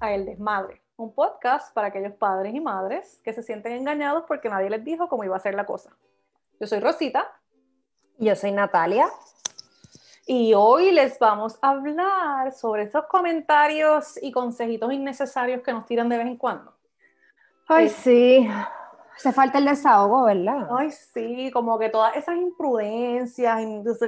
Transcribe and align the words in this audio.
a 0.00 0.12
El 0.12 0.26
Desmadre, 0.26 0.82
un 0.96 1.14
podcast 1.14 1.72
para 1.74 1.88
aquellos 1.88 2.12
padres 2.14 2.54
y 2.54 2.60
madres 2.60 3.20
que 3.24 3.32
se 3.32 3.42
sienten 3.42 3.72
engañados 3.72 4.24
porque 4.26 4.48
nadie 4.48 4.70
les 4.70 4.84
dijo 4.84 5.08
cómo 5.08 5.24
iba 5.24 5.36
a 5.36 5.40
ser 5.40 5.54
la 5.54 5.66
cosa. 5.66 5.96
Yo 6.60 6.66
soy 6.66 6.80
Rosita. 6.80 7.30
Yo 8.18 8.34
soy 8.34 8.52
Natalia. 8.52 9.08
Y 10.26 10.52
hoy 10.54 10.92
les 10.92 11.18
vamos 11.18 11.58
a 11.62 11.70
hablar 11.70 12.52
sobre 12.52 12.82
esos 12.82 13.06
comentarios 13.06 14.18
y 14.22 14.30
consejitos 14.30 14.92
innecesarios 14.92 15.62
que 15.62 15.72
nos 15.72 15.86
tiran 15.86 16.08
de 16.08 16.18
vez 16.18 16.26
en 16.26 16.36
cuando. 16.36 16.74
Ay, 17.66 17.86
eh, 17.86 17.88
sí. 17.88 18.48
Hace 19.18 19.32
falta 19.32 19.58
el 19.58 19.64
desahogo, 19.64 20.22
¿verdad? 20.22 20.68
Ay, 20.78 20.92
sí, 20.92 21.50
como 21.50 21.76
que 21.76 21.88
todas 21.88 22.14
esas 22.14 22.36
imprudencias, 22.36 23.58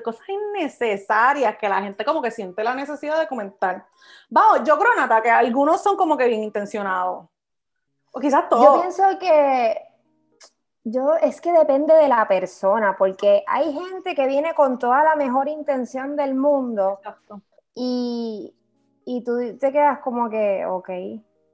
cosas 0.05 0.23
innecesarias 0.29 1.57
que 1.57 1.69
la 1.69 1.83
gente 1.83 2.05
como 2.05 2.23
que 2.23 2.31
siente 2.31 2.63
la 2.63 2.77
necesidad 2.77 3.19
de 3.19 3.27
comentar. 3.27 3.89
Vamos, 4.29 4.63
yo 4.65 4.79
creo, 4.79 4.95
Nata, 4.95 5.21
que 5.21 5.29
algunos 5.29 5.83
son 5.83 5.97
como 5.97 6.17
que 6.17 6.29
bien 6.29 6.45
intencionados. 6.45 7.27
O 8.13 8.21
quizás 8.21 8.49
todos. 8.49 8.65
Yo 8.65 8.81
pienso 8.83 9.19
que 9.19 9.83
yo 10.85 11.17
es 11.17 11.41
que 11.41 11.53
depende 11.53 11.93
de 11.93 12.07
la 12.07 12.29
persona, 12.29 12.95
porque 12.97 13.43
hay 13.49 13.73
gente 13.73 14.15
que 14.15 14.29
viene 14.29 14.55
con 14.55 14.79
toda 14.79 15.03
la 15.03 15.17
mejor 15.17 15.49
intención 15.49 16.15
del 16.15 16.37
mundo 16.37 17.01
y, 17.75 18.55
y 19.05 19.25
tú 19.25 19.59
te 19.59 19.73
quedas 19.73 19.99
como 19.99 20.31
que, 20.31 20.65
ok, 20.67 20.89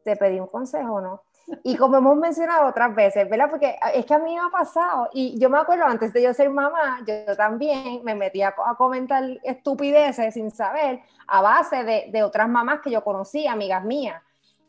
te 0.04 0.14
pedí 0.16 0.40
un 0.40 0.46
consejo, 0.46 1.00
¿no? 1.00 1.22
Y 1.62 1.76
como 1.76 1.98
hemos 1.98 2.16
mencionado 2.16 2.66
otras 2.66 2.94
veces, 2.94 3.28
¿verdad? 3.28 3.48
Porque 3.50 3.78
es 3.94 4.04
que 4.04 4.14
a 4.14 4.18
mí 4.18 4.34
me 4.34 4.40
ha 4.40 4.50
pasado, 4.50 5.08
y 5.12 5.38
yo 5.38 5.48
me 5.48 5.58
acuerdo 5.58 5.84
antes 5.84 6.12
de 6.12 6.22
yo 6.22 6.34
ser 6.34 6.50
mamá, 6.50 7.00
yo 7.06 7.36
también 7.36 8.00
me 8.02 8.14
metía 8.14 8.48
a, 8.48 8.74
comentar 8.76 9.22
estupideces 9.44 10.34
sin 10.34 10.50
saber, 10.50 11.00
a 11.28 11.42
base 11.42 11.84
de, 11.84 12.08
de, 12.10 12.22
otras 12.22 12.48
mamás 12.48 12.80
que 12.80 12.90
yo 12.90 13.04
conocí, 13.04 13.46
amigas 13.46 13.84
mías. 13.84 14.20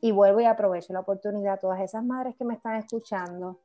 Y 0.01 0.11
vuelvo 0.11 0.39
y 0.39 0.45
aprovecho 0.45 0.93
la 0.93 0.99
oportunidad 0.99 1.55
a 1.55 1.57
todas 1.57 1.81
esas 1.81 2.03
madres 2.03 2.35
que 2.37 2.45
me 2.45 2.53
están 2.53 2.75
escuchando, 2.75 3.59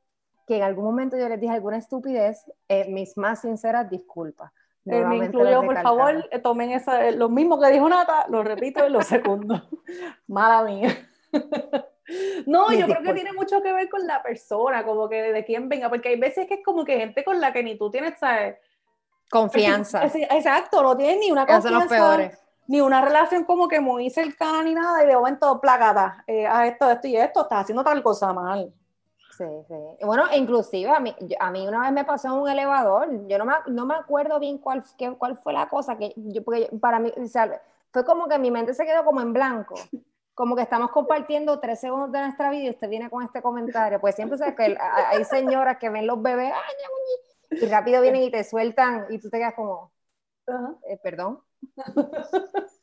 que 0.47 0.57
en 0.57 0.63
algún 0.63 0.85
momento 0.85 1.19
yo 1.19 1.29
les 1.29 1.39
dije 1.41 1.53
alguna 1.53 1.77
estupidez, 1.77 2.51
eh, 2.69 2.91
mis 2.91 3.19
más 3.19 3.43
sinceras 3.43 3.91
disculpas. 3.91 4.51
Eh, 4.87 5.05
me 5.05 5.17
incluyo, 5.17 5.63
por 5.63 5.81
favor, 5.81 6.29
eh, 6.31 6.39
tomen 6.41 6.73
esa, 6.73 7.11
lo 7.13 7.29
mismo 7.29 7.61
que 7.61 7.71
dijo 7.71 7.89
Nata, 7.89 8.27
lo 8.29 8.43
repito 8.43 8.85
en 8.85 8.93
los 8.93 9.07
segundos. 9.07 9.63
Mala 10.27 10.65
mía. 10.65 10.91
No, 12.47 12.73
yo 12.73 12.87
creo 12.87 13.03
que 13.03 13.15
tiene 13.15 13.33
mucho 13.33 13.63
que 13.63 13.73
ver 13.73 13.89
con 13.89 14.07
la 14.07 14.23
persona, 14.23 14.85
como 14.85 15.09
que 15.09 15.33
de 15.33 15.45
quién 15.45 15.69
venga, 15.69 15.89
porque 15.89 16.11
hay 16.11 16.19
veces 16.19 16.47
que 16.47 16.55
es 16.55 16.65
como 16.65 16.85
que 16.85 16.99
gente 16.99 17.25
con 17.25 17.41
la 17.41 17.53
que 17.53 17.63
ni 17.63 17.77
tú 17.77 17.91
tienes, 17.91 18.19
¿sabes? 18.19 18.57
Confianza. 19.31 20.05
exacto, 20.05 20.83
no 20.83 20.97
tienes 20.97 21.19
ni 21.19 21.31
una 21.31 21.47
confianza. 21.47 22.31
Ni 22.69 22.81
una 22.81 23.03
relación 23.03 23.45
como 23.45 23.67
que 23.67 23.81
muy 23.81 24.09
cercana 24.09 24.63
ni 24.63 24.75
nada, 24.75 25.03
y 25.03 25.07
de 25.07 25.17
momento, 25.17 25.61
placata, 25.61 26.25
eh, 26.27 26.47
a 26.47 26.67
esto, 26.67 26.91
esto 26.91 27.09
y 27.09 27.17
esto, 27.17 27.43
estás 27.43 27.63
haciendo 27.63 27.83
tal 27.83 28.03
cosa 28.03 28.33
mal. 28.33 28.73
Sí, 29.37 29.45
sí. 29.67 29.75
Bueno, 30.05 30.25
inclusive 30.35 30.91
a 30.91 31.01
mí, 31.01 31.15
a 31.41 31.51
mí 31.51 31.67
una 31.67 31.81
vez 31.81 31.93
me 31.93 32.05
pasó 32.05 32.29
en 32.29 32.35
un 32.35 32.49
elevador, 32.49 33.09
yo 33.27 33.39
no 33.39 33.45
me, 33.47 33.55
no 33.67 33.85
me 33.85 33.95
acuerdo 33.95 34.39
bien 34.39 34.59
cuál, 34.59 34.85
qué, 34.97 35.11
cuál 35.13 35.39
fue 35.39 35.53
la 35.53 35.69
cosa, 35.69 35.97
que 35.97 36.13
yo, 36.17 36.45
porque 36.45 36.71
para 36.81 36.99
mí, 36.99 37.13
o 37.17 37.27
sea, 37.27 37.61
fue 37.93 38.05
como 38.05 38.29
que 38.29 38.39
mi 38.39 38.51
mente 38.51 38.75
se 38.75 38.85
quedó 38.85 39.05
como 39.05 39.21
en 39.21 39.33
blanco 39.33 39.75
como 40.35 40.57
que 40.57 40.63
estamos 40.63 40.91
compartiendo 40.91 41.61
tres 41.61 41.81
segundos 41.81 42.11
de 42.13 42.21
nuestra 42.21 42.51
vida 42.51 42.65
y 42.65 42.71
usted 42.71 42.89
viene 42.89 43.11
con 43.11 43.23
este 43.23 43.43
comentario, 43.43 44.01
pues 44.01 44.15
siempre 44.15 44.39
sabes 44.39 44.55
que 44.55 44.77
hay 44.79 45.25
señoras 45.25 45.77
que 45.79 45.91
ven 45.91 46.07
los 46.07 46.23
bebés 46.23 46.53
y 47.51 47.67
rápido 47.67 48.01
vienen 48.01 48.23
y 48.23 48.31
te 48.31 48.45
sueltan 48.45 49.07
y 49.11 49.19
tú 49.19 49.29
te 49.29 49.39
quedas 49.39 49.55
como, 49.55 49.93
eh, 50.89 50.99
perdón. 51.03 51.43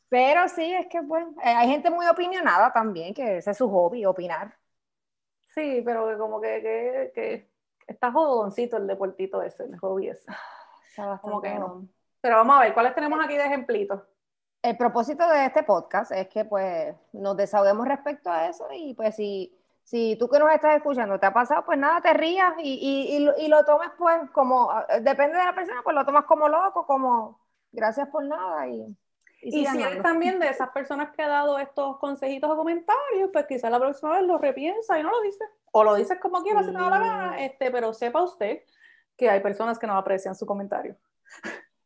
Pero 0.08 0.48
sí, 0.48 0.72
es 0.72 0.86
que 0.88 1.02
pues, 1.02 1.24
eh, 1.44 1.48
hay 1.48 1.68
gente 1.68 1.90
muy 1.90 2.06
opinionada 2.06 2.72
también, 2.72 3.14
que 3.14 3.38
ese 3.38 3.50
es 3.52 3.56
su 3.56 3.70
hobby, 3.70 4.04
opinar. 4.04 4.54
Sí, 5.54 5.82
pero 5.84 6.18
como 6.18 6.40
que, 6.40 6.60
que, 6.62 7.12
que 7.14 7.50
está 7.86 8.10
jodoncito 8.10 8.76
el 8.76 8.86
deportito 8.86 9.42
ese, 9.42 9.64
el 9.64 9.78
hobby 9.78 10.08
ese. 10.08 10.26
Como 11.20 11.40
que 11.40 11.54
no. 11.54 11.88
Pero 12.20 12.36
vamos 12.36 12.56
a 12.56 12.60
ver, 12.60 12.74
¿cuáles 12.74 12.94
tenemos 12.94 13.18
aquí 13.24 13.36
de 13.36 13.44
ejemplitos? 13.44 14.02
El 14.62 14.76
propósito 14.76 15.26
de 15.28 15.46
este 15.46 15.62
podcast 15.62 16.12
es 16.12 16.28
que 16.28 16.44
pues 16.44 16.94
nos 17.12 17.36
desahoguemos 17.36 17.86
respecto 17.86 18.30
a 18.30 18.46
eso 18.48 18.68
y 18.72 18.94
pues 18.94 19.16
si, 19.16 19.56
si 19.84 20.16
tú 20.18 20.28
que 20.28 20.38
nos 20.38 20.52
estás 20.52 20.76
escuchando 20.76 21.18
te 21.18 21.26
ha 21.26 21.32
pasado, 21.32 21.64
pues 21.64 21.78
nada, 21.78 22.00
te 22.00 22.12
rías 22.12 22.52
y, 22.58 23.32
y, 23.38 23.48
lo 23.48 23.64
tomes 23.64 23.90
pues 23.96 24.30
como, 24.32 24.70
depende 25.00 25.38
de 25.38 25.44
la 25.44 25.54
persona, 25.54 25.80
pues 25.82 25.96
lo 25.96 26.04
tomas 26.04 26.24
como 26.24 26.48
loco, 26.48 26.86
como 26.86 27.40
gracias 27.72 28.08
por 28.08 28.24
nada 28.24 28.68
y... 28.68 28.96
Y, 29.42 29.64
si 29.64 29.82
eres 29.82 30.02
también 30.02 30.38
de 30.38 30.50
esas 30.50 30.68
personas 30.68 31.12
que 31.12 31.22
ha 31.22 31.28
dado 31.28 31.58
estos 31.58 31.96
consejitos 31.96 32.50
o 32.50 32.56
comentarios, 32.56 33.30
pues 33.32 33.46
quizás 33.46 33.70
la 33.70 33.80
próxima 33.80 34.12
vez 34.12 34.24
lo 34.24 34.36
repiensa 34.36 34.98
y 34.98 35.02
no 35.02 35.10
lo 35.10 35.22
dice. 35.22 35.42
O 35.72 35.82
lo 35.82 35.94
dices 35.94 36.18
como 36.20 36.42
quieras, 36.42 36.66
si 36.66 36.72
da 36.72 36.90
la 36.90 36.98
gana, 36.98 37.42
este, 37.42 37.70
pero 37.70 37.94
sepa 37.94 38.22
usted 38.22 38.60
que 39.16 39.30
hay 39.30 39.40
personas 39.40 39.78
que 39.78 39.86
no 39.86 39.96
aprecian 39.96 40.34
su 40.34 40.44
comentario. 40.44 40.94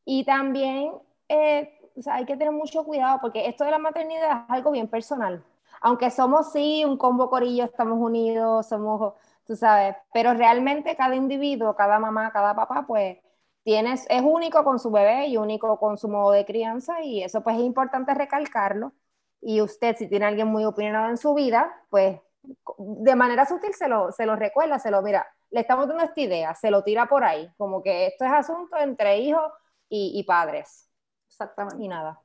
Y 0.04 0.24
también 0.24 0.94
eh, 1.28 1.78
o 1.96 2.02
sea, 2.02 2.16
hay 2.16 2.24
que 2.26 2.36
tener 2.36 2.52
mucho 2.52 2.84
cuidado 2.84 3.18
porque 3.20 3.46
esto 3.48 3.64
de 3.64 3.70
la 3.70 3.78
maternidad 3.78 4.44
es 4.44 4.50
algo 4.50 4.70
bien 4.72 4.88
personal. 4.88 5.44
Aunque 5.80 6.10
somos 6.10 6.52
sí 6.52 6.84
un 6.84 6.96
combo 6.96 7.30
corillo, 7.30 7.64
estamos 7.64 7.98
unidos, 7.98 8.66
somos, 8.68 9.14
tú 9.46 9.56
sabes, 9.56 9.96
pero 10.12 10.34
realmente 10.34 10.96
cada 10.96 11.14
individuo, 11.14 11.76
cada 11.76 11.98
mamá, 11.98 12.32
cada 12.32 12.54
papá, 12.54 12.84
pues 12.86 13.18
tienes, 13.62 14.06
es 14.08 14.22
único 14.22 14.64
con 14.64 14.78
su 14.78 14.90
bebé 14.90 15.26
y 15.28 15.36
único 15.36 15.78
con 15.78 15.96
su 15.98 16.08
modo 16.08 16.32
de 16.32 16.44
crianza 16.44 17.02
y 17.02 17.22
eso 17.22 17.42
pues 17.42 17.56
es 17.56 17.62
importante 17.62 18.14
recalcarlo. 18.14 18.92
Y 19.40 19.60
usted, 19.60 19.96
si 19.96 20.08
tiene 20.08 20.26
alguien 20.26 20.48
muy 20.48 20.64
opinionado 20.64 21.10
en 21.10 21.18
su 21.18 21.34
vida, 21.34 21.72
pues 21.90 22.18
de 22.78 23.14
manera 23.16 23.46
sutil 23.46 23.74
se 23.74 23.88
lo, 23.88 24.10
se 24.12 24.26
lo 24.26 24.36
recuerda, 24.36 24.78
se 24.78 24.90
lo 24.90 25.02
mira, 25.02 25.26
le 25.50 25.60
estamos 25.60 25.86
dando 25.88 26.04
esta 26.04 26.20
idea, 26.20 26.54
se 26.54 26.70
lo 26.70 26.82
tira 26.82 27.06
por 27.06 27.24
ahí, 27.24 27.50
como 27.56 27.82
que 27.82 28.06
esto 28.08 28.24
es 28.24 28.32
asunto 28.32 28.76
entre 28.78 29.18
hijos 29.18 29.52
y 29.88 30.24
padres. 30.24 30.83
Exactamente. 31.34 31.82
Y 31.82 31.88
nada. 31.88 32.20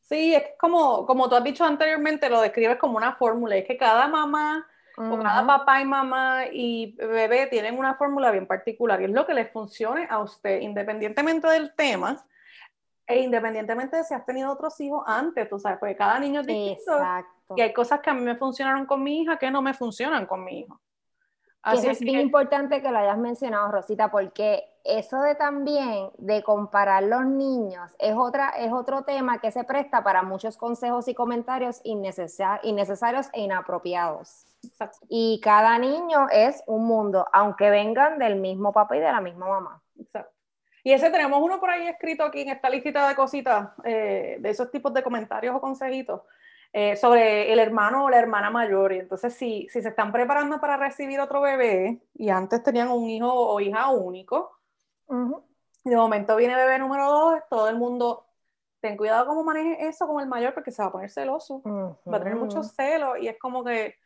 Sí, 0.00 0.34
es 0.34 0.42
como, 0.58 1.06
como 1.06 1.28
tú 1.28 1.36
has 1.36 1.44
dicho 1.44 1.64
anteriormente, 1.64 2.28
lo 2.28 2.40
describes 2.40 2.78
como 2.78 2.96
una 2.96 3.14
fórmula, 3.14 3.56
es 3.56 3.64
que 3.64 3.76
cada 3.76 4.08
mamá 4.08 4.66
o 4.96 5.18
cada 5.18 5.46
papá 5.46 5.80
y 5.80 5.84
mamá 5.86 6.42
y 6.52 6.94
bebé 6.96 7.46
tienen 7.46 7.78
una 7.78 7.94
fórmula 7.94 8.30
bien 8.30 8.46
particular 8.46 9.00
y 9.00 9.04
es 9.04 9.10
lo 9.10 9.24
que 9.24 9.32
les 9.32 9.50
funcione 9.50 10.06
a 10.10 10.18
usted, 10.18 10.60
independientemente 10.60 11.48
del 11.48 11.74
tema 11.74 12.22
e 13.06 13.20
independientemente 13.20 13.96
de 13.96 14.04
si 14.04 14.12
has 14.12 14.26
tenido 14.26 14.52
otros 14.52 14.78
hijos 14.80 15.02
antes, 15.06 15.48
tú 15.48 15.58
sabes, 15.58 15.78
porque 15.78 15.96
cada 15.96 16.18
niño 16.18 16.40
es 16.40 16.46
distinto 16.46 16.92
Exacto. 16.92 17.54
y 17.56 17.62
hay 17.62 17.72
cosas 17.72 18.00
que 18.00 18.10
a 18.10 18.14
mí 18.14 18.20
me 18.20 18.36
funcionaron 18.36 18.84
con 18.84 19.02
mi 19.02 19.22
hija 19.22 19.38
que 19.38 19.50
no 19.50 19.62
me 19.62 19.72
funcionan 19.72 20.26
con 20.26 20.44
mi 20.44 20.60
hijo. 20.60 20.80
Así 21.62 21.86
es, 21.86 22.00
bien 22.00 22.20
importante 22.20 22.82
que 22.82 22.90
lo 22.90 22.98
hayas 22.98 23.18
mencionado, 23.18 23.70
Rosita, 23.70 24.10
porque 24.10 24.64
eso 24.84 25.20
de 25.20 25.34
también 25.34 26.10
de 26.18 26.42
comparar 26.42 27.02
los 27.02 27.24
niños 27.24 27.92
es, 27.98 28.14
otra, 28.16 28.50
es 28.50 28.72
otro 28.72 29.04
tema 29.04 29.40
que 29.40 29.50
se 29.50 29.64
presta 29.64 30.02
para 30.02 30.22
muchos 30.22 30.56
consejos 30.56 31.08
y 31.08 31.14
comentarios 31.14 31.80
innecesarios 31.84 33.28
e 33.32 33.40
inapropiados. 33.42 34.46
Y 35.08 35.40
cada 35.42 35.78
niño 35.78 36.28
es 36.30 36.62
un 36.66 36.86
mundo, 36.86 37.26
aunque 37.32 37.70
vengan 37.70 38.18
del 38.18 38.36
mismo 38.36 38.72
papá 38.72 38.96
y 38.96 39.00
de 39.00 39.12
la 39.12 39.20
misma 39.20 39.48
mamá. 39.48 39.82
Exacto. 39.98 40.32
Y 40.82 40.92
ese 40.92 41.10
tenemos 41.10 41.40
uno 41.42 41.60
por 41.60 41.70
ahí 41.70 41.86
escrito 41.86 42.24
aquí 42.24 42.40
en 42.40 42.48
esta 42.48 42.70
listita 42.70 43.06
de 43.08 43.14
cositas, 43.14 43.70
eh, 43.84 44.38
de 44.40 44.50
esos 44.50 44.70
tipos 44.70 44.92
de 44.94 45.02
comentarios 45.02 45.54
o 45.54 45.60
consejitos, 45.60 46.22
eh, 46.72 46.96
sobre 46.96 47.52
el 47.52 47.58
hermano 47.58 48.04
o 48.04 48.10
la 48.10 48.18
hermana 48.18 48.50
mayor. 48.50 48.92
Y 48.92 49.00
entonces, 49.00 49.34
si, 49.34 49.68
si 49.70 49.82
se 49.82 49.88
están 49.90 50.12
preparando 50.12 50.60
para 50.60 50.76
recibir 50.76 51.20
otro 51.20 51.40
bebé 51.42 52.00
y 52.14 52.30
antes 52.30 52.62
tenían 52.62 52.88
un 52.88 53.10
hijo 53.10 53.30
o 53.30 53.60
hija 53.60 53.90
único, 53.90 54.59
de 55.84 55.96
momento 55.96 56.36
viene 56.36 56.54
bebé 56.54 56.78
número 56.78 57.10
dos, 57.10 57.40
todo 57.48 57.68
el 57.68 57.76
mundo, 57.76 58.26
ten 58.80 58.96
cuidado 58.96 59.26
cómo 59.26 59.44
maneje 59.44 59.88
eso 59.88 60.06
con 60.06 60.20
el 60.20 60.28
mayor 60.28 60.54
porque 60.54 60.70
se 60.70 60.82
va 60.82 60.88
a 60.88 60.92
poner 60.92 61.10
celoso, 61.10 61.62
va 61.64 62.16
a 62.16 62.18
tener 62.18 62.36
muchos 62.36 62.72
celos 62.72 63.18
y 63.20 63.28
es 63.28 63.38
como 63.38 63.64
que, 63.64 63.96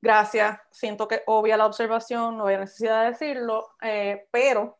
gracias, 0.00 0.58
siento 0.70 1.06
que 1.06 1.22
obvia 1.26 1.56
la 1.56 1.66
observación, 1.66 2.36
no 2.36 2.46
hay 2.46 2.58
necesidad 2.58 3.02
de 3.02 3.10
decirlo, 3.10 3.68
eh, 3.82 4.26
pero 4.30 4.78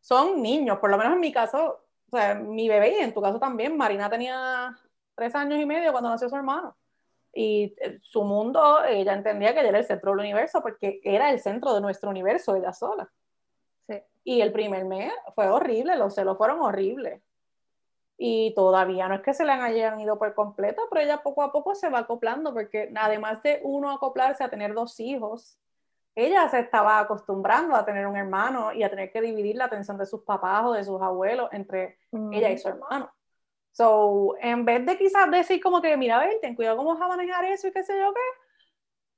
son 0.00 0.42
niños, 0.42 0.78
por 0.78 0.90
lo 0.90 0.98
menos 0.98 1.14
en 1.14 1.20
mi 1.20 1.32
caso, 1.32 1.84
o 2.10 2.16
sea, 2.16 2.34
mi 2.34 2.68
bebé 2.68 2.98
y 2.98 3.02
en 3.02 3.14
tu 3.14 3.20
caso 3.22 3.38
también, 3.38 3.76
Marina 3.76 4.10
tenía 4.10 4.76
tres 5.14 5.34
años 5.34 5.60
y 5.60 5.66
medio 5.66 5.92
cuando 5.92 6.10
nació 6.10 6.28
su 6.28 6.36
hermano. 6.36 6.76
Y 7.34 7.74
eh, 7.80 7.98
su 8.02 8.22
mundo, 8.24 8.84
ella 8.84 9.14
entendía 9.14 9.54
que 9.54 9.60
ella 9.60 9.70
era 9.70 9.78
el 9.78 9.86
centro 9.86 10.10
del 10.10 10.20
universo 10.20 10.60
porque 10.60 11.00
era 11.02 11.30
el 11.30 11.40
centro 11.40 11.72
de 11.74 11.80
nuestro 11.80 12.10
universo, 12.10 12.54
ella 12.56 12.72
sola. 12.72 13.10
Y 14.24 14.40
el 14.40 14.52
primer 14.52 14.84
mes 14.84 15.12
fue 15.34 15.48
horrible, 15.48 15.96
los 15.96 16.14
celos 16.14 16.36
fueron 16.36 16.60
horribles. 16.60 17.20
Y 18.16 18.54
todavía 18.54 19.08
no 19.08 19.16
es 19.16 19.22
que 19.22 19.34
se 19.34 19.44
le 19.44 19.52
hayan 19.52 19.98
ido 19.98 20.18
por 20.18 20.32
completo, 20.34 20.82
pero 20.90 21.02
ella 21.02 21.22
poco 21.22 21.42
a 21.42 21.50
poco 21.50 21.74
se 21.74 21.88
va 21.88 22.00
acoplando, 22.00 22.52
porque 22.52 22.92
además 22.94 23.42
de 23.42 23.60
uno 23.64 23.90
acoplarse 23.90 24.44
a 24.44 24.50
tener 24.50 24.74
dos 24.74 25.00
hijos, 25.00 25.58
ella 26.14 26.48
se 26.48 26.60
estaba 26.60 26.98
acostumbrando 27.00 27.74
a 27.74 27.84
tener 27.84 28.06
un 28.06 28.16
hermano 28.16 28.72
y 28.72 28.82
a 28.82 28.90
tener 28.90 29.10
que 29.10 29.20
dividir 29.20 29.56
la 29.56 29.64
atención 29.64 29.96
de 29.96 30.06
sus 30.06 30.22
papás 30.22 30.64
o 30.66 30.72
de 30.72 30.84
sus 30.84 31.00
abuelos 31.00 31.48
entre 31.52 31.98
ella 32.30 32.50
y 32.50 32.58
su 32.58 32.68
hermano. 32.68 33.10
So, 33.72 34.36
en 34.40 34.66
vez 34.66 34.84
de 34.84 34.98
quizás 34.98 35.30
decir 35.30 35.60
como 35.62 35.80
que, 35.80 35.96
mira, 35.96 36.20
a 36.20 36.26
ver, 36.26 36.38
ten 36.42 36.54
cuidado 36.54 36.76
cómo 36.76 36.92
vas 36.92 37.00
a 37.00 37.08
manejar 37.08 37.46
eso 37.46 37.68
y 37.68 37.72
qué 37.72 37.82
sé 37.82 37.98
yo 37.98 38.12
qué, 38.12 38.20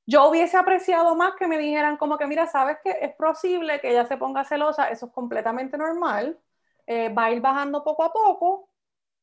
yo 0.06 0.28
hubiese 0.28 0.56
apreciado 0.56 1.14
más 1.16 1.34
que 1.36 1.46
me 1.46 1.58
dijeran 1.58 1.96
como 1.96 2.18
que, 2.18 2.26
mira, 2.26 2.46
sabes 2.46 2.78
que 2.82 2.90
es 3.00 3.14
posible 3.14 3.80
que 3.80 3.90
ella 3.90 4.06
se 4.06 4.16
ponga 4.16 4.44
celosa, 4.44 4.88
eso 4.90 5.06
es 5.06 5.12
completamente 5.12 5.78
normal, 5.78 6.38
eh, 6.86 7.08
va 7.08 7.26
a 7.26 7.30
ir 7.32 7.40
bajando 7.40 7.82
poco 7.82 8.04
a 8.04 8.12
poco 8.12 8.68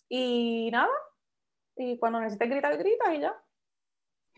y 0.10 0.70
nada, 0.72 0.92
y 1.76 1.98
cuando 1.98 2.20
necesites 2.20 2.50
gritar, 2.50 2.78
gritas 2.78 3.14
y 3.14 3.20
ya. 3.20 3.36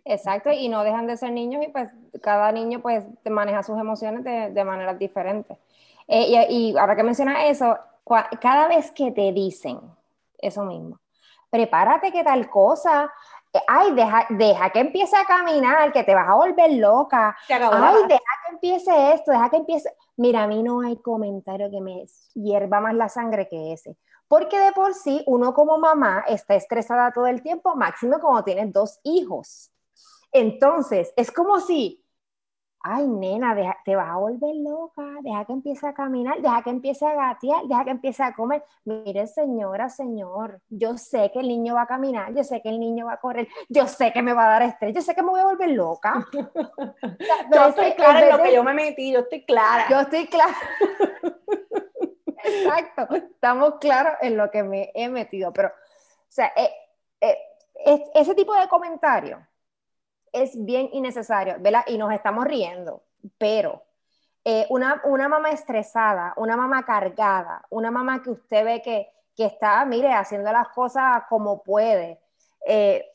Exacto, 0.06 0.52
y 0.52 0.68
no 0.68 0.84
dejan 0.84 1.08
de 1.08 1.16
ser 1.16 1.32
niños 1.32 1.64
y 1.64 1.70
pues 1.70 1.90
cada 2.22 2.52
niño 2.52 2.82
pues 2.82 3.06
maneja 3.26 3.64
sus 3.64 3.80
emociones 3.80 4.24
de, 4.24 4.52
de 4.52 4.64
maneras 4.66 5.00
diferentes. 5.00 5.58
Eh, 6.08 6.48
y, 6.50 6.78
ahora 6.78 6.96
que 6.96 7.04
mencionas 7.04 7.46
eso, 7.46 7.78
cada 8.42 8.68
vez 8.68 8.92
que 8.92 9.12
te 9.12 9.32
dicen 9.32 9.80
eso 10.38 10.66
mismo, 10.66 11.00
prepárate 11.50 12.12
que 12.12 12.24
tal 12.24 12.50
cosa, 12.50 13.12
ay, 13.68 13.94
deja, 13.94 14.26
deja 14.30 14.70
que 14.72 14.80
empiece 14.80 15.16
a 15.16 15.26
caminar, 15.26 15.92
que 15.92 16.04
te 16.04 16.16
vas 16.16 16.28
a 16.28 16.36
volver 16.36 16.74
loca, 16.74 17.36
ay, 17.50 17.96
deja 18.08 18.22
que 18.46 18.54
empiece 18.54 19.14
esto, 19.14 19.32
deja 19.32 19.50
que 19.50 19.58
empiece, 19.58 19.96
mira, 20.18 20.44
a 20.44 20.48
mí 20.48 20.64
no 20.64 20.82
hay 20.82 20.98
comentario 20.98 21.70
que 21.70 21.82
me 21.82 22.06
hierva 22.34 22.82
más 22.82 22.96
la 22.96 23.10
sangre 23.10 23.48
que 23.48 23.74
ese, 23.74 23.98
porque 24.28 24.60
de 24.60 24.72
por 24.72 24.94
sí 24.94 25.24
uno 25.28 25.54
como 25.54 25.78
mamá 25.78 26.24
está 26.28 26.56
estresada 26.56 27.12
todo 27.12 27.28
el 27.28 27.42
tiempo, 27.42 27.76
máximo 27.76 28.20
como 28.20 28.44
tienes 28.44 28.72
dos 28.74 29.00
hijos. 29.04 29.72
Entonces, 30.32 31.14
es 31.16 31.32
como 31.32 31.60
si, 31.60 32.03
ay, 32.84 33.08
nena, 33.08 33.56
te 33.86 33.96
vas 33.96 34.10
a 34.10 34.18
volver 34.18 34.56
loca, 34.56 35.04
deja 35.22 35.46
que 35.46 35.54
empiece 35.54 35.88
a 35.88 35.94
caminar, 35.94 36.42
deja 36.42 36.62
que 36.62 36.70
empiece 36.70 37.06
a 37.06 37.16
gatear, 37.16 37.64
deja 37.66 37.86
que 37.86 37.92
empiece 37.92 38.22
a 38.22 38.34
comer. 38.34 38.64
Mire, 38.84 39.26
señora, 39.26 39.88
señor, 39.88 40.62
yo 40.70 40.98
sé 40.98 41.32
que 41.32 41.40
el 41.40 41.48
niño 41.48 41.76
va 41.76 41.84
a 41.84 41.88
caminar, 41.88 42.34
yo 42.34 42.44
sé 42.44 42.62
que 42.62 42.68
el 42.68 42.80
niño 42.80 43.06
va 43.06 43.14
a 43.14 43.20
correr, 43.22 43.48
yo 43.70 43.88
sé 43.88 44.12
que 44.12 44.22
me 44.22 44.34
va 44.34 44.46
a 44.46 44.50
dar 44.50 44.64
estrés, 44.64 44.94
yo 44.94 45.02
sé 45.02 45.16
que 45.16 45.24
me 45.24 45.30
voy 45.30 45.40
a 45.40 45.46
volver 45.46 45.70
loca. 45.70 46.28
yo 47.54 47.66
estoy 47.68 47.94
clara 47.94 48.22
en 48.22 48.38
lo 48.38 48.44
que 48.44 48.54
yo 48.54 48.64
me 48.64 48.74
metí, 48.74 49.14
yo 49.14 49.22
estoy 49.22 49.46
clara. 49.46 49.86
Yo 49.90 50.02
estoy 50.02 50.28
clara. 50.28 50.54
Exacto, 52.44 53.16
estamos 53.16 53.76
claros 53.80 54.16
en 54.22 54.36
lo 54.36 54.52
que 54.52 54.64
me 54.64 54.92
he 54.94 55.08
metido, 55.08 55.54
pero, 55.54 55.70
o 55.70 55.72
sea, 56.28 56.52
eh, 56.58 56.70
eh, 57.22 58.04
ese 58.14 58.36
tipo 58.36 58.54
de 58.54 58.68
comentarios 58.68 59.40
es 60.34 60.64
bien 60.66 60.90
innecesario, 60.92 61.56
¿verdad? 61.60 61.84
Y 61.88 61.98
nos 61.98 62.12
estamos 62.12 62.46
riendo, 62.46 63.04
pero 63.38 63.84
eh, 64.44 64.66
una, 64.70 65.02
una, 65.06 65.30
mamá 65.30 65.52
estresada, 65.52 66.34
una 66.36 66.58
mamá 66.58 66.84
cargada, 66.84 67.66
una 67.70 67.92
mamá 67.92 68.22
que 68.22 68.32
usted 68.32 68.66
ve 68.66 68.82
que, 68.82 69.10
que 69.36 69.46
está, 69.46 69.86
mire, 69.86 70.12
haciendo 70.12 70.52
las 70.52 70.68
cosas 70.70 71.24
como 71.30 71.64
puede, 71.64 72.20
eh, 72.68 73.06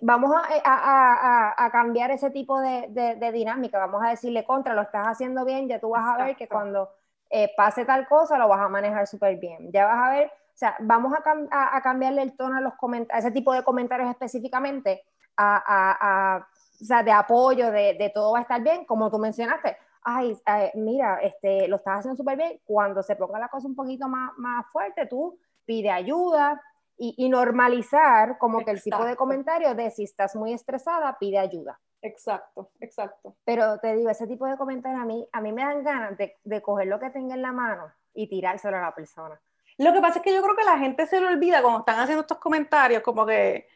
vamos 0.00 0.30
a, 0.34 0.42
a, 0.64 1.64
a, 1.64 1.70
cambiar 1.70 2.10
ese 2.10 2.30
tipo 2.30 2.60
de, 2.60 3.16
de, 3.18 3.32
dinámica, 3.32 3.78
vamos 3.78 4.02
a 4.04 4.10
decirle 4.10 4.44
contra, 4.44 4.74
lo 4.74 4.82
estás 4.82 5.06
haciendo 5.06 5.44
bien, 5.44 5.68
ya 5.68 5.80
tú 5.80 5.90
vas 5.90 6.04
a 6.06 6.24
ver 6.24 6.36
que 6.36 6.48
cuando 6.48 6.90
eh, 7.30 7.52
pase 7.56 7.84
tal 7.84 8.06
cosa 8.06 8.38
lo 8.38 8.48
vas 8.48 8.60
a 8.60 8.68
manejar 8.68 9.06
súper 9.06 9.36
bien, 9.36 9.70
ya 9.72 9.86
vas 9.86 10.06
a 10.06 10.10
ver, 10.10 10.26
o 10.28 10.58
sea, 10.58 10.76
vamos 10.80 11.12
a, 11.14 11.80
cambiarle 11.82 12.22
el 12.22 12.36
tono 12.36 12.56
a 12.56 12.60
los 12.60 12.74
comentarios, 12.74 13.24
ese 13.24 13.32
tipo 13.32 13.52
de 13.52 13.62
comentarios 13.62 14.10
específicamente, 14.10 15.04
a, 15.38 16.46
o 16.80 16.84
sea, 16.84 17.02
de 17.02 17.12
apoyo, 17.12 17.70
de, 17.70 17.94
de, 17.94 18.10
todo 18.14 18.32
va 18.32 18.40
a 18.40 18.42
estar 18.42 18.62
bien, 18.62 18.84
como 18.84 19.10
tú 19.10 19.18
mencionaste. 19.18 19.76
Ay, 20.02 20.36
mira, 20.74 21.18
este, 21.22 21.68
lo 21.68 21.76
estás 21.76 21.98
haciendo 21.98 22.16
súper 22.16 22.36
bien. 22.36 22.60
Cuando 22.64 23.02
se 23.02 23.16
ponga 23.16 23.38
la 23.38 23.48
cosa 23.48 23.66
un 23.66 23.74
poquito 23.74 24.08
más, 24.08 24.32
más 24.38 24.66
fuerte, 24.72 25.06
tú 25.06 25.38
pide 25.64 25.90
ayuda 25.90 26.60
y, 26.96 27.14
y 27.18 27.28
normalizar 27.28 28.38
como 28.38 28.64
que 28.64 28.70
el 28.70 28.82
tipo 28.82 29.04
de 29.04 29.16
comentario 29.16 29.74
de 29.74 29.90
si 29.90 30.04
estás 30.04 30.34
muy 30.34 30.52
estresada, 30.52 31.16
pide 31.18 31.38
ayuda. 31.38 31.78
Exacto, 32.00 32.70
exacto. 32.80 33.36
Pero 33.44 33.78
te 33.78 33.94
digo, 33.96 34.08
ese 34.08 34.26
tipo 34.26 34.46
de 34.46 34.56
comentarios 34.56 35.02
a 35.02 35.04
mí, 35.04 35.28
a 35.32 35.40
mí 35.40 35.52
me 35.52 35.62
dan 35.62 35.82
ganas 35.82 36.16
de, 36.16 36.36
de 36.44 36.62
coger 36.62 36.86
lo 36.86 37.00
que 37.00 37.10
tenga 37.10 37.34
en 37.34 37.42
la 37.42 37.52
mano 37.52 37.92
y 38.14 38.28
tirárselo 38.28 38.76
a 38.76 38.82
la 38.82 38.94
persona. 38.94 39.40
Lo 39.78 39.92
que 39.92 40.00
pasa 40.00 40.18
es 40.18 40.24
que 40.24 40.34
yo 40.34 40.42
creo 40.42 40.56
que 40.56 40.64
la 40.64 40.78
gente 40.78 41.06
se 41.06 41.20
lo 41.20 41.28
olvida 41.28 41.62
cuando 41.62 41.80
están 41.80 42.00
haciendo 42.00 42.22
estos 42.22 42.38
comentarios, 42.38 43.02
como 43.02 43.24
que 43.26 43.68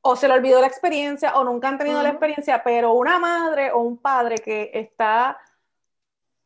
o 0.00 0.16
se 0.16 0.28
le 0.28 0.34
olvidó 0.34 0.60
la 0.60 0.66
experiencia 0.66 1.36
o 1.36 1.44
nunca 1.44 1.68
han 1.68 1.78
tenido 1.78 2.02
la 2.02 2.10
experiencia, 2.10 2.62
pero 2.62 2.92
una 2.92 3.18
madre 3.18 3.72
o 3.72 3.80
un 3.80 3.98
padre 3.98 4.38
que 4.38 4.70
está, 4.72 5.38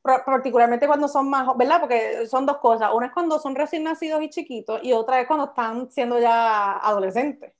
particularmente 0.02 0.86
cuando 0.86 1.08
son 1.08 1.28
más, 1.28 1.46
¿verdad? 1.56 1.80
Porque 1.80 2.26
son 2.26 2.46
dos 2.46 2.58
cosas. 2.58 2.90
Una 2.94 3.06
es 3.06 3.12
cuando 3.12 3.38
son 3.38 3.54
recién 3.54 3.84
nacidos 3.84 4.22
y 4.22 4.30
chiquitos 4.30 4.80
y 4.82 4.92
otra 4.92 5.20
es 5.20 5.26
cuando 5.26 5.46
están 5.46 5.90
siendo 5.90 6.18
ya 6.18 6.78
adolescentes. 6.78 7.52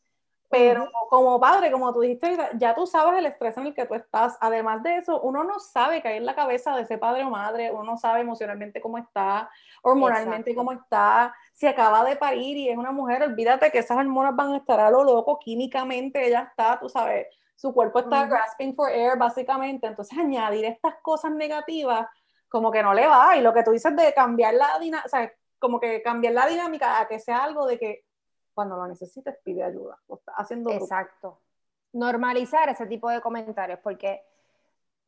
Pero 0.53 0.91
como 1.09 1.41
padre, 1.41 1.73
como 1.73 1.95
tú 1.95 2.01
dijiste, 2.01 2.37
ya 2.59 2.75
tú 2.75 2.87
sabes 2.87 3.19
el 3.19 3.25
estrés 3.25 3.57
en 3.57 3.69
el 3.69 3.75
que 3.75 3.87
tú 3.87 3.95
estás. 3.95 4.37
Además 4.39 4.83
de 4.83 4.99
eso, 4.99 5.19
uno 5.23 5.45
no 5.45 5.59
sabe 5.59 6.03
hay 6.05 6.19
en 6.19 6.27
la 6.27 6.35
cabeza 6.35 6.77
de 6.77 6.83
ese 6.83 6.99
padre 6.99 7.25
o 7.25 7.31
madre, 7.31 7.71
uno 7.71 7.85
no 7.85 7.97
sabe 7.97 8.21
emocionalmente 8.21 8.79
cómo 8.79 8.99
está, 8.99 9.49
hormonalmente 9.81 10.55
cómo 10.55 10.73
está, 10.73 11.35
si 11.55 11.67
acaba 11.67 12.05
de 12.05 12.17
parir 12.17 12.59
y 12.59 12.69
es 12.69 12.77
una 12.77 12.93
mujer, 12.93 13.23
olvídate 13.23 13.71
que 13.71 13.79
esas 13.79 13.97
hormonas 13.97 14.37
van 14.37 14.53
a 14.53 14.59
estar 14.59 14.79
a 14.79 14.91
lo 14.91 15.03
loco, 15.03 15.39
químicamente 15.39 16.27
ella 16.27 16.43
está, 16.51 16.79
tú 16.79 16.91
sabes, 16.91 17.29
su 17.57 17.73
cuerpo 17.73 18.01
está 18.01 18.27
grasping 18.27 18.75
for 18.75 18.91
air, 18.91 19.17
básicamente. 19.17 19.87
Entonces, 19.87 20.19
añadir 20.19 20.67
estas 20.67 20.97
cosas 21.01 21.33
negativas, 21.33 22.07
como 22.51 22.71
que 22.71 22.83
no 22.83 22.93
le 22.93 23.07
va. 23.07 23.39
Y 23.39 23.41
lo 23.41 23.55
que 23.55 23.63
tú 23.63 23.71
dices 23.71 23.97
de 23.97 24.13
cambiar 24.13 24.53
la 24.53 24.79
dinámica, 24.79 25.07
o 25.07 25.09
sea, 25.09 25.33
como 25.59 25.81
que 25.81 26.03
cambiar 26.03 26.35
la 26.35 26.47
dinámica 26.47 27.01
a 27.01 27.09
que 27.09 27.19
sea 27.19 27.43
algo 27.43 27.67
de 27.67 27.79
que 27.79 28.05
cuando 28.55 28.77
lo 28.77 28.87
necesites 28.87 29.37
pide 29.45 29.63
ayuda. 29.63 29.99
haciendo 30.37 30.71
Exacto. 30.71 31.41
Normalizar 31.93 32.69
ese 32.69 32.87
tipo 32.87 33.11
de 33.11 33.21
comentarios, 33.21 33.79
porque, 33.83 34.23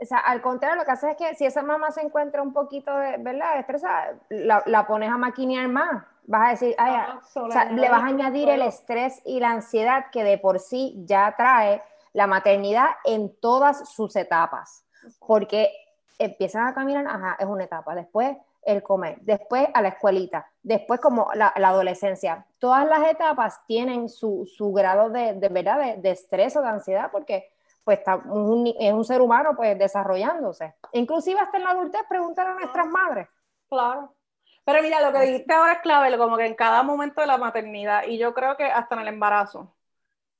o 0.00 0.04
sea, 0.04 0.18
al 0.18 0.42
contrario, 0.42 0.76
lo 0.76 0.84
que 0.84 0.90
hace 0.92 1.10
es 1.10 1.16
que 1.16 1.34
si 1.34 1.46
esa 1.46 1.62
mamá 1.62 1.90
se 1.90 2.02
encuentra 2.02 2.42
un 2.42 2.52
poquito, 2.52 2.94
de, 2.96 3.16
¿verdad?, 3.18 3.58
estresada, 3.58 4.18
la, 4.28 4.62
la 4.66 4.86
pones 4.86 5.10
a 5.10 5.16
maquinear 5.16 5.68
más. 5.68 6.04
Vas 6.26 6.46
a 6.46 6.50
decir, 6.50 6.74
Ay, 6.78 7.18
o 7.34 7.50
sea, 7.50 7.66
le 7.66 7.88
vas 7.88 8.02
a 8.02 8.06
añadir 8.06 8.48
el 8.48 8.62
estrés 8.62 9.20
y 9.24 9.40
la 9.40 9.50
ansiedad 9.50 10.06
que 10.10 10.24
de 10.24 10.38
por 10.38 10.58
sí 10.58 10.94
ya 11.04 11.34
trae 11.36 11.82
la 12.14 12.26
maternidad 12.26 12.88
en 13.04 13.34
todas 13.40 13.90
sus 13.90 14.16
etapas. 14.16 14.86
Porque 15.26 15.70
empiezan 16.18 16.66
a 16.66 16.74
caminar, 16.74 17.06
ajá, 17.06 17.36
es 17.38 17.46
una 17.46 17.64
etapa. 17.64 17.94
Después 17.94 18.36
el 18.66 18.82
comer, 18.82 19.18
después 19.20 19.68
a 19.72 19.82
la 19.82 19.88
escuelita, 19.88 20.50
después 20.62 21.00
como 21.00 21.28
la, 21.34 21.48
adolescencia. 21.48 22.46
Todas 22.58 22.86
las 22.86 23.10
etapas 23.10 23.64
tienen 23.66 24.08
su, 24.08 24.46
su 24.46 24.72
grado 24.72 25.10
de, 25.10 25.34
de 25.34 25.48
¿verdad? 25.48 25.96
De, 25.96 26.10
estrés 26.10 26.56
o 26.56 26.62
de 26.62 26.68
ansiedad 26.68 27.10
porque 27.10 27.50
pues 27.84 27.98
está 27.98 28.14
es 28.14 28.92
un 28.92 29.04
ser 29.04 29.20
humano 29.20 29.54
pues 29.56 29.78
desarrollándose. 29.78 30.74
Inclusive 30.92 31.38
hasta 31.38 31.58
en 31.58 31.64
la 31.64 31.70
adultez 31.70 32.02
preguntar 32.08 32.46
a 32.46 32.54
nuestras 32.54 32.86
madres. 32.86 33.28
Claro. 33.68 34.14
Pero 34.64 34.82
mira, 34.82 35.02
lo 35.02 35.12
que 35.12 35.26
dijiste 35.26 35.52
ahora 35.52 35.74
es 35.74 35.80
clave, 35.80 36.16
como 36.16 36.38
que 36.38 36.46
en 36.46 36.54
cada 36.54 36.82
momento 36.82 37.20
de 37.20 37.26
la 37.26 37.36
maternidad, 37.36 38.04
y 38.06 38.16
yo 38.16 38.32
creo 38.32 38.56
que 38.56 38.64
hasta 38.64 38.94
en 38.94 39.02
el 39.02 39.08
embarazo. 39.08 39.76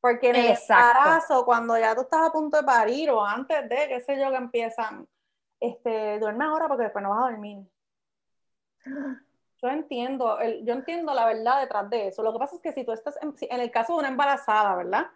Porque 0.01 0.31
en 0.31 0.37
el 0.37 0.57
embarazo, 0.57 1.45
cuando 1.45 1.77
ya 1.79 1.95
tú 1.95 2.03
estás 2.03 2.29
a 2.29 2.33
punto 2.33 2.57
de 2.57 2.63
parir 2.63 3.11
o 3.11 3.23
antes 3.23 3.69
de, 3.69 3.89
qué 3.89 4.01
sé 4.01 4.19
yo, 4.19 4.31
que 4.31 4.37
empiezan, 4.37 5.07
este, 5.61 6.19
duerme 6.19 6.45
ahora 6.47 6.69
porque 6.69 6.85
después 6.85 7.03
no 7.03 7.11
vas 7.11 7.19
a 7.19 7.31
dormir 7.31 7.67
yo 9.65 9.71
entiendo, 9.71 10.39
yo 10.63 10.75
entiendo 10.75 11.15
la 11.15 11.27
verdad 11.27 11.61
detrás 11.61 11.89
de 11.89 12.09
eso. 12.09 12.23
Lo 12.23 12.33
que 12.33 12.39
pasa 12.39 12.57
es 12.57 12.63
que 12.63 12.73
si 12.73 12.85
tú 12.85 12.93
estás, 12.93 13.19
en, 13.23 13.35
en, 13.41 13.61
el 13.61 13.71
caso 13.71 13.95
de 13.95 14.01
una 14.01 14.09
embarazada, 14.09 14.77
¿verdad? 14.77 15.07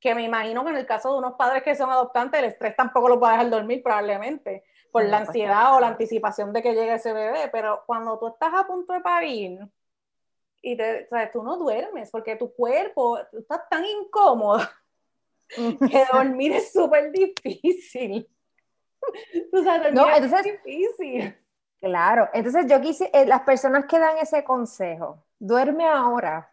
Que 0.00 0.14
me 0.14 0.22
imagino 0.22 0.64
que 0.64 0.70
en 0.70 0.76
el 0.76 0.86
caso 0.86 1.12
de 1.12 1.18
unos 1.18 1.34
padres 1.34 1.62
que 1.62 1.74
son 1.74 1.90
adoptantes, 1.90 2.40
el 2.40 2.46
estrés 2.46 2.74
tampoco 2.74 3.08
lo 3.08 3.18
puede 3.20 3.32
dejar 3.32 3.50
dormir 3.50 3.82
probablemente, 3.82 4.64
por 4.90 5.04
la 5.04 5.18
pues, 5.18 5.28
ansiedad 5.28 5.76
o 5.76 5.80
la 5.80 5.88
anticipación 5.88 6.52
de 6.52 6.62
que 6.62 6.74
llegue 6.74 6.94
ese 6.94 7.12
bebé. 7.12 7.48
Pero 7.52 7.82
cuando 7.86 8.18
tú 8.18 8.28
estás 8.28 8.54
a 8.54 8.66
punto 8.66 8.94
de 8.94 9.00
parir 9.00 9.60
y 10.62 10.76
te, 10.76 11.06
tú 11.32 11.42
no 11.42 11.58
duermes 11.58 12.10
porque 12.10 12.36
tu 12.36 12.54
cuerpo, 12.54 13.18
tú 13.30 13.38
estás 13.38 13.68
tan 13.68 13.84
incómodo 13.84 14.60
que 15.48 16.04
dormir 16.12 16.52
es 16.52 16.72
súper 16.72 17.12
difícil. 17.12 18.26
Tú 19.52 19.62
sabes, 19.62 19.92
no, 19.92 20.08
entonces, 20.08 20.46
es 20.46 20.64
difícil 20.64 21.36
Claro, 21.80 22.28
entonces 22.32 22.66
yo 22.68 22.80
quise, 22.80 23.10
eh, 23.12 23.26
las 23.26 23.42
personas 23.42 23.84
que 23.86 23.98
dan 23.98 24.16
ese 24.18 24.42
consejo, 24.42 25.22
duerme 25.38 25.86
ahora, 25.86 26.50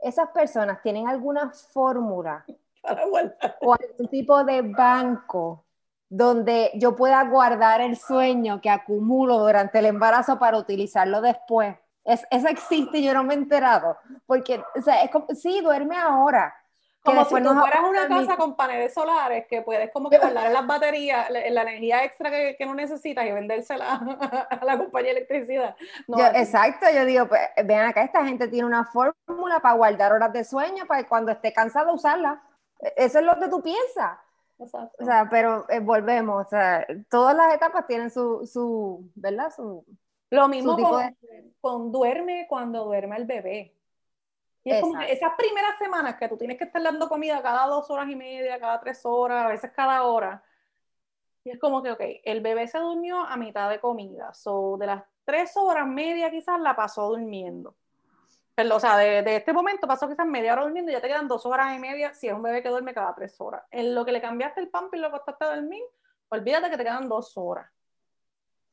esas 0.00 0.30
personas 0.30 0.82
tienen 0.82 1.08
alguna 1.08 1.50
fórmula 1.52 2.44
o 3.60 3.74
algún 3.74 4.08
tipo 4.10 4.44
de 4.44 4.62
banco 4.62 5.64
donde 6.08 6.70
yo 6.76 6.96
pueda 6.96 7.24
guardar 7.24 7.80
el 7.80 7.96
sueño 7.96 8.60
que 8.60 8.70
acumulo 8.70 9.38
durante 9.38 9.78
el 9.80 9.86
embarazo 9.86 10.38
para 10.38 10.58
utilizarlo 10.58 11.20
después. 11.22 11.76
Es, 12.04 12.24
eso 12.30 12.48
existe 12.48 13.02
yo 13.02 13.14
no 13.14 13.24
me 13.24 13.34
he 13.34 13.36
enterado, 13.38 13.96
porque, 14.26 14.62
o 14.76 14.82
sea, 14.82 15.02
es 15.02 15.10
como, 15.10 15.26
sí, 15.34 15.60
duerme 15.62 15.96
ahora, 15.98 16.54
como 17.02 17.24
si 17.24 17.34
tú 17.42 17.48
fueras 17.48 17.82
una 17.88 18.08
casa 18.08 18.36
con 18.36 18.54
paneles 18.54 18.94
solares 18.94 19.46
que 19.48 19.62
puedes 19.62 19.90
como 19.90 20.08
que 20.08 20.18
guardar 20.18 20.46
en 20.46 20.52
las 20.52 20.66
baterías 20.66 21.28
la, 21.30 21.62
energía 21.62 22.04
extra 22.04 22.30
que, 22.30 22.54
que, 22.56 22.64
no 22.64 22.74
necesitas 22.74 23.26
y 23.26 23.32
vendérsela 23.32 23.94
a 24.50 24.64
la 24.64 24.78
compañía 24.78 25.12
de 25.12 25.18
electricidad. 25.18 25.76
exacto, 26.34 26.86
yo 26.94 27.04
digo, 27.04 27.26
pues, 27.26 27.40
vean 27.64 27.88
acá, 27.88 28.02
esta 28.02 28.24
gente 28.24 28.46
tiene 28.48 28.66
una 28.66 28.84
fórmula 28.84 29.60
para 29.60 29.74
guardar 29.74 30.12
horas 30.12 30.32
de 30.32 30.44
sueño 30.44 30.86
para 30.86 31.06
cuando 31.08 31.32
esté 31.32 31.52
cansado 31.52 31.92
usarla. 31.92 32.42
E, 32.78 32.92
eso 32.96 33.18
es 33.18 33.24
lo 33.24 33.38
que 33.38 33.48
tú 33.48 33.62
piensas. 33.62 34.18
Exacto. 34.58 34.96
O 35.00 35.04
sea, 35.04 35.28
pero 35.28 35.68
eh, 35.70 35.80
volvemos, 35.80 36.46
o 36.46 36.48
sea, 36.48 36.86
todas 37.10 37.36
las 37.36 37.54
etapas 37.54 37.86
tienen 37.86 38.10
su, 38.10 38.46
su 38.46 39.10
¿verdad? 39.14 39.52
Su, 39.54 39.84
Lo 40.30 40.46
mismo 40.48 40.76
con, 41.60 41.90
duerme 41.90 42.46
cuando 42.48 42.84
duerme 42.84 43.16
el 43.16 43.24
bebé. 43.24 43.74
Y 44.64 44.70
es 44.70 44.80
como 44.80 44.98
que 44.98 45.12
esas 45.12 45.32
primeras 45.36 45.76
semanas 45.78 46.16
que 46.16 46.28
tú 46.28 46.36
tienes 46.36 46.56
que 46.56 46.64
estar 46.64 46.82
dando 46.82 47.08
comida 47.08 47.42
cada 47.42 47.66
dos 47.66 47.90
horas 47.90 48.08
y 48.08 48.14
media, 48.14 48.60
cada 48.60 48.78
tres 48.80 49.00
horas, 49.04 49.44
a 49.44 49.48
veces 49.48 49.72
cada 49.74 50.04
hora. 50.04 50.42
Y 51.44 51.50
es 51.50 51.58
como 51.58 51.82
que, 51.82 51.90
ok, 51.90 52.00
el 52.24 52.40
bebé 52.40 52.68
se 52.68 52.78
durmió 52.78 53.24
a 53.24 53.36
mitad 53.36 53.68
de 53.68 53.80
comida. 53.80 54.32
So, 54.34 54.76
de 54.78 54.86
las 54.86 55.02
tres 55.24 55.56
horas 55.56 55.86
media 55.88 56.30
quizás 56.30 56.60
la 56.60 56.76
pasó 56.76 57.08
durmiendo. 57.08 57.74
Pero, 58.54 58.76
o 58.76 58.80
sea, 58.80 58.98
de, 58.98 59.36
este 59.36 59.52
momento 59.52 59.88
pasó 59.88 60.08
quizás 60.08 60.26
media 60.26 60.52
hora 60.52 60.62
durmiendo 60.62 60.90
y 60.90 60.94
ya 60.94 61.00
te 61.00 61.08
quedan 61.08 61.26
dos 61.26 61.46
horas 61.46 61.74
y 61.74 61.80
media 61.80 62.12
si 62.12 62.28
es 62.28 62.34
un 62.34 62.42
bebé 62.42 62.62
que 62.62 62.68
duerme 62.68 62.94
cada 62.94 63.14
tres 63.14 63.40
horas. 63.40 63.62
En 63.70 63.94
lo 63.94 64.04
que 64.04 64.12
le 64.12 64.20
cambiaste 64.20 64.60
el 64.60 64.68
pamper 64.68 64.98
y 64.98 65.00
lo 65.00 65.08
acostaste 65.08 65.44
a 65.44 65.56
dormir, 65.56 65.82
olvídate 66.28 66.70
que 66.70 66.76
te 66.76 66.84
quedan 66.84 67.08
dos 67.08 67.32
horas. 67.36 67.71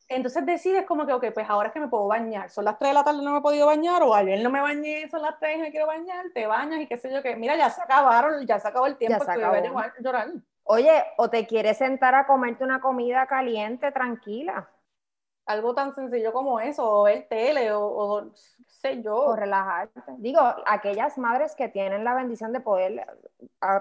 Entonces 0.10 0.46
decides 0.46 0.86
como 0.86 1.06
que, 1.06 1.13
ok, 1.13 1.25
pues 1.34 1.50
ahora 1.50 1.68
es 1.68 1.74
que 1.74 1.80
me 1.80 1.88
puedo 1.88 2.08
bañar. 2.08 2.50
Son 2.50 2.66
las 2.66 2.78
tres 2.78 2.89
de 2.89 2.94
la 2.96 3.04
tarde, 3.04 3.22
no 3.24 3.32
me 3.32 3.38
he 3.38 3.42
podido 3.42 3.68
bañar, 3.68 4.04
o 4.04 4.13
ayer 4.13 4.42
no 4.42 4.50
me 4.50 4.60
bañé, 4.60 5.08
son 5.10 5.22
las 5.22 5.39
tres 5.39 5.58
y 5.58 5.62
me 5.62 5.72
quiero 5.72 5.88
bañar, 5.88 6.25
te 6.34 6.48
bañas 6.48 6.82
y 6.82 6.88
qué 6.88 6.98
sé 6.98 7.12
yo, 7.12 7.22
que 7.22 7.36
mira, 7.36 7.56
ya 7.56 7.70
se 7.70 7.82
acabaron, 7.82 8.46
ya 8.46 8.60
se 8.60 8.68
acabó 8.68 8.88
el 8.88 8.98
tiempo, 8.98 9.24
que 9.24 9.32
a 9.32 9.94
llorar. 10.00 10.28
Oye, 10.63 11.04
o 11.18 11.30
te 11.30 11.48
quieres 11.48 11.78
sentar 11.78 12.16
a 12.16 12.25
comerte 12.25 12.63
una 12.63 12.82
comida 12.82 13.25
caliente, 13.28 13.92
tranquila 13.92 14.68
algo 15.50 15.74
tan 15.74 15.96
sencillo 15.96 16.32
como 16.32 16.60
eso, 16.60 16.88
o 16.88 17.04
ver 17.04 17.28
tele, 17.28 17.72
o, 17.74 18.30
sé 18.68 19.01
yo. 19.01 19.16
O 19.16 19.36
relajarte. 19.36 20.00
Digo, 20.20 20.39
aquellas 20.68 21.18
madres 21.18 21.56
que 21.56 21.70
tienen 21.70 22.04
la 22.04 22.13
bendición 22.13 22.54
de 22.54 22.60
poder 22.60 23.08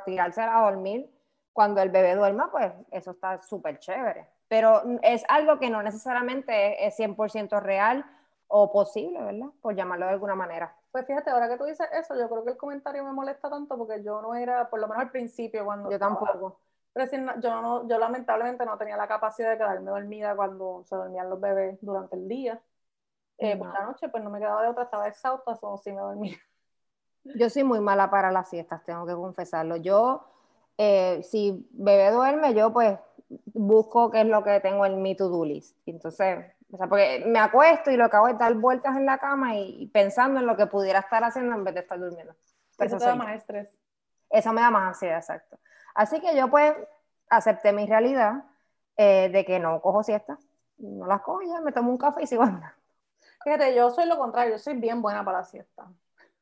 tirarse 0.06 0.40
a 0.40 0.62
dormir 0.62 1.10
cuando 1.52 1.82
el 1.82 1.90
bebé 1.90 2.14
duerma, 2.14 2.50
pues 2.50 2.72
eso 2.90 3.10
está 3.10 3.42
súper 3.42 3.78
chévere. 3.78 4.26
Pero 4.48 4.82
es 5.02 5.24
algo 5.28 5.58
que 5.58 5.70
no 5.70 5.82
necesariamente 5.82 6.86
es 6.86 6.98
100% 6.98 7.60
real 7.60 8.04
o 8.46 8.72
posible, 8.72 9.22
¿verdad? 9.22 9.48
Por 9.60 9.74
llamarlo 9.74 10.06
de 10.06 10.12
alguna 10.12 10.34
manera. 10.34 10.74
Pues 10.90 11.06
fíjate, 11.06 11.30
ahora 11.30 11.48
que 11.48 11.58
tú 11.58 11.64
dices 11.64 11.86
eso, 11.92 12.18
yo 12.18 12.28
creo 12.30 12.44
que 12.44 12.52
el 12.52 12.56
comentario 12.56 13.04
me 13.04 13.12
molesta 13.12 13.50
tanto 13.50 13.76
porque 13.76 14.02
yo 14.02 14.22
no 14.22 14.34
era, 14.34 14.70
por 14.70 14.80
lo 14.80 14.88
menos 14.88 15.02
al 15.02 15.10
principio, 15.10 15.64
cuando... 15.64 15.90
Yo 15.90 15.98
tampoco 15.98 16.58
yo, 17.40 17.62
no, 17.62 17.88
yo 17.88 17.98
lamentablemente 17.98 18.64
no 18.64 18.76
tenía 18.76 18.96
la 18.96 19.06
capacidad 19.06 19.50
de 19.50 19.58
quedarme 19.58 19.90
dormida 19.90 20.34
cuando 20.34 20.82
se 20.84 20.96
dormían 20.96 21.30
los 21.30 21.40
bebés 21.40 21.78
durante 21.80 22.16
el 22.16 22.28
día. 22.28 22.60
Eh, 23.38 23.56
Por 23.56 23.72
la 23.72 23.84
noche, 23.84 24.08
pues 24.08 24.24
no 24.24 24.30
me 24.30 24.40
quedaba 24.40 24.62
de 24.62 24.68
otra, 24.68 24.84
estaba 24.84 25.06
exhausta, 25.06 25.56
o 25.60 25.78
sí 25.78 25.92
me 25.92 26.00
dormía. 26.00 26.36
Yo 27.24 27.50
soy 27.50 27.62
muy 27.62 27.80
mala 27.80 28.10
para 28.10 28.32
las 28.32 28.48
siestas, 28.48 28.82
tengo 28.84 29.06
que 29.06 29.14
confesarlo. 29.14 29.76
Yo, 29.76 30.24
eh, 30.76 31.22
si 31.22 31.68
bebé 31.72 32.10
duerme, 32.10 32.54
yo 32.54 32.72
pues 32.72 32.98
busco 33.28 34.10
qué 34.10 34.22
es 34.22 34.26
lo 34.26 34.42
que 34.42 34.60
tengo 34.60 34.86
en 34.86 35.02
mi 35.02 35.16
to-do 35.16 35.44
list. 35.44 35.76
Entonces, 35.86 36.44
o 36.72 36.76
sea, 36.76 36.86
porque 36.86 37.24
me 37.26 37.38
acuesto 37.38 37.90
y 37.90 37.96
lo 37.96 38.08
que 38.10 38.16
hago 38.16 38.28
es 38.28 38.38
dar 38.38 38.54
vueltas 38.54 38.96
en 38.96 39.06
la 39.06 39.18
cama 39.18 39.56
y, 39.56 39.86
pensando 39.88 40.40
en 40.40 40.46
lo 40.46 40.56
que 40.56 40.66
pudiera 40.66 41.00
estar 41.00 41.24
haciendo 41.24 41.54
en 41.54 41.64
vez 41.64 41.74
de 41.74 41.80
estar 41.80 41.98
durmiendo. 41.98 42.34
eso, 42.78 42.98
te 42.98 43.04
da 43.04 43.14
más 43.14 43.34
estrés. 43.34 43.68
Eso 44.30 44.52
me 44.52 44.60
da 44.60 44.70
más 44.70 44.88
ansiedad, 44.88 45.18
exacto. 45.18 45.58
Así 45.94 46.20
que 46.20 46.36
yo 46.36 46.48
pues 46.48 46.74
acepté 47.30 47.72
mi 47.72 47.86
realidad 47.86 48.44
eh, 48.96 49.30
de 49.30 49.44
que 49.44 49.58
no 49.58 49.80
cojo 49.80 50.02
siesta, 50.02 50.38
no 50.78 51.06
las 51.06 51.22
cojo 51.22 51.42
ya, 51.42 51.60
me 51.60 51.72
tomo 51.72 51.90
un 51.90 51.98
café 51.98 52.22
y 52.22 52.26
sigo 52.26 52.42
andando. 52.42 52.76
Fíjate, 53.42 53.74
yo 53.74 53.90
soy 53.90 54.06
lo 54.06 54.18
contrario, 54.18 54.52
yo 54.52 54.58
soy 54.58 54.74
bien 54.74 55.00
buena 55.00 55.24
para 55.24 55.38
la 55.38 55.44
siesta. 55.44 55.86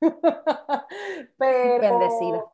pero, 1.39 1.81
Bendecida. 1.81 2.45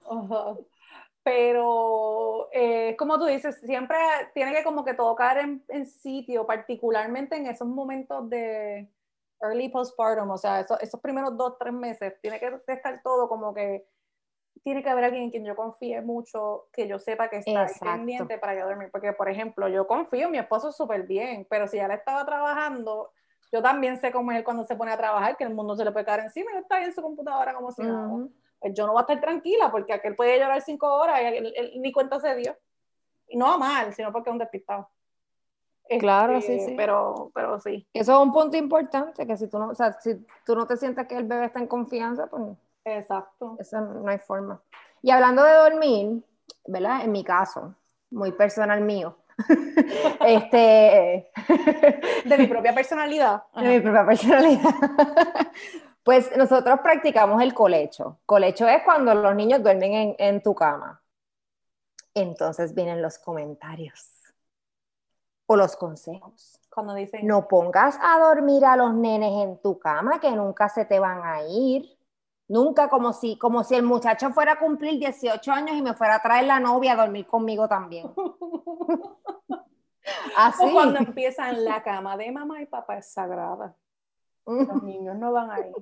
Pero 1.22 2.48
eh, 2.52 2.96
como 2.96 3.18
tú 3.18 3.26
dices, 3.26 3.60
siempre 3.60 3.96
tiene 4.34 4.52
que 4.52 4.64
como 4.64 4.84
que 4.84 4.94
todo 4.94 5.14
caer 5.14 5.60
en, 5.68 5.86
sitio, 5.86 6.46
particularmente 6.46 7.36
en 7.36 7.46
esos 7.46 7.68
momentos 7.68 8.28
de 8.28 8.90
early 9.40 9.68
postpartum, 9.68 10.30
o 10.30 10.38
sea, 10.38 10.60
esos, 10.60 10.80
esos 10.80 11.00
primeros 11.00 11.36
dos, 11.36 11.56
tres 11.58 11.72
meses, 11.72 12.14
tiene 12.20 12.40
que 12.40 12.60
estar 12.66 13.02
todo 13.02 13.28
como 13.28 13.54
que 13.54 13.86
tiene 14.64 14.82
que 14.82 14.90
haber 14.90 15.04
alguien 15.04 15.24
en 15.24 15.30
quien 15.30 15.44
yo 15.44 15.56
confíe 15.56 16.00
mucho, 16.02 16.68
que 16.72 16.86
yo 16.86 16.98
sepa 16.98 17.28
que 17.28 17.38
está 17.38 17.66
pendiente 17.80 18.38
para 18.38 18.54
yo 18.54 18.66
dormir. 18.66 18.90
Porque, 18.92 19.12
por 19.12 19.28
ejemplo, 19.28 19.68
yo 19.68 19.86
confío 19.86 20.26
en 20.26 20.32
mi 20.32 20.38
esposo 20.38 20.70
súper 20.70 21.04
bien, 21.04 21.46
pero 21.50 21.66
si 21.66 21.78
ya 21.78 21.88
le 21.88 21.94
estaba 21.94 22.24
trabajando, 22.24 23.10
yo 23.50 23.62
también 23.62 23.96
sé 23.96 24.12
cómo 24.12 24.30
es 24.30 24.38
él 24.38 24.44
cuando 24.44 24.64
se 24.64 24.76
pone 24.76 24.92
a 24.92 24.96
trabajar, 24.96 25.36
que 25.36 25.44
el 25.44 25.54
mundo 25.54 25.74
se 25.74 25.84
le 25.84 25.90
puede 25.90 26.04
caer 26.04 26.20
encima 26.20 26.52
y 26.54 26.58
está 26.58 26.76
ahí 26.76 26.84
en 26.84 26.94
su 26.94 27.02
computadora 27.02 27.54
como 27.54 27.72
si 27.72 27.82
nada. 27.82 28.28
Pues 28.62 28.74
yo 28.74 28.86
no 28.86 28.92
voy 28.92 29.00
a 29.00 29.02
estar 29.02 29.20
tranquila 29.20 29.70
porque 29.70 29.92
aquel 29.92 30.16
puede 30.16 30.38
llorar 30.38 30.62
cinco 30.62 30.86
horas 30.86 31.20
y 31.20 31.24
él, 31.26 31.72
ni 31.76 31.92
cuenta 31.92 32.20
se 32.20 32.34
dio. 32.36 32.56
Y 33.28 33.36
no 33.36 33.52
a 33.52 33.58
mal, 33.58 33.92
sino 33.92 34.12
porque 34.12 34.30
es 34.30 34.32
un 34.32 34.38
despistado. 34.38 34.88
Claro, 35.98 36.40
sí, 36.40 36.52
este, 36.52 36.70
sí. 36.70 36.74
Pero, 36.76 37.30
pero 37.34 37.60
sí. 37.60 37.86
Eso 37.92 38.12
es 38.12 38.18
un 38.18 38.32
punto 38.32 38.56
importante, 38.56 39.26
que 39.26 39.36
si 39.36 39.48
tú 39.48 39.58
no, 39.58 39.68
o 39.70 39.74
sea, 39.74 39.92
si 40.00 40.24
tú 40.46 40.54
no 40.54 40.66
te 40.66 40.76
sientes 40.76 41.06
que 41.06 41.16
el 41.16 41.24
bebé 41.24 41.46
está 41.46 41.58
en 41.58 41.66
confianza, 41.66 42.28
pues 42.28 42.42
Exacto. 42.84 43.56
Eso 43.58 43.80
no 43.80 44.08
hay 44.08 44.18
forma. 44.18 44.60
Y 45.02 45.10
hablando 45.10 45.42
de 45.44 45.54
dormir, 45.54 46.22
¿verdad? 46.66 47.04
En 47.04 47.12
mi 47.12 47.24
caso, 47.24 47.74
muy 48.10 48.32
personal 48.32 48.80
mío. 48.80 49.16
este 50.26 51.30
de 52.24 52.38
mi 52.38 52.46
propia 52.46 52.74
personalidad. 52.74 53.44
De 53.54 53.68
mi 53.68 53.80
propia 53.80 54.04
personalidad. 54.04 54.74
Pues 56.02 56.36
nosotros 56.36 56.80
practicamos 56.80 57.42
el 57.42 57.54
colecho. 57.54 58.20
Colecho 58.26 58.68
es 58.68 58.82
cuando 58.84 59.14
los 59.14 59.34
niños 59.34 59.62
duermen 59.62 59.92
en, 59.92 60.16
en 60.18 60.42
tu 60.42 60.54
cama. 60.54 61.02
Entonces 62.14 62.74
vienen 62.74 63.00
los 63.00 63.18
comentarios 63.18 64.12
o 65.46 65.56
los 65.56 65.76
consejos. 65.76 66.58
Cuando 66.70 66.94
dicen, 66.94 67.26
no 67.26 67.48
pongas 67.48 67.98
a 68.00 68.18
dormir 68.18 68.64
a 68.64 68.76
los 68.76 68.94
nenes 68.94 69.44
en 69.44 69.60
tu 69.60 69.78
cama 69.78 70.20
que 70.20 70.30
nunca 70.32 70.68
se 70.68 70.84
te 70.84 70.98
van 70.98 71.22
a 71.22 71.42
ir. 71.42 71.98
Nunca 72.48 72.88
como 72.88 73.12
si, 73.12 73.38
como 73.38 73.64
si 73.64 73.74
el 73.74 73.82
muchacho 73.82 74.30
fuera 74.30 74.52
a 74.52 74.58
cumplir 74.58 74.98
18 74.98 75.52
años 75.52 75.76
y 75.76 75.82
me 75.82 75.94
fuera 75.94 76.16
a 76.16 76.22
traer 76.22 76.46
la 76.46 76.60
novia 76.60 76.92
a 76.92 76.96
dormir 76.96 77.26
conmigo 77.26 77.68
también. 77.68 78.10
Así. 80.36 80.64
O 80.64 80.72
cuando 80.72 80.98
empiezan 80.98 81.64
la 81.64 81.82
cama 81.82 82.16
de 82.16 82.32
mamá 82.32 82.60
y 82.60 82.66
papá 82.66 82.98
es 82.98 83.12
sagrada. 83.12 83.74
Los 84.46 84.46
niños 84.82 85.16
no 85.16 85.32
van 85.32 85.50
ahí. 85.50 85.72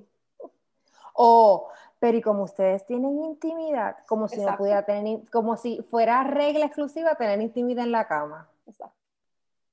O, 1.13 1.69
pero 1.99 2.17
y 2.17 2.21
como 2.21 2.43
ustedes 2.43 2.85
tienen 2.85 3.23
intimidad, 3.23 3.97
como 4.07 4.27
si 4.27 4.41
no 4.41 4.57
pudiera 4.57 4.83
tener, 4.83 5.21
como 5.31 5.57
si 5.57 5.81
fuera 5.89 6.23
regla 6.23 6.65
exclusiva 6.65 7.15
tener 7.15 7.41
intimidad 7.41 7.85
en 7.85 7.91
la 7.91 8.07
cama. 8.07 8.49
Exacto. 8.65 8.95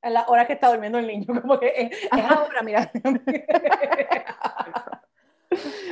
En 0.00 0.14
la 0.14 0.26
hora 0.28 0.46
que 0.46 0.52
está 0.52 0.68
durmiendo 0.68 0.98
el 0.98 1.06
niño, 1.06 1.26
como 1.40 1.58
que 1.58 1.72
es, 1.76 2.04
es 2.04 2.24
ahora, 2.24 2.62
mira. 2.62 2.90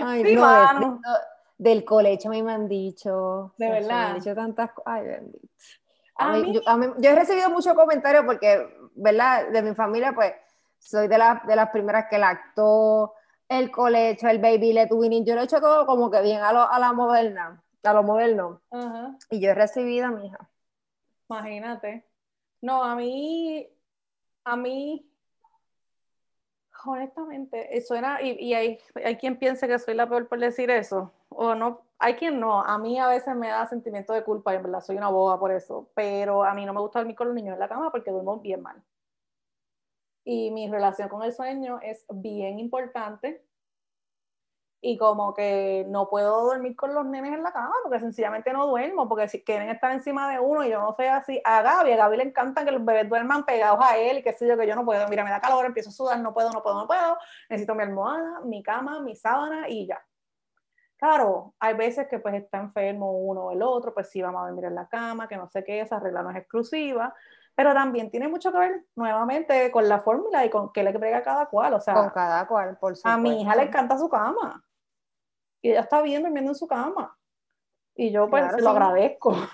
Ay, 0.02 0.34
no, 0.34 1.00
del 1.58 1.84
colecho 1.84 2.28
me 2.28 2.52
han 2.52 2.68
dicho. 2.68 3.54
De 3.56 3.70
verdad. 3.70 3.88
Me 3.88 3.94
han 3.94 4.14
dicho 4.16 4.34
tantas 4.34 4.72
cosas. 4.72 4.92
Ay, 4.92 5.06
bendito. 5.06 5.48
yo, 6.98 7.10
he 7.10 7.14
recibido 7.14 7.50
muchos 7.50 7.74
comentarios 7.74 8.24
porque, 8.24 8.66
¿verdad? 8.94 9.48
De 9.48 9.62
mi 9.62 9.74
familia, 9.74 10.12
pues, 10.14 10.32
soy 10.78 11.08
de, 11.08 11.18
de 11.46 11.56
las 11.56 11.70
primeras 11.70 12.06
que 12.08 12.18
lactó, 12.18 13.14
el 13.48 13.70
colecho, 13.70 14.28
el 14.28 14.38
baby 14.38 14.72
let 14.72 14.88
winning. 14.90 15.24
Yo 15.24 15.34
lo 15.34 15.42
he 15.42 15.44
hecho 15.44 15.60
todo 15.60 15.86
como 15.86 16.10
que 16.10 16.20
bien 16.22 16.42
a, 16.42 16.52
lo, 16.52 16.70
a 16.70 16.78
la 16.78 16.92
moderna, 16.92 17.62
a 17.82 17.92
lo 17.92 18.02
moderno. 18.02 18.62
Y 19.30 19.40
yo 19.40 19.50
he 19.50 19.54
recibido 19.54 20.06
a 20.06 20.10
mi 20.10 20.26
hija. 20.26 20.50
Imagínate. 21.28 22.06
No, 22.60 22.82
a 22.82 22.96
mí, 22.96 23.68
a 24.44 24.56
mí, 24.56 25.08
honestamente, 26.84 27.80
suena, 27.82 28.20
y, 28.22 28.32
y 28.40 28.54
hay, 28.54 28.78
hay, 29.04 29.16
quien 29.16 29.38
piense 29.38 29.68
que 29.68 29.78
soy 29.78 29.94
la 29.94 30.08
peor 30.08 30.26
por 30.28 30.38
decir 30.38 30.70
eso, 30.70 31.12
o 31.28 31.54
no, 31.54 31.82
hay 31.98 32.14
quien 32.14 32.40
no, 32.40 32.62
a 32.62 32.78
mí 32.78 32.98
a 32.98 33.08
veces 33.08 33.34
me 33.36 33.48
da 33.48 33.66
sentimiento 33.66 34.12
de 34.12 34.24
culpa, 34.24 34.52
y 34.52 34.56
en 34.56 34.62
verdad 34.62 34.80
soy 34.80 34.96
una 34.96 35.08
boba 35.08 35.38
por 35.38 35.52
eso, 35.52 35.90
pero 35.94 36.44
a 36.44 36.54
mí 36.54 36.64
no 36.64 36.72
me 36.72 36.80
gusta 36.80 37.00
dormir 37.00 37.16
con 37.16 37.28
los 37.28 37.36
niños 37.36 37.54
en 37.54 37.60
la 37.60 37.68
cama 37.68 37.90
porque 37.90 38.10
duermo 38.10 38.38
bien 38.38 38.62
mal. 38.62 38.82
Y 40.26 40.50
mi 40.50 40.68
relación 40.68 41.08
con 41.08 41.22
el 41.22 41.32
sueño 41.32 41.78
es 41.82 42.04
bien 42.10 42.58
importante, 42.58 43.46
y 44.80 44.96
como 44.98 45.34
que 45.34 45.84
no 45.88 46.08
puedo 46.08 46.44
dormir 46.44 46.76
con 46.76 46.94
los 46.94 47.04
nenes 47.06 47.32
en 47.32 47.42
la 47.42 47.52
cama 47.52 47.74
porque 47.82 47.98
sencillamente 47.98 48.52
no 48.52 48.66
duermo, 48.66 49.08
porque 49.08 49.28
si 49.28 49.42
quieren 49.42 49.68
estar 49.68 49.90
encima 49.92 50.30
de 50.30 50.38
uno 50.38 50.64
y 50.64 50.70
yo 50.70 50.80
no 50.80 50.94
soy 50.94 51.06
así, 51.06 51.40
a 51.44 51.60
Gaby, 51.62 51.92
a 51.92 51.96
Gaby 51.96 52.16
le 52.18 52.22
encanta 52.24 52.64
que 52.64 52.70
los 52.70 52.84
bebés 52.84 53.08
duerman 53.08 53.44
pegados 53.44 53.80
a 53.82 53.96
él 53.96 54.18
y 54.18 54.22
qué 54.22 54.32
sé 54.32 54.46
yo, 54.46 54.56
que 54.56 54.66
yo 54.66 54.76
no 54.76 54.84
puedo, 54.84 55.08
mira, 55.08 55.24
me 55.24 55.30
da 55.30 55.40
calor, 55.40 55.66
empiezo 55.66 55.90
a 55.90 55.92
sudar, 55.92 56.20
no 56.20 56.32
puedo, 56.32 56.50
no 56.50 56.62
puedo, 56.62 56.76
no 56.76 56.86
puedo, 56.86 57.18
necesito 57.48 57.74
mi 57.74 57.82
almohada, 57.82 58.40
mi 58.44 58.62
cama, 58.62 59.00
mi 59.00 59.16
sábana 59.16 59.68
y 59.68 59.86
ya. 59.86 60.00
Claro, 60.98 61.54
hay 61.58 61.74
veces 61.74 62.06
que 62.08 62.20
pues 62.20 62.34
está 62.34 62.58
enfermo 62.58 63.10
uno 63.18 63.46
o 63.46 63.52
el 63.52 63.62
otro, 63.62 63.92
pues 63.92 64.08
sí 64.08 64.22
vamos 64.22 64.42
a 64.42 64.46
dormir 64.46 64.66
en 64.66 64.74
la 64.74 64.88
cama, 64.88 65.26
que 65.26 65.36
no 65.36 65.48
sé 65.48 65.64
qué, 65.64 65.80
esa 65.80 65.98
regla 65.98 66.22
no 66.22 66.30
es 66.30 66.36
exclusiva, 66.36 67.14
pero 67.56 67.72
también 67.72 68.10
tiene 68.10 68.28
mucho 68.28 68.52
que 68.52 68.58
ver 68.58 68.84
nuevamente 68.94 69.72
con 69.72 69.88
la 69.88 70.00
fórmula 70.00 70.44
y 70.44 70.50
con 70.50 70.72
qué 70.72 70.84
le 70.84 70.96
pega 70.96 71.18
a 71.18 71.22
cada 71.22 71.46
cual, 71.46 71.74
o 71.74 71.80
sea, 71.80 71.94
con 71.94 72.10
cada 72.10 72.46
cual, 72.46 72.76
por 72.78 72.94
supuesto. 72.94 73.08
A 73.08 73.16
mi 73.16 73.42
hija 73.42 73.56
le 73.56 73.62
encanta 73.62 73.98
su 73.98 74.08
cama 74.08 74.62
y 75.62 75.70
ella 75.70 75.80
está 75.80 76.02
bien 76.02 76.22
durmiendo 76.22 76.52
en 76.52 76.54
su 76.54 76.66
cama. 76.68 77.16
Y 77.94 78.12
yo 78.12 78.28
pues 78.28 78.44
lo 78.60 78.70
agradezco. 78.70 79.34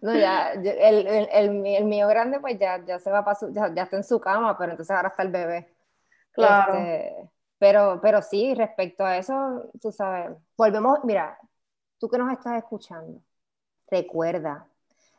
No, 0.00 0.14
ya, 0.14 0.52
el, 0.52 1.06
el, 1.06 1.28
el, 1.66 1.84
mío 1.84 2.06
grande 2.08 2.38
pues 2.38 2.58
ya, 2.58 2.84
ya 2.84 2.98
se 2.98 3.10
va 3.10 3.24
para 3.24 3.38
ya, 3.52 3.72
ya, 3.72 3.84
está 3.84 3.96
en 3.96 4.04
su 4.04 4.20
cama, 4.20 4.58
pero 4.58 4.72
entonces 4.72 4.94
ahora 4.94 5.08
está 5.08 5.22
el 5.22 5.30
bebé. 5.30 5.74
Claro. 6.32 6.74
Este, 6.74 7.30
pero, 7.58 8.00
pero 8.02 8.20
sí, 8.20 8.54
respecto 8.54 9.04
a 9.04 9.16
eso, 9.16 9.70
tú 9.80 9.90
sabes, 9.92 10.36
volvemos, 10.58 10.98
mira, 11.04 11.38
tú 11.98 12.08
que 12.10 12.18
nos 12.18 12.30
estás 12.32 12.58
escuchando, 12.58 13.22
recuerda, 13.86 14.68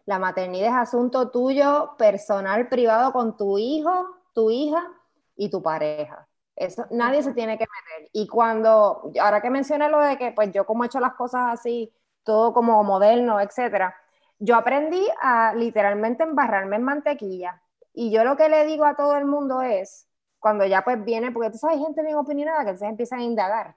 la 0.05 0.19
maternidad 0.19 0.69
es 0.69 0.75
asunto 0.75 1.29
tuyo, 1.31 1.95
personal, 1.97 2.69
privado 2.69 3.11
con 3.11 3.37
tu 3.37 3.57
hijo, 3.57 4.07
tu 4.33 4.51
hija 4.51 4.83
y 5.35 5.49
tu 5.49 5.61
pareja. 5.61 6.27
Eso, 6.55 6.85
nadie 6.91 7.21
se 7.23 7.33
tiene 7.33 7.57
que 7.57 7.65
meter. 7.65 8.09
Y 8.13 8.27
cuando, 8.27 9.11
ahora 9.21 9.41
que 9.41 9.49
mencioné 9.49 9.89
lo 9.89 9.99
de 9.99 10.17
que, 10.17 10.31
pues 10.31 10.51
yo 10.51 10.65
como 10.65 10.83
he 10.83 10.87
hecho 10.87 10.99
las 10.99 11.15
cosas 11.15 11.47
así, 11.51 11.93
todo 12.23 12.53
como 12.53 12.83
moderno, 12.83 13.39
etcétera, 13.41 13.95
yo 14.39 14.55
aprendí 14.55 15.05
a 15.21 15.53
literalmente 15.53 16.23
embarrarme 16.23 16.75
en 16.77 16.83
mantequilla. 16.83 17.61
Y 17.93 18.11
yo 18.11 18.23
lo 18.23 18.37
que 18.37 18.49
le 18.49 18.65
digo 18.65 18.85
a 18.85 18.95
todo 18.95 19.15
el 19.17 19.25
mundo 19.25 19.61
es, 19.61 20.07
cuando 20.39 20.65
ya 20.65 20.83
pues 20.83 21.03
viene, 21.03 21.31
porque 21.31 21.49
tú 21.49 21.57
sabes, 21.57 21.79
gente 21.79 22.03
bien 22.03 22.15
opinionada 22.17 22.63
que 22.63 22.69
entonces 22.69 22.89
empiezan 22.89 23.19
a 23.19 23.23
indagar 23.23 23.75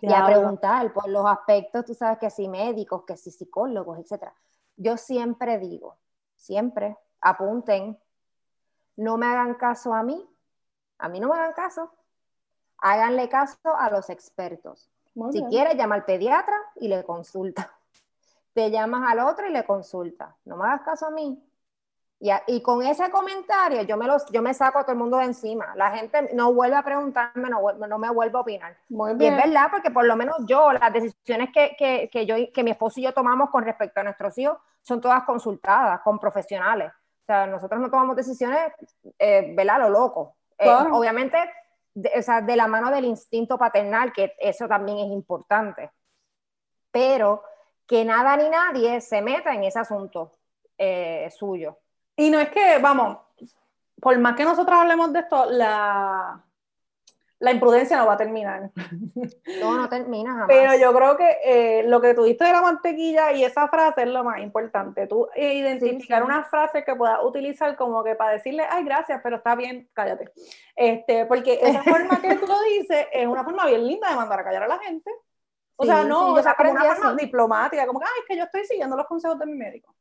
y 0.00 0.12
a 0.12 0.24
preguntar 0.24 0.92
por 0.92 1.08
los 1.08 1.26
aspectos, 1.26 1.84
tú 1.84 1.94
sabes, 1.94 2.18
que 2.18 2.30
si 2.30 2.48
médicos, 2.48 3.04
que 3.04 3.16
si 3.16 3.30
psicólogos, 3.30 3.98
etcétera. 3.98 4.34
Yo 4.80 4.96
siempre 4.96 5.58
digo, 5.58 5.98
siempre 6.36 6.96
apunten, 7.20 7.98
no 8.96 9.18
me 9.18 9.26
hagan 9.26 9.52
caso 9.56 9.92
a 9.92 10.02
mí, 10.02 10.26
a 10.96 11.08
mí 11.10 11.20
no 11.20 11.28
me 11.28 11.34
hagan 11.34 11.52
caso, 11.52 11.92
háganle 12.78 13.28
caso 13.28 13.76
a 13.76 13.90
los 13.90 14.08
expertos. 14.08 14.88
si 15.32 15.44
quieres, 15.50 15.76
llama 15.76 15.96
al 15.96 16.06
pediatra 16.06 16.56
y 16.76 16.88
le 16.88 17.04
consulta. 17.04 17.70
Te 18.54 18.70
llamas 18.70 19.12
al 19.12 19.18
otro 19.18 19.46
y 19.46 19.52
le 19.52 19.66
consulta. 19.66 20.34
No 20.46 20.56
me 20.56 20.64
hagas 20.64 20.80
caso 20.80 21.08
a 21.08 21.10
mí. 21.10 21.38
Y, 22.18 22.30
y 22.46 22.62
con 22.62 22.82
ese 22.82 23.10
comentario 23.10 23.82
yo 23.82 23.98
me, 23.98 24.06
los, 24.06 24.24
yo 24.32 24.40
me 24.40 24.54
saco 24.54 24.78
a 24.78 24.82
todo 24.84 24.92
el 24.92 24.98
mundo 24.98 25.18
de 25.18 25.24
encima. 25.24 25.74
La 25.76 25.90
gente 25.90 26.30
no 26.32 26.54
vuelve 26.54 26.76
a 26.76 26.82
preguntarme, 26.82 27.50
no, 27.50 27.60
no 27.72 27.98
me 27.98 28.10
vuelve 28.10 28.38
a 28.38 28.40
opinar. 28.40 28.76
Y 28.88 29.26
es 29.26 29.36
verdad, 29.36 29.68
porque 29.70 29.90
por 29.90 30.06
lo 30.06 30.16
menos 30.16 30.38
yo, 30.46 30.72
las 30.72 30.90
decisiones 30.90 31.50
que, 31.52 31.76
que, 31.78 32.08
que, 32.10 32.24
yo, 32.24 32.34
que 32.50 32.64
mi 32.64 32.70
esposo 32.70 32.98
y 32.98 33.02
yo 33.02 33.12
tomamos 33.12 33.50
con 33.50 33.62
respecto 33.62 34.00
a 34.00 34.04
nuestros 34.04 34.38
hijos 34.38 34.56
son 34.82 35.00
todas 35.00 35.24
consultadas 35.24 36.00
con 36.02 36.18
profesionales. 36.18 36.92
O 36.92 37.26
sea, 37.26 37.46
nosotros 37.46 37.80
no 37.80 37.90
tomamos 37.90 38.16
decisiones, 38.16 38.72
eh, 39.18 39.52
¿verdad? 39.56 39.80
Lo 39.80 39.90
loco. 39.90 40.36
Eh, 40.58 40.68
obviamente, 40.68 41.38
de, 41.94 42.12
o 42.18 42.22
sea, 42.22 42.40
de 42.40 42.56
la 42.56 42.66
mano 42.66 42.90
del 42.90 43.04
instinto 43.04 43.56
paternal, 43.56 44.12
que 44.12 44.34
eso 44.38 44.66
también 44.66 44.98
es 44.98 45.10
importante. 45.10 45.90
Pero 46.90 47.42
que 47.86 48.04
nada 48.04 48.36
ni 48.36 48.48
nadie 48.48 49.00
se 49.00 49.22
meta 49.22 49.54
en 49.54 49.64
ese 49.64 49.78
asunto 49.78 50.32
eh, 50.78 51.30
suyo. 51.30 51.78
Y 52.16 52.30
no 52.30 52.40
es 52.40 52.50
que, 52.50 52.78
vamos, 52.78 53.18
por 54.00 54.18
más 54.18 54.34
que 54.34 54.44
nosotros 54.44 54.78
hablemos 54.78 55.12
de 55.12 55.20
esto, 55.20 55.46
la, 55.50 56.42
la 57.40 57.52
imprudencia 57.52 57.96
no 57.96 58.06
va 58.06 58.12
a 58.12 58.18
terminar. 58.18 58.70
No, 59.60 59.76
no 59.76 59.88
termina 59.88 60.30
jamás. 60.30 60.46
Pero 60.48 60.76
yo 60.76 60.94
creo 60.94 61.16
que 61.16 61.38
eh, 61.42 61.82
lo 61.84 62.00
que 62.00 62.14
tú 62.14 62.24
diste 62.24 62.44
de 62.44 62.52
la 62.52 62.60
mantequilla 62.60 63.32
y 63.32 63.44
esa 63.44 63.66
frase 63.68 64.02
es 64.02 64.08
lo 64.08 64.22
más 64.22 64.40
importante. 64.40 65.06
Tú 65.06 65.26
eh, 65.34 65.54
identificar 65.54 66.22
una 66.22 66.44
frase 66.44 66.84
que 66.84 66.94
puedas 66.94 67.18
utilizar 67.24 67.76
como 67.76 68.04
que 68.04 68.14
para 68.14 68.32
decirle, 68.32 68.64
ay, 68.68 68.84
gracias, 68.84 69.20
pero 69.22 69.36
está 69.36 69.54
bien, 69.54 69.88
cállate. 69.94 70.30
Este, 70.76 71.24
porque 71.24 71.58
esa 71.62 71.82
forma 71.82 72.20
que 72.20 72.36
tú 72.36 72.46
lo 72.46 72.60
dices 72.62 73.06
es 73.10 73.26
una 73.26 73.42
forma 73.42 73.66
bien 73.66 73.86
linda 73.86 74.10
de 74.10 74.16
mandar 74.16 74.40
a 74.40 74.44
callar 74.44 74.62
a 74.64 74.68
la 74.68 74.78
gente. 74.78 75.10
O 75.76 75.86
sea, 75.86 76.04
no, 76.04 76.34
o 76.34 76.42
sea, 76.42 76.54
como 76.54 76.72
una 76.72 76.94
forma 76.94 77.14
diplomática, 77.14 77.86
como 77.86 78.00
que, 78.00 78.06
ay, 78.06 78.20
es 78.20 78.26
que 78.28 78.36
yo 78.36 78.44
estoy 78.44 78.66
siguiendo 78.66 78.96
los 78.96 79.06
consejos 79.06 79.38
de 79.38 79.46
mi 79.46 79.54
médico. 79.54 79.94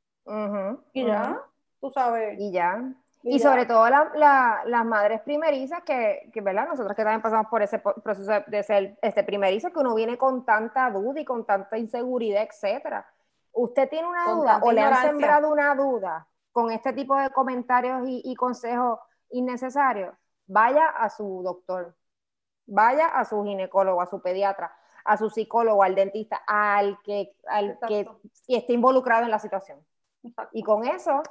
y 0.91 1.05
ya, 1.05 1.41
tú 1.79 1.89
sabes. 1.89 2.37
Y 2.37 2.51
ya. 2.51 2.83
Y, 3.21 3.39
sobre 3.39 3.65
todo 3.65 3.85
las 3.89 4.85
madres 4.85 5.21
primerizas, 5.21 5.83
que, 5.83 6.29
que, 6.33 6.39
¿verdad? 6.39 6.69
Nosotros 6.69 6.95
que 6.95 7.03
también 7.03 7.21
pasamos 7.21 7.47
por 7.47 7.61
ese 7.61 7.79
proceso 7.79 8.31
de 8.47 8.63
ser 8.63 8.97
este 9.01 9.23
primerizo, 9.23 9.71
que 9.71 9.79
uno 9.79 9.93
viene 9.93 10.17
con 10.17 10.45
tanta 10.45 10.89
duda 10.89 11.19
y 11.19 11.25
con 11.25 11.45
tanta 11.45 11.77
inseguridad, 11.77 12.43
etcétera. 12.43 13.05
¿Usted 13.51 13.89
tiene 13.89 14.07
una 14.07 14.31
duda 14.31 14.59
o 14.63 14.71
le 14.71 14.81
han 14.81 15.01
sembrado 15.01 15.51
una 15.51 15.75
duda 15.75 16.27
con 16.53 16.71
este 16.71 16.93
tipo 16.93 17.15
de 17.17 17.29
comentarios 17.31 18.03
y, 18.05 18.33
consejos 18.35 18.99
innecesarios? 19.31 20.15
Vaya 20.47 20.87
a 20.87 21.09
su 21.09 21.41
doctor, 21.43 21.95
vaya 22.67 23.07
a 23.07 23.25
su 23.25 23.43
ginecólogo, 23.43 24.01
a 24.01 24.07
su 24.07 24.21
pediatra, 24.21 24.73
a 25.03 25.17
su 25.17 25.29
psicólogo, 25.29 25.83
al 25.83 25.93
dentista, 25.93 26.41
al 26.47 26.99
que, 27.03 27.35
al 27.47 27.77
que 27.85 28.07
esté 28.47 28.73
involucrado 28.73 29.25
en 29.25 29.31
la 29.31 29.39
situación. 29.39 29.85
Y 30.53 30.63
con 30.63 30.85
eso 30.85 31.21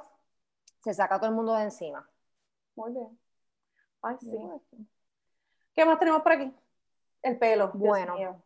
se 0.79 0.93
saca 0.93 1.19
todo 1.19 1.29
el 1.29 1.35
mundo 1.35 1.53
de 1.55 1.63
encima. 1.63 2.07
Muy 2.75 2.91
bien. 2.91 3.19
Ay, 4.01 4.15
sí. 4.19 4.37
¿Qué 5.75 5.85
más 5.85 5.99
tenemos 5.99 6.21
por 6.21 6.31
aquí? 6.31 6.53
El 7.21 7.37
pelo. 7.37 7.71
Bueno. 7.73 8.41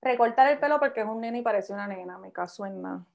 Recortar 0.00 0.48
el 0.48 0.58
pelo 0.58 0.78
porque 0.78 1.00
es 1.00 1.06
un 1.06 1.20
nene 1.20 1.38
y 1.38 1.42
parece 1.42 1.72
una 1.72 1.86
nena, 1.86 2.18
me 2.18 2.30
caso 2.30 2.66
en 2.66 2.82
nada. 2.82 3.06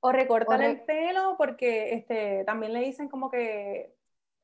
O 0.00 0.12
recortar 0.12 0.62
el 0.62 0.82
pelo 0.82 1.34
porque 1.36 1.94
este, 1.94 2.44
también 2.44 2.72
le 2.72 2.80
dicen 2.80 3.08
como 3.08 3.30
que 3.30 3.94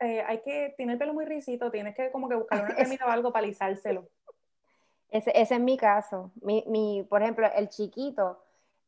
eh, 0.00 0.22
hay 0.26 0.40
que, 0.42 0.74
tiene 0.76 0.94
el 0.94 0.98
pelo 0.98 1.14
muy 1.14 1.24
risito, 1.24 1.70
tienes 1.70 1.94
que 1.94 2.10
como 2.10 2.28
que 2.28 2.34
buscar 2.34 2.64
una 2.64 2.74
cremita 2.98 3.06
o 3.06 3.10
algo 3.10 3.32
para 3.32 3.44
alisárselo. 3.44 4.08
Ese, 5.10 5.30
ese, 5.34 5.54
es 5.54 5.60
mi 5.60 5.76
caso. 5.76 6.32
Mi, 6.40 6.64
mi, 6.66 7.02
por 7.08 7.22
ejemplo, 7.22 7.46
el 7.54 7.68
chiquito, 7.68 8.42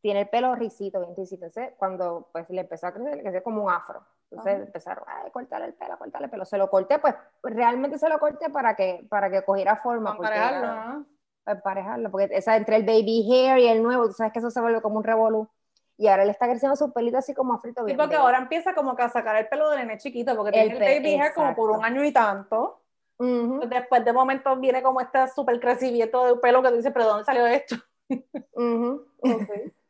tiene 0.04 0.20
el 0.20 0.28
pelo 0.28 0.54
risito, 0.54 1.00
bien 1.00 1.16
risito. 1.16 1.46
Entonces, 1.46 1.72
cuando 1.78 2.28
pues 2.30 2.44
le 2.50 2.60
empezó 2.60 2.86
a 2.86 2.92
crecer, 2.92 3.16
le 3.16 3.22
creció 3.22 3.42
como 3.42 3.64
un 3.64 3.70
afro. 3.70 4.04
Entonces 4.30 4.60
empezaron 4.60 5.02
a 5.08 5.30
cortar 5.30 5.62
el 5.62 5.72
pelo, 5.72 5.96
cortar 5.96 6.22
el 6.22 6.28
pelo. 6.28 6.44
Se 6.44 6.58
lo 6.58 6.68
corté, 6.68 6.98
pues 6.98 7.14
realmente 7.42 7.98
se 7.98 8.10
lo 8.10 8.18
corté 8.18 8.50
para 8.50 8.76
que, 8.76 9.06
para 9.08 9.30
que 9.30 9.42
cogiera 9.42 9.76
forma. 9.76 10.14
Para 10.14 10.36
emparejarlo, 10.36 10.66
¿no? 10.74 11.06
Para 11.42 11.56
emparejarlo, 11.56 12.10
porque 12.10 12.28
esa, 12.32 12.54
entre 12.54 12.76
el 12.76 12.84
baby 12.84 13.26
hair 13.32 13.58
y 13.60 13.66
el 13.66 13.82
nuevo, 13.82 14.08
tú 14.08 14.12
sabes 14.12 14.34
que 14.34 14.40
eso 14.40 14.50
se 14.50 14.60
vuelve 14.60 14.82
como 14.82 14.98
un 14.98 15.04
revolú. 15.04 15.48
Y 15.96 16.08
ahora 16.08 16.26
le 16.26 16.32
está 16.32 16.48
creciendo 16.48 16.76
su 16.76 16.92
pelito 16.92 17.16
así 17.16 17.32
como 17.32 17.58
frito 17.58 17.82
bien. 17.82 17.96
Sí, 17.96 17.98
porque 17.98 18.16
ahora 18.16 18.36
empieza 18.36 18.74
como 18.74 18.94
que 18.94 19.04
a 19.04 19.08
sacar 19.08 19.36
el 19.36 19.48
pelo 19.48 19.70
de 19.70 19.78
nene 19.78 19.96
chiquito, 19.96 20.36
porque 20.36 20.52
tiene 20.52 20.74
el 20.74 21.00
baby 21.00 21.14
hair 21.14 21.32
como 21.32 21.54
por 21.56 21.70
un 21.70 21.82
año 21.82 22.04
y 22.04 22.12
tanto. 22.12 22.82
Después 23.18 24.04
de 24.04 24.12
momento 24.12 24.54
viene 24.56 24.82
como 24.82 25.00
este 25.00 25.28
súper 25.28 25.58
crecimiento 25.60 26.26
de 26.26 26.36
pelo 26.40 26.60
que 26.60 26.68
tú 26.68 26.76
dices, 26.76 26.92
pero 26.92 27.06
¿dónde 27.06 27.24
salió 27.24 27.46
esto? 27.46 27.76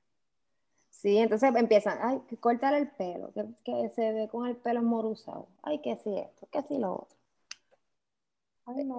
Sí, 1.05 1.19
entonces 1.19 1.55
empiezan, 1.55 1.99
ay, 2.01 2.23
que 2.31 2.38
cortar 2.38 2.73
el 2.73 2.88
pelo, 2.88 3.31
que, 3.62 3.90
se 3.90 4.11
ve 4.14 4.27
con 4.27 4.47
el 4.47 4.57
pelo 4.57 4.81
moruzado, 4.81 5.49
ay, 5.62 5.83
que 5.83 5.97
si 5.97 6.17
esto, 6.19 6.49
que 6.51 6.62
si 6.62 6.79
lo 6.79 6.95
otro. 6.95 7.19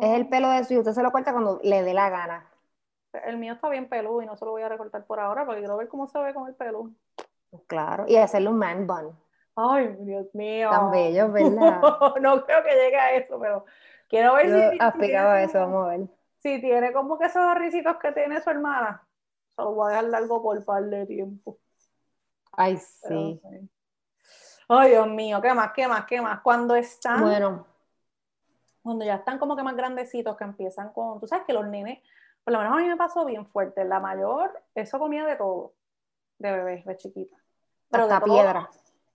Es 0.04 0.12
el 0.12 0.30
pelo 0.30 0.52
de 0.52 0.63
su 0.65 0.78
usted 0.78 0.91
se 0.91 1.02
lo 1.02 1.12
corta 1.12 1.32
cuando 1.32 1.60
le 1.63 1.82
dé 1.82 1.96
la 1.96 2.12
gana. 2.12 2.48
El 3.26 3.38
mío 3.38 3.54
está 3.54 3.70
bien 3.70 3.89
peludo 3.89 4.22
y 4.22 4.28
no 4.28 4.38
se 4.38 4.46
lo 4.46 4.52
voy 4.52 4.62
a 4.62 4.70
recortar 4.70 5.04
por 5.06 5.20
ahora 5.20 5.48
porque 5.48 5.62
quiero 5.62 5.78
ver 5.78 5.88
cómo 5.88 6.06
se 6.06 6.20
ve 6.20 6.32
con 6.36 6.48
el 6.48 6.54
pelo. 6.54 6.91
Claro, 7.65 8.06
y 8.08 8.18
hacerle 8.18 8.50
un 8.50 8.60
man 8.60 8.86
bun. 8.86 9.18
Ay, 9.56 9.98
Dios 10.02 10.28
mío. 10.36 10.70
Tan 10.70 10.91
bello, 10.91 11.32
¿verdad? 11.32 11.82
no, 12.22 12.46
creo 12.46 12.63
que 12.63 12.76
llegue 12.76 13.00
a 13.00 13.15
eso, 13.15 13.39
pero 13.39 13.65
quiero 14.10 14.36
ver 14.36 14.52
si. 14.52 14.78
Has 14.80 14.96
pegado 14.96 15.32
a 15.32 15.41
eso, 15.41 15.58
vamos 15.58 15.88
a 15.88 15.89
ver. 15.89 16.02
Si 16.38 16.62
tiene 16.62 16.94
como 16.94 17.18
que 17.18 17.26
esos 17.26 17.56
risitos 17.56 17.98
que 17.98 18.12
tiene 18.12 18.39
su 18.41 18.52
hermana, 18.52 19.08
se 19.56 19.63
lo 19.63 19.74
voy 19.74 19.88
a 19.88 19.89
dejar 19.89 20.04
largo 20.04 20.44
por 20.44 20.63
par 20.63 20.84
de 20.84 21.08
tiempo. 21.08 21.58
Ay, 22.58 22.78
sí. 22.78 23.41
Ay, 24.68 24.91
Dios 24.91 25.08
mío, 25.08 25.41
¿qué 25.41 25.54
más? 25.54 25.72
¿Qué 25.74 25.88
más? 25.88 26.06
¿Qué 26.06 26.22
más? 26.22 26.41
Cuando 26.41 26.76
están. 26.76 27.22
Bueno. 27.22 27.68
Cuando 28.82 29.06
ya 29.06 29.15
están 29.15 29.39
como 29.39 29.56
que 29.56 29.63
más 29.63 29.76
grandecitos, 29.76 30.36
que 30.38 30.44
empiezan 30.44 30.91
con. 30.94 31.20
Tú 31.20 31.28
sabes 31.28 31.46
que 31.46 31.54
los 31.54 31.68
nenes, 31.68 32.00
por 32.44 32.54
lo 32.54 32.60
menos 32.60 32.74
a 32.74 32.82
mí 32.82 32.88
me 32.88 32.98
pasó 32.98 33.26
bien 33.26 33.46
fuerte. 33.48 33.84
La 33.86 34.00
mayor, 34.00 34.63
eso 34.74 35.00
comía 35.00 35.26
de 35.26 35.36
todo. 35.36 35.74
De 36.38 36.52
bebé, 36.52 36.84
de 36.86 36.98
chiquita. 36.98 37.38
Pero 37.89 38.08
de 38.08 38.22
piedra. 38.22 38.70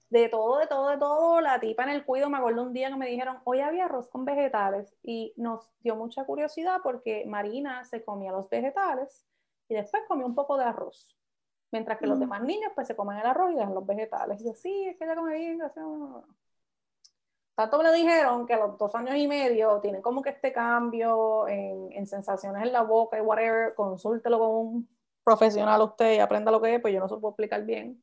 de 0.08 0.28
todo, 0.28 0.58
de 0.58 0.66
todo, 0.66 0.88
de 0.88 0.98
todo. 0.98 1.40
La 1.40 1.60
tipa 1.60 1.84
en 1.84 1.90
el 1.90 2.04
cuido, 2.04 2.30
me 2.30 2.38
acuerdo 2.38 2.62
un 2.62 2.72
día 2.72 2.88
que 2.88 2.96
me 2.96 3.06
dijeron, 3.06 3.38
hoy 3.44 3.60
había 3.60 3.84
arroz 3.86 4.08
con 4.08 4.24
vegetales. 4.24 4.96
Y 5.02 5.34
nos 5.36 5.70
dio 5.80 5.96
mucha 5.96 6.24
curiosidad 6.24 6.80
porque 6.82 7.24
Marina 7.26 7.84
se 7.84 8.04
comía 8.04 8.32
los 8.32 8.48
vegetales 8.48 9.26
y 9.68 9.74
después 9.74 10.02
comió 10.08 10.26
un 10.26 10.34
poco 10.34 10.56
de 10.56 10.64
arroz. 10.64 11.16
Mientras 11.72 11.98
que 11.98 12.06
los 12.06 12.18
mm. 12.18 12.20
demás 12.20 12.42
niños 12.42 12.72
pues 12.74 12.86
se 12.86 12.96
comen 12.96 13.18
el 13.18 13.26
arroz 13.26 13.52
y 13.52 13.56
dejan 13.56 13.74
los 13.74 13.86
vegetales. 13.86 14.40
Y 14.40 14.44
yo, 14.44 14.54
sí, 14.54 14.86
es 14.86 14.96
que 14.96 15.04
ella 15.04 15.14
come 15.14 15.36
bien. 15.36 15.60
Tanto 17.54 17.82
me 17.82 17.92
dijeron 17.92 18.46
que 18.46 18.54
a 18.54 18.58
los 18.58 18.78
dos 18.78 18.94
años 18.94 19.16
y 19.16 19.28
medio 19.28 19.80
tienen 19.80 20.00
como 20.00 20.22
que 20.22 20.30
este 20.30 20.52
cambio 20.52 21.46
en, 21.46 21.92
en 21.92 22.06
sensaciones 22.06 22.62
en 22.62 22.72
la 22.72 22.82
boca 22.82 23.18
y 23.18 23.20
whatever, 23.20 23.74
consúltelo 23.74 24.38
con 24.38 24.50
un 24.50 24.88
profesional 25.22 25.82
usted 25.82 26.14
y 26.14 26.18
aprenda 26.18 26.50
lo 26.50 26.60
que 26.60 26.74
es, 26.74 26.80
pues 26.80 26.92
yo 26.94 27.00
no 27.00 27.08
se 27.08 27.14
lo 27.14 27.20
puedo 27.20 27.32
explicar 27.32 27.62
bien. 27.64 28.02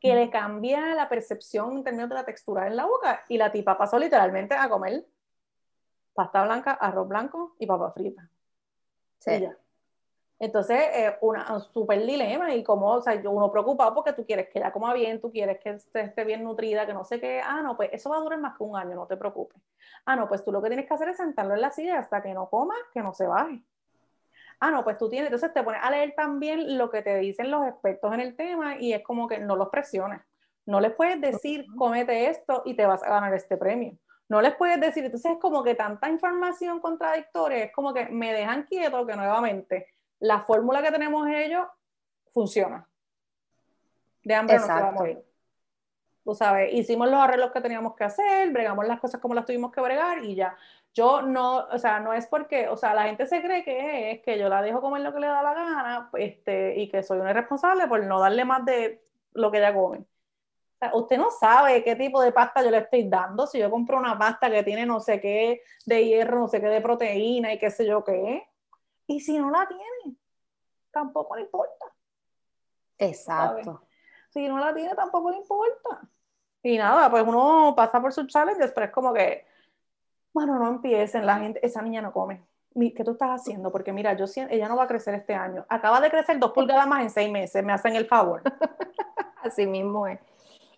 Que 0.00 0.14
le 0.14 0.30
cambia 0.30 0.94
la 0.94 1.08
percepción 1.08 1.72
en 1.72 1.84
términos 1.84 2.08
de 2.08 2.14
la 2.14 2.24
textura 2.24 2.66
en 2.66 2.76
la 2.76 2.86
boca. 2.86 3.24
Y 3.28 3.38
la 3.38 3.50
tipa 3.50 3.76
pasó 3.76 3.98
literalmente 3.98 4.54
a 4.54 4.68
comer 4.68 5.06
pasta 6.14 6.44
blanca, 6.44 6.72
arroz 6.72 7.08
blanco 7.08 7.56
y 7.58 7.66
papa 7.66 7.90
frita. 7.92 8.30
Sí. 9.18 9.46
Entonces, 10.38 10.78
eh, 10.92 11.16
una, 11.22 11.54
un 11.54 11.62
súper 11.62 12.04
dilema 12.04 12.54
y 12.54 12.62
como, 12.62 12.92
o 12.92 13.00
sea, 13.00 13.18
uno 13.24 13.50
preocupado 13.50 13.94
porque 13.94 14.12
tú 14.12 14.26
quieres 14.26 14.48
que 14.50 14.58
ella 14.58 14.70
coma 14.70 14.92
bien, 14.92 15.18
tú 15.18 15.30
quieres 15.30 15.58
que 15.60 15.70
esté, 15.70 16.24
bien 16.24 16.44
nutrida, 16.44 16.86
que 16.86 16.92
no 16.92 17.04
sé 17.04 17.18
qué, 17.18 17.40
ah, 17.42 17.62
no, 17.62 17.76
pues 17.76 17.88
eso 17.92 18.10
va 18.10 18.18
a 18.18 18.20
durar 18.20 18.38
más 18.38 18.56
que 18.56 18.62
un 18.62 18.76
año, 18.76 18.94
no 18.94 19.06
te 19.06 19.16
preocupes. 19.16 19.60
Ah, 20.04 20.14
no, 20.14 20.28
pues 20.28 20.44
tú 20.44 20.52
lo 20.52 20.60
que 20.60 20.68
tienes 20.68 20.86
que 20.86 20.92
hacer 20.92 21.08
es 21.08 21.16
sentarlo 21.16 21.54
en 21.54 21.62
la 21.62 21.70
silla 21.70 21.98
hasta 21.98 22.22
que 22.22 22.34
no 22.34 22.50
coma, 22.50 22.74
que 22.92 23.02
no 23.02 23.14
se 23.14 23.26
baje. 23.26 23.62
Ah, 24.60 24.70
no, 24.70 24.84
pues 24.84 24.98
tú 24.98 25.08
tienes, 25.08 25.28
entonces 25.28 25.54
te 25.54 25.62
pones 25.62 25.80
a 25.82 25.90
leer 25.90 26.14
también 26.14 26.76
lo 26.76 26.90
que 26.90 27.00
te 27.00 27.16
dicen 27.16 27.50
los 27.50 27.66
expertos 27.66 28.12
en 28.12 28.20
el 28.20 28.36
tema 28.36 28.78
y 28.78 28.92
es 28.92 29.02
como 29.02 29.28
que 29.28 29.38
no 29.38 29.56
los 29.56 29.70
presiones. 29.70 30.20
No 30.66 30.80
les 30.80 30.92
puedes 30.92 31.20
decir, 31.20 31.64
comete 31.76 32.28
esto 32.28 32.62
y 32.66 32.74
te 32.74 32.84
vas 32.84 33.02
a 33.02 33.08
ganar 33.08 33.32
este 33.32 33.56
premio. 33.56 33.96
No 34.28 34.42
les 34.42 34.54
puedes 34.56 34.80
decir, 34.80 35.04
entonces 35.04 35.32
es 35.32 35.38
como 35.38 35.62
que 35.62 35.74
tanta 35.74 36.10
información 36.10 36.80
contradictoria, 36.80 37.64
es 37.64 37.72
como 37.72 37.94
que 37.94 38.06
me 38.06 38.32
dejan 38.32 38.64
quieto 38.64 39.06
que 39.06 39.14
nuevamente 39.14 39.86
la 40.20 40.40
fórmula 40.40 40.82
que 40.82 40.90
tenemos 40.90 41.26
ellos 41.28 41.66
funciona. 42.32 42.88
De 44.24 44.34
hambre 44.34 44.56
no 44.56 44.66
se 44.66 44.72
va 44.72 44.88
a 44.88 44.92
morir. 44.92 45.24
Tú 46.24 46.34
sabes, 46.34 46.74
hicimos 46.74 47.08
los 47.08 47.20
arreglos 47.20 47.52
que 47.52 47.60
teníamos 47.60 47.94
que 47.94 48.02
hacer, 48.02 48.50
bregamos 48.50 48.86
las 48.86 48.98
cosas 48.98 49.20
como 49.20 49.34
las 49.34 49.46
tuvimos 49.46 49.70
que 49.70 49.80
bregar 49.80 50.24
y 50.24 50.34
ya. 50.34 50.56
Yo 50.92 51.22
no, 51.22 51.58
o 51.68 51.78
sea, 51.78 52.00
no 52.00 52.12
es 52.12 52.26
porque, 52.26 52.68
o 52.68 52.76
sea, 52.76 52.94
la 52.94 53.04
gente 53.04 53.26
se 53.26 53.40
cree 53.40 53.62
que 53.62 54.10
es 54.10 54.22
que 54.22 54.38
yo 54.38 54.48
la 54.48 54.60
dejo 54.62 54.80
comer 54.80 55.02
lo 55.02 55.12
que 55.12 55.20
le 55.20 55.28
da 55.28 55.42
la 55.42 55.54
gana 55.54 56.10
este, 56.14 56.74
y 56.80 56.88
que 56.88 57.02
soy 57.02 57.20
una 57.20 57.30
irresponsable 57.30 57.86
por 57.86 58.02
no 58.04 58.18
darle 58.18 58.44
más 58.44 58.64
de 58.64 59.02
lo 59.34 59.50
que 59.52 59.58
ella 59.58 59.72
come. 59.72 59.98
O 59.98 60.78
sea, 60.78 60.94
usted 60.94 61.16
no 61.16 61.30
sabe 61.30 61.84
qué 61.84 61.94
tipo 61.96 62.20
de 62.20 62.32
pasta 62.32 62.62
yo 62.62 62.70
le 62.70 62.78
estoy 62.78 63.08
dando. 63.08 63.46
Si 63.46 63.58
yo 63.58 63.70
compro 63.70 63.96
una 63.96 64.18
pasta 64.18 64.50
que 64.50 64.62
tiene 64.62 64.84
no 64.84 65.00
sé 65.00 65.20
qué 65.20 65.62
de 65.84 66.04
hierro, 66.04 66.40
no 66.40 66.48
sé 66.48 66.60
qué 66.60 66.66
de 66.66 66.80
proteína 66.80 67.52
y 67.52 67.58
qué 67.58 67.70
sé 67.70 67.86
yo 67.86 68.02
qué, 68.02 68.46
y 69.06 69.20
si 69.20 69.38
no 69.38 69.50
la 69.50 69.66
tiene, 69.66 70.16
tampoco 70.90 71.36
le 71.36 71.42
importa. 71.42 71.86
Exacto. 72.98 73.82
Si 74.30 74.46
no 74.48 74.58
la 74.58 74.74
tiene, 74.74 74.94
tampoco 74.94 75.30
le 75.30 75.38
importa. 75.38 76.00
Y 76.62 76.78
nada, 76.78 77.10
pues 77.10 77.24
uno 77.26 77.74
pasa 77.76 78.00
por 78.00 78.12
sus 78.12 78.26
challenges, 78.26 78.72
pero 78.72 78.86
es 78.86 78.92
como 78.92 79.12
que, 79.12 79.46
bueno, 80.32 80.58
no 80.58 80.68
empiecen, 80.68 81.24
la 81.24 81.38
gente, 81.38 81.64
esa 81.64 81.80
niña 81.82 82.02
no 82.02 82.12
come. 82.12 82.44
¿Qué 82.74 83.04
tú 83.04 83.12
estás 83.12 83.40
haciendo? 83.40 83.72
Porque 83.72 83.92
mira, 83.92 84.14
yo 84.14 84.26
ella 84.50 84.68
no 84.68 84.76
va 84.76 84.82
a 84.84 84.88
crecer 84.88 85.14
este 85.14 85.34
año. 85.34 85.64
Acaba 85.68 86.00
de 86.00 86.10
crecer 86.10 86.38
dos 86.38 86.52
pulgadas 86.52 86.86
más 86.86 87.02
en 87.02 87.10
seis 87.10 87.30
meses, 87.30 87.64
me 87.64 87.72
hacen 87.72 87.96
el 87.96 88.06
favor. 88.06 88.42
Así 89.42 89.66
mismo 89.66 90.06
es. 90.06 90.18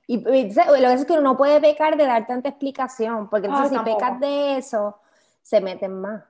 Y, 0.07 0.19
lo 0.19 0.31
que 0.31 0.93
es 0.93 1.05
que 1.05 1.13
uno 1.13 1.23
no 1.23 1.37
puede 1.37 1.61
pecar 1.61 1.97
de 1.97 2.07
dar 2.07 2.27
tanta 2.27 2.51
explicación, 2.51 3.29
porque 3.29 3.47
entonces 3.47 3.77
si 3.77 3.85
pecas 3.85 4.21
de 4.21 4.57
eso, 4.57 4.99
se 5.43 5.61
meten 5.61 6.01
más. 6.01 6.25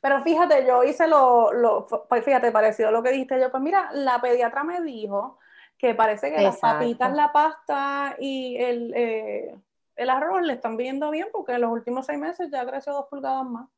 Pero 0.00 0.22
fíjate, 0.22 0.66
yo 0.66 0.84
hice 0.84 1.06
lo, 1.06 1.52
lo, 1.52 1.86
pues 1.86 2.24
fíjate, 2.24 2.52
parecido 2.52 2.88
a 2.88 2.92
lo 2.92 3.02
que 3.02 3.10
dijiste 3.10 3.40
yo, 3.40 3.50
pues 3.50 3.62
mira, 3.62 3.90
la 3.92 4.20
pediatra 4.20 4.64
me 4.64 4.80
dijo 4.82 5.38
que 5.76 5.94
parece 5.94 6.32
que 6.32 6.42
las 6.42 6.58
papitas, 6.58 7.12
la 7.14 7.32
pasta 7.32 8.16
y 8.18 8.56
el, 8.56 8.92
eh, 8.96 9.56
el 9.96 10.10
arroz 10.10 10.42
le 10.42 10.54
están 10.54 10.76
viendo 10.76 11.10
bien 11.10 11.28
porque 11.32 11.52
en 11.52 11.60
los 11.60 11.70
últimos 11.70 12.06
seis 12.06 12.18
meses 12.18 12.50
ya 12.50 12.66
creció 12.66 12.92
dos 12.92 13.06
pulgadas 13.08 13.44
más. 13.44 13.68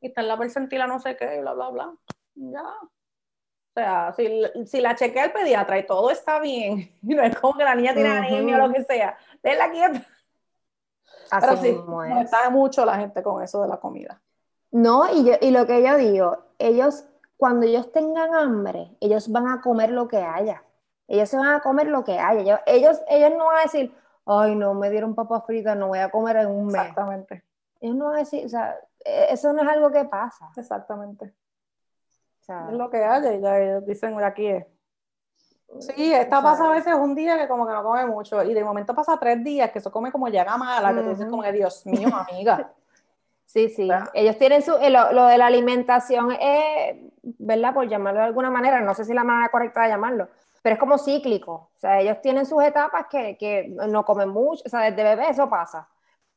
Y 0.00 0.08
está 0.08 0.20
en 0.20 0.28
la 0.28 0.38
percentila 0.38 0.86
no 0.86 0.98
sé 0.98 1.16
qué, 1.16 1.40
bla, 1.40 1.54
bla, 1.54 1.68
bla. 1.70 1.94
Ya. 2.34 2.62
O 2.62 3.74
sea, 3.74 4.12
si, 4.12 4.42
si 4.66 4.80
la 4.80 4.94
chequea 4.94 5.26
el 5.26 5.32
pediatra 5.32 5.78
y 5.78 5.86
todo 5.86 6.10
está 6.10 6.38
bien, 6.40 6.94
y 7.02 7.14
no 7.14 7.22
es 7.22 7.38
como 7.38 7.56
que 7.56 7.64
la 7.64 7.74
niña 7.74 7.94
tiene 7.94 8.10
anemia 8.10 8.56
o 8.56 8.66
lo 8.66 8.72
que 8.72 8.84
sea, 8.84 9.16
déla 9.42 9.70
quieta. 9.70 10.06
Así 11.30 11.46
Pero 11.46 11.56
sí, 11.56 11.76
está 12.20 12.50
mucho 12.50 12.84
la 12.84 12.96
gente 12.96 13.22
con 13.22 13.42
eso 13.42 13.62
de 13.62 13.68
la 13.68 13.78
comida. 13.78 14.20
No, 14.72 15.12
y, 15.12 15.24
yo, 15.24 15.34
y 15.40 15.50
lo 15.50 15.66
que 15.66 15.82
yo 15.82 15.96
digo, 15.98 16.38
ellos, 16.58 17.04
cuando 17.36 17.66
ellos 17.66 17.92
tengan 17.92 18.34
hambre, 18.34 18.96
ellos 19.00 19.30
van 19.30 19.48
a 19.48 19.60
comer 19.60 19.90
lo 19.90 20.08
que 20.08 20.16
haya. 20.16 20.64
Ellos 21.06 21.28
se 21.28 21.36
van 21.36 21.52
a 21.54 21.60
comer 21.60 21.88
lo 21.88 22.04
que 22.04 22.18
haya. 22.18 22.62
Ellos, 22.66 23.02
ellos, 23.06 23.32
no 23.36 23.46
van 23.46 23.58
a 23.58 23.62
decir, 23.62 23.94
ay, 24.24 24.56
no, 24.56 24.72
me 24.72 24.88
dieron 24.88 25.14
papas 25.14 25.44
fritas, 25.44 25.76
no 25.76 25.88
voy 25.88 25.98
a 25.98 26.10
comer 26.10 26.36
en 26.36 26.48
un 26.48 26.66
mes. 26.66 26.76
Exactamente. 26.76 27.44
Ellos 27.80 27.96
no 27.96 28.06
van 28.06 28.14
a 28.14 28.18
decir, 28.20 28.46
o 28.46 28.48
sea, 28.48 28.74
e, 29.04 29.26
eso 29.30 29.52
no 29.52 29.62
es 29.62 29.68
algo 29.68 29.90
que 29.90 30.06
pasa. 30.06 30.50
Exactamente. 30.56 31.34
es 32.48 32.72
lo 32.72 32.88
que 32.88 33.04
haya, 33.04 33.34
y 33.34 33.42
ya 33.42 33.58
ellos 33.58 33.84
dicen, 33.84 34.18
aquí 34.22 34.46
es. 34.46 34.66
Sí, 35.80 36.12
esta 36.12 36.42
pasa 36.42 36.66
a 36.66 36.70
veces 36.70 36.94
un 36.94 37.14
día 37.14 37.38
que 37.38 37.48
como 37.48 37.66
que 37.66 37.72
no 37.72 37.82
come 37.82 38.06
mucho, 38.06 38.42
y 38.42 38.54
de 38.54 38.64
momento 38.64 38.94
pasa 38.94 39.18
tres 39.18 39.42
días 39.44 39.70
que 39.70 39.78
eso 39.80 39.90
come 39.90 40.12
como 40.12 40.28
llega 40.28 40.56
mala, 40.56 40.94
que 40.94 41.02
tú 41.02 41.10
dices 41.10 41.26
como 41.26 41.42
que, 41.42 41.52
Dios 41.52 41.84
mío, 41.86 42.08
amiga. 42.14 42.72
Sí, 43.52 43.68
sí. 43.68 43.86
Ellos 44.14 44.38
tienen 44.38 44.62
su, 44.62 44.72
eh, 44.76 44.88
lo, 44.88 45.26
de 45.26 45.36
la 45.36 45.44
alimentación, 45.44 46.32
es, 46.40 46.96
¿verdad? 47.22 47.74
Por 47.74 47.86
llamarlo 47.86 48.20
de 48.20 48.26
alguna 48.26 48.50
manera, 48.50 48.80
no 48.80 48.94
sé 48.94 49.04
si 49.04 49.12
la 49.12 49.24
manera 49.24 49.50
correcta 49.50 49.82
de 49.82 49.90
llamarlo, 49.90 50.30
pero 50.62 50.74
es 50.74 50.80
como 50.80 50.96
cíclico. 50.96 51.70
O 51.76 51.78
sea, 51.78 52.00
ellos 52.00 52.22
tienen 52.22 52.46
sus 52.46 52.62
etapas 52.62 53.08
que, 53.10 53.36
que 53.36 53.68
no 53.68 54.06
comen 54.06 54.30
mucho, 54.30 54.62
o 54.64 54.68
sea, 54.70 54.80
desde 54.90 55.02
bebé 55.02 55.28
eso 55.28 55.50
pasa. 55.50 55.86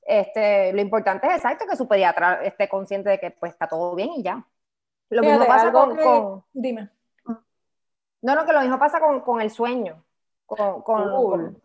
Este, 0.02 0.74
lo 0.74 0.82
importante 0.82 1.26
es 1.28 1.38
exacto 1.38 1.66
que 1.70 1.78
su 1.78 1.88
pediatra 1.88 2.44
esté 2.44 2.68
consciente 2.68 3.10
de 3.12 3.18
que 3.18 3.32
pues 3.32 3.54
está 3.54 3.66
todo 3.66 3.96
bien 3.96 4.10
y 4.18 4.22
ya. 4.22 4.46
Lo 5.10 5.22
mismo 5.22 5.46
pasa 5.46 5.72
con, 5.72 6.44
Dime. 6.52 6.90
No, 8.22 8.36
no, 8.36 8.46
que 8.46 8.52
lo 8.52 8.60
mismo 8.60 8.78
pasa 8.78 9.00
con, 9.00 9.22
con 9.22 9.40
el 9.40 9.52
sueño. 9.52 10.04
Con, 10.46 10.82
con, 10.82 11.62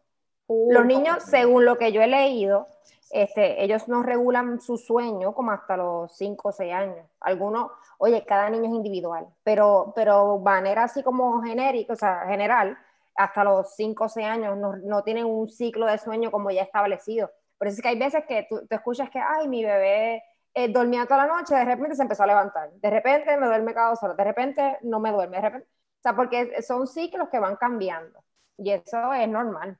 los 0.46 0.86
niños, 0.86 1.24
según 1.24 1.64
lo 1.64 1.76
que 1.76 1.90
yo 1.90 2.02
he 2.02 2.06
leído, 2.06 2.68
este, 3.10 3.62
ellos 3.62 3.88
no 3.88 4.02
regulan 4.02 4.60
su 4.60 4.76
sueño 4.76 5.34
como 5.34 5.50
hasta 5.50 5.76
los 5.76 6.16
5 6.16 6.48
o 6.48 6.52
6 6.52 6.72
años. 6.72 7.06
Algunos, 7.20 7.70
oye, 7.98 8.24
cada 8.24 8.48
niño 8.50 8.64
es 8.64 8.74
individual, 8.74 9.26
pero, 9.42 9.92
pero 9.94 10.38
manera 10.38 10.84
así 10.84 11.02
como 11.02 11.42
genérica, 11.42 11.92
o 11.94 11.96
sea, 11.96 12.26
general, 12.28 12.78
hasta 13.16 13.44
los 13.44 13.74
5 13.74 14.04
o 14.04 14.08
6 14.08 14.26
años 14.26 14.56
no, 14.56 14.76
no, 14.76 15.02
tienen 15.02 15.26
un 15.26 15.48
ciclo 15.48 15.86
de 15.86 15.98
sueño 15.98 16.30
como 16.30 16.50
ya 16.50 16.62
establecido. 16.62 17.30
Por 17.58 17.68
eso 17.68 17.76
es 17.76 17.82
que 17.82 17.88
hay 17.88 17.98
veces 17.98 18.24
que 18.26 18.46
tú, 18.48 18.66
te 18.66 18.76
escuchas 18.76 19.10
que, 19.10 19.18
ay, 19.20 19.48
mi 19.48 19.64
bebé 19.64 20.22
eh, 20.54 20.68
dormía 20.72 21.04
toda 21.06 21.26
la 21.26 21.36
noche, 21.36 21.54
de 21.54 21.64
repente 21.64 21.96
se 21.96 22.02
empezó 22.02 22.22
a 22.22 22.26
levantar, 22.26 22.70
de 22.72 22.90
repente 22.90 23.36
me 23.36 23.46
duerme 23.46 23.74
cada 23.74 23.90
dos 23.90 24.02
horas, 24.02 24.16
de 24.16 24.24
repente 24.24 24.78
no 24.82 24.98
me 25.00 25.12
duerme, 25.12 25.36
de 25.36 25.42
repente, 25.42 25.68
o 25.68 26.02
sea, 26.02 26.16
porque 26.16 26.62
son 26.62 26.86
ciclos 26.86 27.28
que 27.28 27.38
van 27.38 27.56
cambiando 27.56 28.24
y 28.56 28.70
eso 28.70 29.12
es 29.12 29.28
normal. 29.28 29.78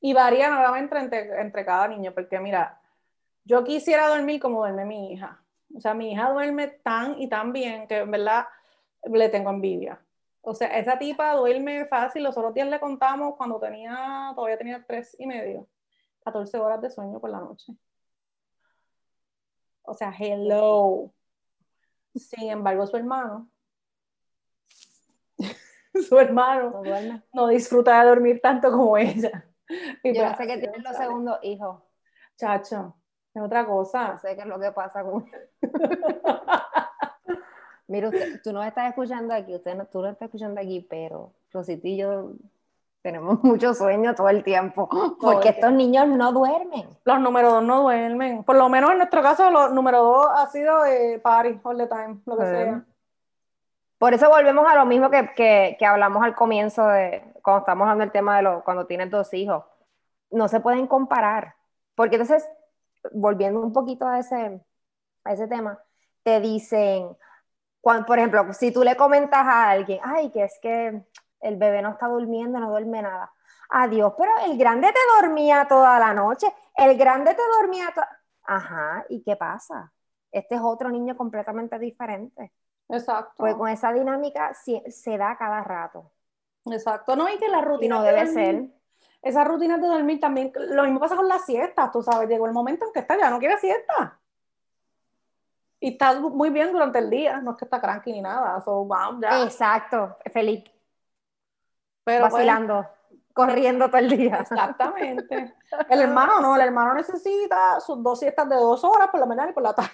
Y 0.00 0.12
varía 0.12 0.50
nuevamente 0.50 0.98
entre, 0.98 1.40
entre 1.40 1.64
cada 1.64 1.88
niño, 1.88 2.12
porque 2.12 2.38
mira, 2.38 2.80
yo 3.44 3.64
quisiera 3.64 4.08
dormir 4.08 4.40
como 4.40 4.58
duerme 4.58 4.84
mi 4.84 5.12
hija. 5.12 5.40
O 5.74 5.80
sea, 5.80 5.94
mi 5.94 6.12
hija 6.12 6.30
duerme 6.30 6.68
tan 6.68 7.20
y 7.20 7.28
tan 7.28 7.52
bien 7.52 7.86
que 7.86 7.98
en 7.98 8.10
verdad 8.10 8.46
le 9.04 9.28
tengo 9.28 9.50
envidia. 9.50 10.00
O 10.42 10.54
sea, 10.54 10.68
esa 10.78 10.98
tipa 10.98 11.34
duerme 11.34 11.86
fácil. 11.86 12.22
Los 12.22 12.36
otros 12.36 12.54
días 12.54 12.68
le 12.68 12.80
contamos 12.80 13.34
cuando 13.36 13.58
tenía, 13.58 14.32
todavía 14.34 14.58
tenía 14.58 14.84
tres 14.86 15.16
y 15.18 15.26
medio, 15.26 15.66
14 16.24 16.58
horas 16.58 16.80
de 16.82 16.90
sueño 16.90 17.20
por 17.20 17.30
la 17.30 17.40
noche. 17.40 17.74
O 19.82 19.94
sea, 19.94 20.12
hello. 20.18 21.12
Sin 22.14 22.48
embargo, 22.48 22.86
su 22.86 22.96
hermano, 22.96 23.48
su 26.08 26.18
hermano 26.18 26.82
no 27.32 27.48
disfruta 27.48 28.00
de 28.00 28.08
dormir 28.08 28.40
tanto 28.40 28.70
como 28.70 28.96
ella. 28.96 29.45
Yo 30.04 30.28
no 30.28 30.36
sé 30.36 30.46
qué 30.46 30.58
tienen 30.58 30.82
los 30.82 30.96
segundos 30.96 31.38
hijos. 31.42 31.82
Chacho, 32.36 32.96
es 33.34 33.42
otra 33.42 33.66
cosa. 33.66 34.12
No 34.12 34.18
sé 34.18 34.34
qué 34.34 34.42
es 34.42 34.46
lo 34.46 34.60
que 34.60 34.72
pasa 34.72 35.02
con. 35.02 35.26
Mira, 37.88 38.08
usted, 38.08 38.40
tú 38.42 38.52
no 38.52 38.62
estás 38.62 38.88
escuchando 38.88 39.32
aquí, 39.32 39.54
usted 39.54 39.76
no, 39.76 39.86
tú 39.86 40.00
no 40.00 40.08
estás 40.08 40.26
escuchando 40.26 40.60
aquí, 40.60 40.84
pero 40.88 41.32
Rosita 41.52 41.86
y 41.86 41.96
yo 41.96 42.32
tenemos 43.00 43.42
mucho 43.44 43.72
sueño 43.72 44.14
todo 44.16 44.28
el 44.28 44.42
tiempo, 44.42 44.88
porque 45.20 45.50
estos 45.50 45.72
niños 45.72 46.08
no 46.08 46.32
duermen. 46.32 46.88
Los 47.04 47.20
número 47.20 47.50
dos 47.50 47.62
no 47.62 47.82
duermen. 47.82 48.42
Por 48.42 48.56
lo 48.56 48.68
menos 48.68 48.90
en 48.90 48.98
nuestro 48.98 49.22
caso, 49.22 49.50
los 49.50 49.72
número 49.72 50.02
dos 50.02 50.26
ha 50.34 50.46
sido 50.48 50.84
eh, 50.84 51.20
party 51.20 51.60
all 51.62 51.78
the 51.78 51.86
time, 51.86 52.20
lo 52.26 52.36
que 52.36 52.46
sea. 52.46 52.84
Por 53.98 54.12
eso 54.12 54.28
volvemos 54.28 54.66
a 54.70 54.74
lo 54.74 54.84
mismo 54.84 55.10
que, 55.10 55.76
hablamos 55.86 56.22
al 56.22 56.34
comienzo 56.34 56.86
de 56.88 57.22
cuando 57.42 57.60
estamos 57.60 57.84
hablando 57.84 58.02
del 58.02 58.12
tema 58.12 58.36
de 58.36 58.42
lo, 58.42 58.64
cuando 58.64 58.86
tienes 58.86 59.10
dos 59.10 59.32
hijos. 59.32 59.64
No 60.30 60.48
se 60.48 60.60
pueden 60.60 60.86
comparar. 60.86 61.54
Porque 61.94 62.16
entonces, 62.16 62.46
volviendo 63.12 63.60
un 63.60 63.72
poquito 63.72 64.06
a 64.06 64.18
ese, 64.18 64.60
a 65.24 65.32
ese 65.32 65.48
tema, 65.48 65.78
te 66.22 66.40
dicen, 66.40 67.16
cuando, 67.80 68.04
por 68.06 68.18
ejemplo, 68.18 68.52
si 68.52 68.72
tú 68.72 68.84
le 68.84 68.96
comentas 68.96 69.46
a 69.46 69.70
alguien, 69.70 70.00
ay, 70.02 70.30
que 70.30 70.44
es 70.44 70.58
que 70.60 71.02
el 71.40 71.56
bebé 71.56 71.80
no 71.82 71.90
está 71.90 72.08
durmiendo, 72.08 72.58
no 72.58 72.70
duerme 72.70 73.00
nada. 73.00 73.32
Adiós, 73.70 74.12
pero 74.18 74.32
el 74.44 74.58
grande 74.58 74.92
te 74.92 74.98
dormía 75.20 75.66
toda 75.68 75.98
la 75.98 76.12
noche, 76.12 76.46
el 76.74 76.96
grande 76.98 77.34
te 77.34 77.42
dormía 77.58 77.90
toda... 77.94 78.08
Ajá, 78.44 79.06
¿y 79.08 79.22
qué 79.22 79.36
pasa? 79.36 79.92
Este 80.30 80.54
es 80.56 80.60
otro 80.62 80.90
niño 80.90 81.16
completamente 81.16 81.78
diferente. 81.78 82.52
Exacto. 82.88 83.34
Pues 83.36 83.54
con 83.54 83.68
esa 83.68 83.92
dinámica 83.92 84.52
se, 84.54 85.18
da 85.18 85.36
cada 85.36 85.62
rato. 85.62 86.10
Exacto, 86.66 87.16
no, 87.16 87.28
y 87.28 87.38
que 87.38 87.48
la 87.48 87.60
rutina. 87.60 87.96
no 87.96 88.02
debe 88.02 88.26
ser. 88.26 88.66
Esa 89.22 89.44
rutina 89.44 89.78
de 89.78 89.86
dormir 89.88 90.20
también, 90.20 90.52
lo 90.54 90.84
mismo 90.84 91.00
pasa 91.00 91.16
con 91.16 91.26
la 91.26 91.38
siesta, 91.38 91.90
tú 91.90 92.02
sabes, 92.02 92.28
llegó 92.28 92.46
el 92.46 92.52
momento 92.52 92.86
en 92.86 92.92
que 92.92 93.00
está 93.00 93.18
ya 93.18 93.30
no 93.30 93.38
quiere 93.38 93.58
siesta. 93.58 94.18
Y 95.80 95.92
está 95.92 96.18
muy 96.20 96.50
bien 96.50 96.72
durante 96.72 97.00
el 97.00 97.10
día, 97.10 97.40
no 97.40 97.52
es 97.52 97.56
que 97.56 97.64
está 97.64 97.80
cranky 97.80 98.12
ni 98.12 98.22
nada. 98.22 98.60
So, 98.62 98.88
ya. 99.20 99.42
Exacto, 99.42 100.16
feliz. 100.32 100.64
Pero 102.04 102.22
Vacilando, 102.22 102.86
corriendo 103.32 103.86
todo 103.88 103.98
el 103.98 104.10
día. 104.10 104.36
Exactamente. 104.36 105.54
El 105.88 106.00
hermano 106.00 106.40
no, 106.40 106.54
el 106.54 106.62
hermano 106.62 106.94
necesita 106.94 107.80
sus 107.80 108.00
dos 108.02 108.20
siestas 108.20 108.48
de 108.48 108.54
dos 108.54 108.82
horas 108.84 109.08
por 109.08 109.20
la 109.20 109.26
mañana 109.26 109.50
y 109.50 109.54
por 109.54 109.62
la 109.62 109.74
tarde. 109.74 109.90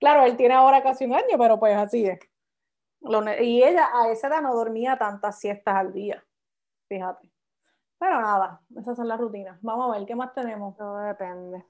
Claro, 0.00 0.24
él 0.24 0.36
tiene 0.36 0.54
ahora 0.54 0.82
casi 0.82 1.04
un 1.04 1.14
año, 1.14 1.38
pero 1.38 1.58
pues 1.58 1.76
así 1.76 2.06
es. 2.06 2.18
y 3.40 3.62
ella 3.62 3.88
a 3.94 4.10
esa 4.10 4.28
edad 4.28 4.42
no 4.42 4.54
dormía 4.54 4.96
tantas 4.96 5.38
siestas 5.38 5.74
al 5.74 5.92
día, 5.92 6.24
fíjate. 6.88 7.30
Pero 7.98 8.20
nada, 8.20 8.60
esas 8.76 8.96
son 8.96 9.08
las 9.08 9.18
rutinas. 9.18 9.58
Vamos 9.62 9.88
a 9.88 9.98
ver, 9.98 10.06
¿qué 10.06 10.14
más 10.14 10.34
tenemos? 10.34 10.76
Todo 10.76 10.98
depende. 10.98 11.64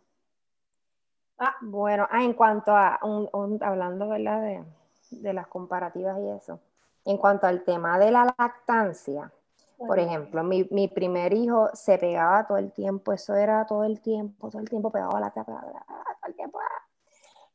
Ah, 1.39 1.55
bueno, 1.61 2.09
ah, 2.11 2.25
en 2.25 2.33
cuanto 2.33 2.75
a, 2.75 2.99
un, 3.03 3.59
hablando 3.63 4.09
¿verdad? 4.09 4.41
De, 4.41 4.65
de, 5.11 5.33
las 5.35 5.47
comparativas 5.49 6.19
y 6.19 6.31
eso, 6.31 6.61
en 7.05 7.19
cuanto 7.19 7.47
al 7.47 7.63
tema 7.63 7.99
de 7.99 8.11
la 8.11 8.35
lactancia, 8.39 9.31
por 9.79 9.99
ejemplo, 9.99 10.43
mi, 10.43 10.67
mi, 10.71 10.89
primer 10.89 11.35
hijo 11.35 11.69
se 11.75 11.99
pegaba 11.99 12.47
todo 12.47 12.57
el 12.57 12.73
tiempo, 12.73 13.13
eso 13.13 13.35
era 13.35 13.67
todo 13.67 13.85
el 13.85 14.01
tiempo, 14.01 14.49
todo 14.49 14.63
el 14.63 14.71
tiempo 14.71 14.91
pegaba 14.91 15.21
la 15.21 15.31
tapa, 15.31 15.61
todo 15.61 16.29
el 16.29 16.35
tiempo. 16.35 16.59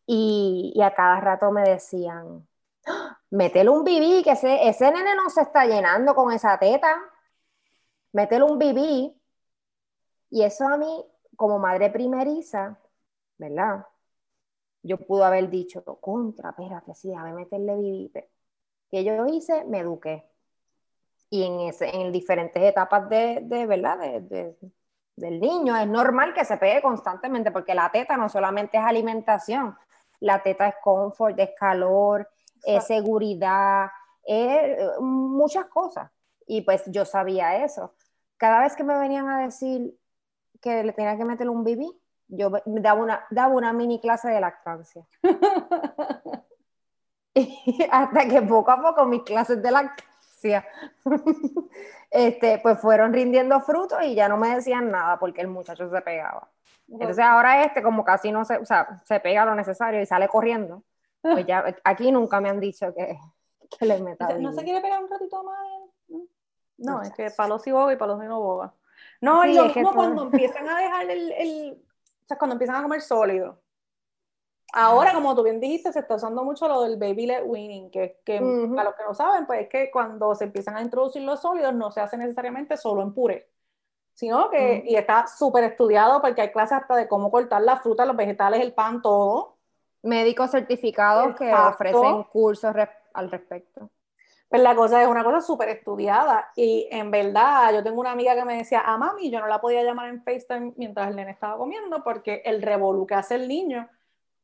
Y, 0.06 0.80
a 0.84 0.94
cada 0.94 1.20
rato 1.22 1.52
me 1.52 1.64
decían, 1.64 2.48
¡Ah! 2.86 3.20
métele 3.30 3.70
un 3.70 3.84
bibí, 3.84 4.24
que 4.24 4.32
ese, 4.32 4.68
ese 4.68 4.92
nene 4.92 5.16
no 5.16 5.30
se 5.30 5.42
está 5.42 5.66
llenando 5.66 6.16
con 6.16 6.32
esa 6.32 6.58
teta, 6.60 6.98
métele 8.14 8.44
un 8.44 8.58
bibí. 8.60 9.16
Y 10.30 10.44
eso 10.44 10.68
a 10.68 10.78
mí, 10.78 11.06
como 11.36 11.60
madre 11.60 11.90
primeriza, 11.90 12.78
¿verdad? 13.38 13.86
Yo 14.84 14.98
pude 14.98 15.24
haber 15.26 15.50
dicho, 15.50 15.84
contra, 16.00 16.50
espérate, 16.52 16.96
sí, 16.96 17.10
déjame 17.10 17.34
meterle 17.34 17.76
bibí. 17.76 18.12
Que 18.90 19.04
yo 19.04 19.26
hice, 19.28 19.66
me 19.66 19.80
eduqué. 19.80 20.28
Y 21.30 21.44
en, 21.44 21.62
ese, 21.62 21.96
en 21.96 22.12
diferentes 22.12 22.62
etapas 22.62 23.08
de, 23.10 23.40
de 23.44 23.66
¿verdad? 23.66 23.98
De, 24.00 24.58
del 25.16 25.40
niño 25.40 25.76
es 25.78 25.88
normal 25.88 26.34
que 26.34 26.46
se 26.46 26.58
pegue 26.58 26.82
constantemente, 26.82 27.52
porque 27.52 27.76
la 27.76 27.92
teta 27.92 28.18
no 28.18 28.30
solamente 28.30 28.78
es 28.78 28.84
alimentación, 28.84 29.78
la 30.22 30.42
teta 30.42 30.68
es 30.70 30.76
confort, 30.82 31.38
es 31.38 31.52
calor, 31.60 32.30
es 32.64 32.86
seguridad, 32.86 33.88
es 34.24 34.80
eh, 34.80 34.90
muchas 35.00 35.66
cosas. 35.66 36.10
Y 36.48 36.62
pues 36.62 36.84
yo 36.88 37.04
sabía 37.06 37.64
eso. 37.64 37.94
Cada 38.38 38.62
vez 38.62 38.76
que 38.76 38.84
me 38.84 38.98
venían 38.98 39.28
a 39.30 39.44
decir 39.44 39.98
que 40.62 40.84
le 40.84 40.94
tenía 40.94 41.18
que 41.18 41.26
meterle 41.26 41.52
un 41.52 41.64
bibí, 41.64 41.92
yo 42.28 42.52
daba 42.66 43.02
una, 43.02 43.26
daba 43.30 43.54
una 43.54 43.74
mini 43.74 44.00
clase 44.00 44.30
de 44.30 44.40
lactancia. 44.40 45.06
hasta 47.92 48.28
que 48.28 48.42
poco 48.42 48.72
a 48.72 48.82
poco 48.82 49.06
mis 49.06 49.24
clases 49.24 49.62
de 49.62 49.72
lactancia 49.72 50.11
este, 52.12 52.60
pues 52.60 52.80
fueron 52.80 53.14
rindiendo 53.14 53.60
frutos 53.62 54.00
y 54.04 54.16
ya 54.16 54.28
no 54.28 54.38
me 54.38 54.56
decían 54.56 54.92
nada 54.92 55.20
porque 55.20 55.42
el 55.42 55.48
muchacho 55.48 55.90
se 55.90 56.02
pegaba. 56.02 56.50
Entonces 56.88 57.24
ahora 57.24 57.64
este 57.64 57.82
como 57.82 58.04
casi 58.04 58.32
no 58.32 58.44
se, 58.44 58.58
o 58.58 58.66
sea, 58.66 59.02
se 59.06 59.20
pega 59.20 59.46
lo 59.46 59.56
necesario 59.56 60.02
y 60.02 60.06
sale 60.06 60.28
corriendo. 60.28 60.84
Pues 61.22 61.46
ya 61.46 61.64
aquí 61.84 62.12
nunca 62.12 62.42
me 62.42 62.50
han 62.50 62.60
dicho 62.60 62.94
que, 62.94 63.18
que 63.78 63.86
le 63.86 64.02
meta. 64.02 64.38
¿No 64.40 64.52
se 64.52 64.64
quiere 64.64 64.82
pegar 64.82 65.04
un 65.04 65.10
ratito 65.10 65.44
más? 65.44 65.58
No, 66.78 67.02
es 67.02 67.12
que 67.12 67.30
palos 67.32 67.66
y 67.68 67.72
boga 67.72 67.94
y 67.94 67.98
palos 67.98 68.22
y 68.24 68.28
no 68.28 68.40
boga. 68.40 68.74
No, 69.22 69.46
y 69.46 69.54
lo 69.54 69.66
mismo 69.66 69.94
cuando 69.94 70.24
empiezan 70.24 70.68
a 70.68 70.80
dejar 70.80 71.10
el, 71.10 71.32
el, 71.32 71.84
o 72.24 72.28
sea, 72.28 72.38
cuando 72.38 72.56
empiezan 72.56 72.78
a 72.78 72.82
comer 72.82 73.02
sólido. 73.02 73.60
Ahora, 74.74 75.14
como 75.14 75.36
tú 75.36 75.44
bien 75.44 75.60
dijiste, 75.60 75.92
se 75.92 76.00
está 76.00 76.16
usando 76.16 76.44
mucho 76.44 76.68
lo 76.68 76.82
del 76.84 76.98
baby 76.98 77.26
led 77.26 77.44
weaning, 77.46 77.92
que, 77.92 78.20
que 78.24 78.38
a 78.38 78.84
los 78.84 78.96
que 78.96 79.04
no 79.04 79.14
saben, 79.14 79.46
pues 79.46 79.62
es 79.62 79.70
que 79.70 79.92
cuando 79.92 80.34
se 80.36 80.46
empiezan 80.46 80.78
a 80.78 80.82
introducir 80.82 81.22
los 81.24 81.42
sólidos 81.42 81.74
no 81.74 81.92
se 81.92 82.00
hace 82.00 82.18
necesariamente 82.18 82.78
solo 82.78 83.02
en 83.02 83.14
puré, 83.14 83.50
sino 84.14 84.50
que, 84.50 84.84
y 84.88 84.96
está 84.96 85.28
súper 85.28 85.66
estudiado 85.66 86.22
porque 86.22 86.42
hay 86.42 86.52
clases 86.52 86.80
hasta 86.80 86.96
de 86.96 87.08
cómo 87.08 87.30
cortar 87.32 87.62
la 87.62 87.78
fruta, 87.78 88.06
los 88.06 88.16
vegetales, 88.16 88.62
el 88.62 88.74
pan, 88.74 89.02
todo. 89.02 89.58
Médicos 90.04 90.52
certificados 90.52 91.36
que 91.36 91.54
ofrecen 91.54 92.24
cursos 92.24 92.74
al 93.14 93.30
respecto. 93.30 93.90
Pues 94.52 94.62
la 94.62 94.76
cosa 94.76 95.02
es 95.02 95.08
una 95.08 95.24
cosa 95.24 95.40
súper 95.40 95.70
estudiada 95.70 96.52
y 96.58 96.86
en 96.92 97.10
verdad 97.10 97.74
yo 97.74 97.84
tengo 97.84 98.02
una 98.02 98.12
amiga 98.12 98.36
que 98.36 98.44
me 98.44 98.58
decía, 98.58 98.82
a 98.82 98.98
mami, 98.98 99.32
yo 99.32 99.40
no 99.40 99.48
la 99.48 99.62
podía 99.62 99.82
llamar 99.82 100.10
en 100.10 100.22
FaceTime 100.24 100.74
mientras 100.76 101.08
el 101.08 101.16
nene 101.16 101.32
estaba 101.32 101.58
comiendo 101.58 102.04
porque 102.04 102.42
el 102.44 102.62
revolú 102.62 103.08
que 103.08 103.16
hace 103.16 103.36
el 103.36 103.48
niño, 103.48 103.88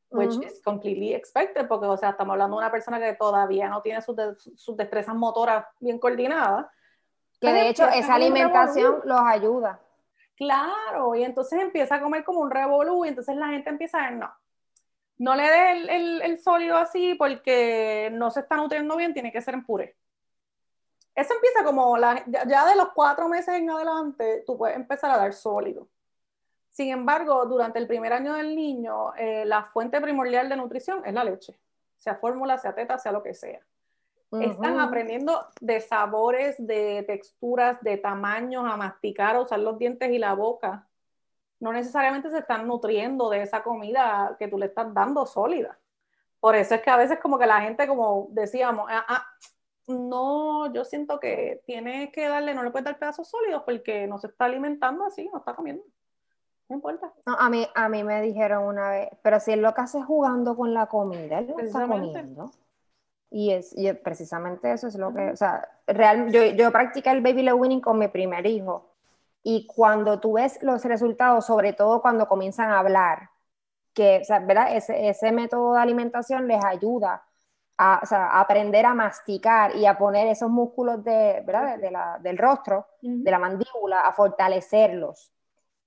which 0.09 0.35
is 0.45 0.61
completely 0.63 1.13
expected, 1.13 1.67
porque 1.67 1.85
o 1.85 1.97
sea, 1.97 2.11
estamos 2.11 2.33
hablando 2.33 2.55
de 2.55 2.59
una 2.59 2.71
persona 2.71 2.99
que 2.99 3.13
todavía 3.13 3.69
no 3.69 3.81
tiene 3.81 4.01
sus, 4.01 4.15
sus 4.55 4.77
destrezas 4.77 5.15
motoras 5.15 5.65
bien 5.79 5.99
coordinadas. 5.99 6.67
Que 7.39 7.51
de 7.51 7.69
hecho 7.69 7.87
esa 7.87 8.15
alimentación 8.15 9.01
los 9.03 9.21
ayuda. 9.21 9.79
Claro, 10.35 11.15
y 11.15 11.23
entonces 11.23 11.59
empieza 11.59 11.95
a 11.95 12.01
comer 12.01 12.23
como 12.23 12.39
un 12.39 12.51
revolú 12.51 13.05
y 13.05 13.09
entonces 13.09 13.35
la 13.35 13.47
gente 13.47 13.69
empieza 13.69 13.99
a 13.99 14.09
ver, 14.09 14.19
no, 14.19 14.31
no 15.17 15.35
le 15.35 15.43
des 15.43 15.89
el, 15.89 16.21
el, 16.21 16.39
sólido 16.39 16.77
así 16.77 17.15
porque 17.15 18.09
no 18.13 18.29
se 18.29 18.41
está 18.41 18.55
nutriendo 18.55 18.95
bien, 18.95 19.13
tiene 19.13 19.31
que 19.31 19.41
ser 19.41 19.55
en 19.55 19.65
puré. 19.65 19.97
Eso 21.15 21.33
empieza 21.33 21.63
como 21.63 21.97
la, 21.97 22.23
ya 22.27 22.67
de 22.67 22.75
los 22.75 22.89
cuatro 22.93 23.27
meses 23.27 23.55
en 23.55 23.69
adelante, 23.71 24.43
tú 24.45 24.55
puedes 24.55 24.75
empezar 24.75 25.09
a 25.09 25.17
dar 25.17 25.33
sólido. 25.33 25.87
Sin 26.71 26.91
embargo, 26.91 27.45
durante 27.45 27.79
el 27.79 27.87
primer 27.87 28.13
año 28.13 28.33
del 28.33 28.55
niño, 28.55 29.15
eh, 29.15 29.45
la 29.45 29.63
fuente 29.65 29.99
primordial 29.99 30.49
de 30.49 30.57
nutrición 30.57 31.05
es 31.05 31.13
la 31.13 31.23
leche, 31.23 31.59
sea 31.97 32.15
fórmula, 32.15 32.57
sea 32.57 32.75
teta, 32.75 32.97
sea 32.99 33.11
lo 33.11 33.23
que 33.23 33.33
sea. 33.33 33.61
Están 34.41 34.79
aprendiendo 34.79 35.47
de 35.61 35.79
sabores, 35.79 36.55
de 36.59 37.03
texturas, 37.07 37.81
de 37.81 37.95
tamaños, 37.97 38.65
a 38.69 38.75
masticar, 38.75 39.37
a 39.37 39.41
usar 39.41 39.59
los 39.59 39.79
dientes 39.79 40.11
y 40.11 40.19
la 40.19 40.33
boca 40.33 40.87
no 41.59 41.73
necesariamente 41.73 42.29
se 42.29 42.39
están 42.39 42.67
nutriendo 42.67 43.29
de 43.29 43.41
esa 43.41 43.63
comida 43.63 44.35
que 44.37 44.47
tú 44.47 44.57
le 44.57 44.67
estás 44.67 44.93
dando 44.93 45.25
sólida. 45.25 45.79
Por 46.39 46.55
eso 46.55 46.75
es 46.75 46.81
que 46.81 46.89
a 46.89 46.97
veces 46.97 47.19
como 47.19 47.39
que 47.39 47.47
la 47.47 47.61
gente, 47.61 47.87
como 47.87 48.27
decíamos, 48.31 48.87
ah, 48.89 49.05
ah, 49.07 49.27
no, 49.87 50.71
yo 50.71 50.85
siento 50.85 51.19
que 51.19 51.63
tiene 51.65 52.11
que 52.11 52.27
darle, 52.27 52.53
no 52.53 52.63
le 52.63 52.69
puedes 52.69 52.85
dar 52.85 52.99
pedazos 52.99 53.27
sólidos 53.27 53.63
porque 53.63 54.05
no 54.05 54.19
se 54.19 54.27
está 54.27 54.45
alimentando 54.45 55.05
así, 55.05 55.27
no 55.31 55.39
está 55.39 55.55
comiendo. 55.55 55.83
No 56.69 56.75
importa. 56.75 57.13
a, 57.25 57.49
mí, 57.49 57.65
a 57.73 57.89
mí 57.89 58.03
me 58.03 58.21
dijeron 58.21 58.65
una 58.65 58.89
vez, 58.89 59.09
pero 59.21 59.39
si 59.39 59.53
él 59.53 59.61
lo 59.61 59.73
que 59.73 59.81
hace 59.81 59.99
es 59.99 60.05
jugando 60.05 60.55
con 60.55 60.73
la 60.73 60.87
comida, 60.87 61.39
él 61.39 61.53
no 61.55 61.59
está 61.59 61.87
comiendo. 61.87 62.51
Y, 63.29 63.51
es, 63.51 63.73
y 63.77 63.91
precisamente 63.93 64.71
eso 64.71 64.87
es 64.87 64.95
lo 64.95 65.13
que, 65.13 65.31
o 65.31 65.35
sea, 65.35 65.67
real, 65.85 66.31
yo, 66.31 66.43
yo 66.45 66.71
practiqué 66.71 67.09
el 67.09 67.21
baby 67.21 67.43
led 67.43 67.53
winning 67.53 67.81
con 67.81 67.99
mi 67.99 68.07
primer 68.07 68.45
hijo 68.45 68.93
y 69.43 69.65
cuando 69.65 70.19
tú 70.19 70.33
ves 70.33 70.61
los 70.61 70.83
resultados, 70.83 71.45
sobre 71.45 71.73
todo 71.73 72.01
cuando 72.01 72.27
comienzan 72.27 72.69
a 72.69 72.79
hablar, 72.79 73.29
que 73.93 74.21
¿verdad? 74.45 74.75
Ese, 74.75 75.09
ese, 75.09 75.31
método 75.31 75.73
de 75.73 75.81
alimentación 75.81 76.47
les 76.47 76.63
ayuda 76.63 77.23
a, 77.77 77.99
o 78.03 78.05
sea, 78.05 78.39
aprender 78.39 78.85
a 78.85 78.93
masticar 78.93 79.75
y 79.75 79.85
a 79.85 79.97
poner 79.97 80.27
esos 80.27 80.49
músculos 80.49 81.03
de, 81.03 81.43
¿verdad? 81.45 81.77
De 81.79 81.91
la, 81.91 82.19
del 82.19 82.37
rostro, 82.37 82.87
de 83.01 83.31
la 83.31 83.39
mandíbula, 83.39 84.01
a 84.01 84.13
fortalecerlos. 84.13 85.31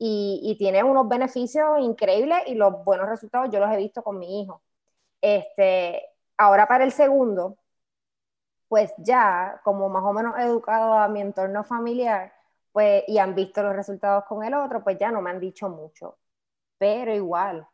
Y, 0.02 0.40
y, 0.42 0.56
tiene 0.56 0.82
unos 0.82 1.06
beneficios 1.08 1.78
increíbles 1.80 2.38
y 2.46 2.54
los 2.54 2.82
buenos 2.84 3.06
resultados 3.06 3.50
yo 3.52 3.60
los 3.60 3.70
he 3.70 3.76
visto 3.76 4.02
con 4.02 4.18
mi 4.18 4.40
hijo. 4.40 4.62
Este, 5.20 6.02
ahora 6.38 6.66
para 6.66 6.84
el 6.84 6.92
segundo, 6.92 7.58
pues 8.68 8.94
ya, 8.98 9.60
como 9.64 9.88
más 9.88 10.04
o 10.04 10.12
menos 10.12 10.38
educado 10.38 10.94
a 10.94 11.08
mi 11.08 11.20
entorno 11.20 11.64
familiar, 11.64 12.32
pues, 12.72 13.04
y 13.08 13.18
han 13.18 13.34
visto 13.34 13.62
los 13.62 13.74
resultados 13.74 14.24
con 14.24 14.44
el 14.44 14.54
otro, 14.54 14.82
pues 14.82 14.96
ya 14.98 15.10
no 15.10 15.20
me 15.20 15.30
han 15.30 15.40
dicho 15.40 15.68
mucho. 15.68 16.18
Pero 16.78 17.12
igual, 17.12 17.66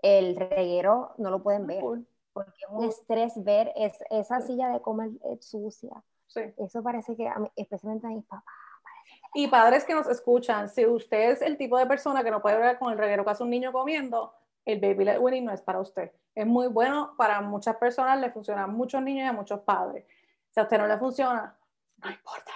el 0.00 0.36
reguero 0.36 1.12
no 1.18 1.30
lo 1.30 1.42
pueden 1.42 1.66
ver, 1.66 1.82
porque 2.32 2.52
es 2.62 2.70
un 2.70 2.84
estrés 2.84 3.44
ver 3.44 3.72
esa 4.10 4.40
silla 4.40 4.68
de 4.68 4.80
comer 4.80 5.10
sucia. 5.40 6.02
Eso 6.56 6.82
parece 6.82 7.16
que, 7.16 7.28
especialmente 7.56 8.06
a 8.06 8.10
mis 8.10 8.24
papás. 8.24 8.67
Y 9.34 9.48
padres 9.48 9.84
que 9.84 9.94
nos 9.94 10.08
escuchan, 10.08 10.68
si 10.68 10.86
usted 10.86 11.30
es 11.32 11.42
el 11.42 11.56
tipo 11.56 11.78
de 11.78 11.86
persona 11.86 12.24
que 12.24 12.30
no 12.30 12.40
puede 12.42 12.58
ver 12.58 12.78
con 12.78 12.92
el 12.92 12.98
reguero 12.98 13.24
que 13.24 13.30
hace 13.30 13.42
un 13.42 13.50
niño 13.50 13.72
comiendo, 13.72 14.34
el 14.64 14.80
baby 14.80 15.04
led 15.04 15.18
weaning 15.18 15.44
no 15.44 15.52
es 15.52 15.62
para 15.62 15.80
usted. 15.80 16.12
Es 16.34 16.46
muy 16.46 16.68
bueno 16.68 17.14
para 17.16 17.40
muchas 17.40 17.76
personas, 17.76 18.20
le 18.20 18.30
funciona 18.30 18.64
a 18.64 18.66
muchos 18.66 19.02
niños 19.02 19.24
y 19.24 19.28
a 19.28 19.32
muchos 19.32 19.60
padres. 19.60 20.04
Si 20.50 20.60
a 20.60 20.64
usted 20.64 20.78
no 20.78 20.86
le 20.86 20.98
funciona, 20.98 21.56
no 21.98 22.10
importa 22.10 22.52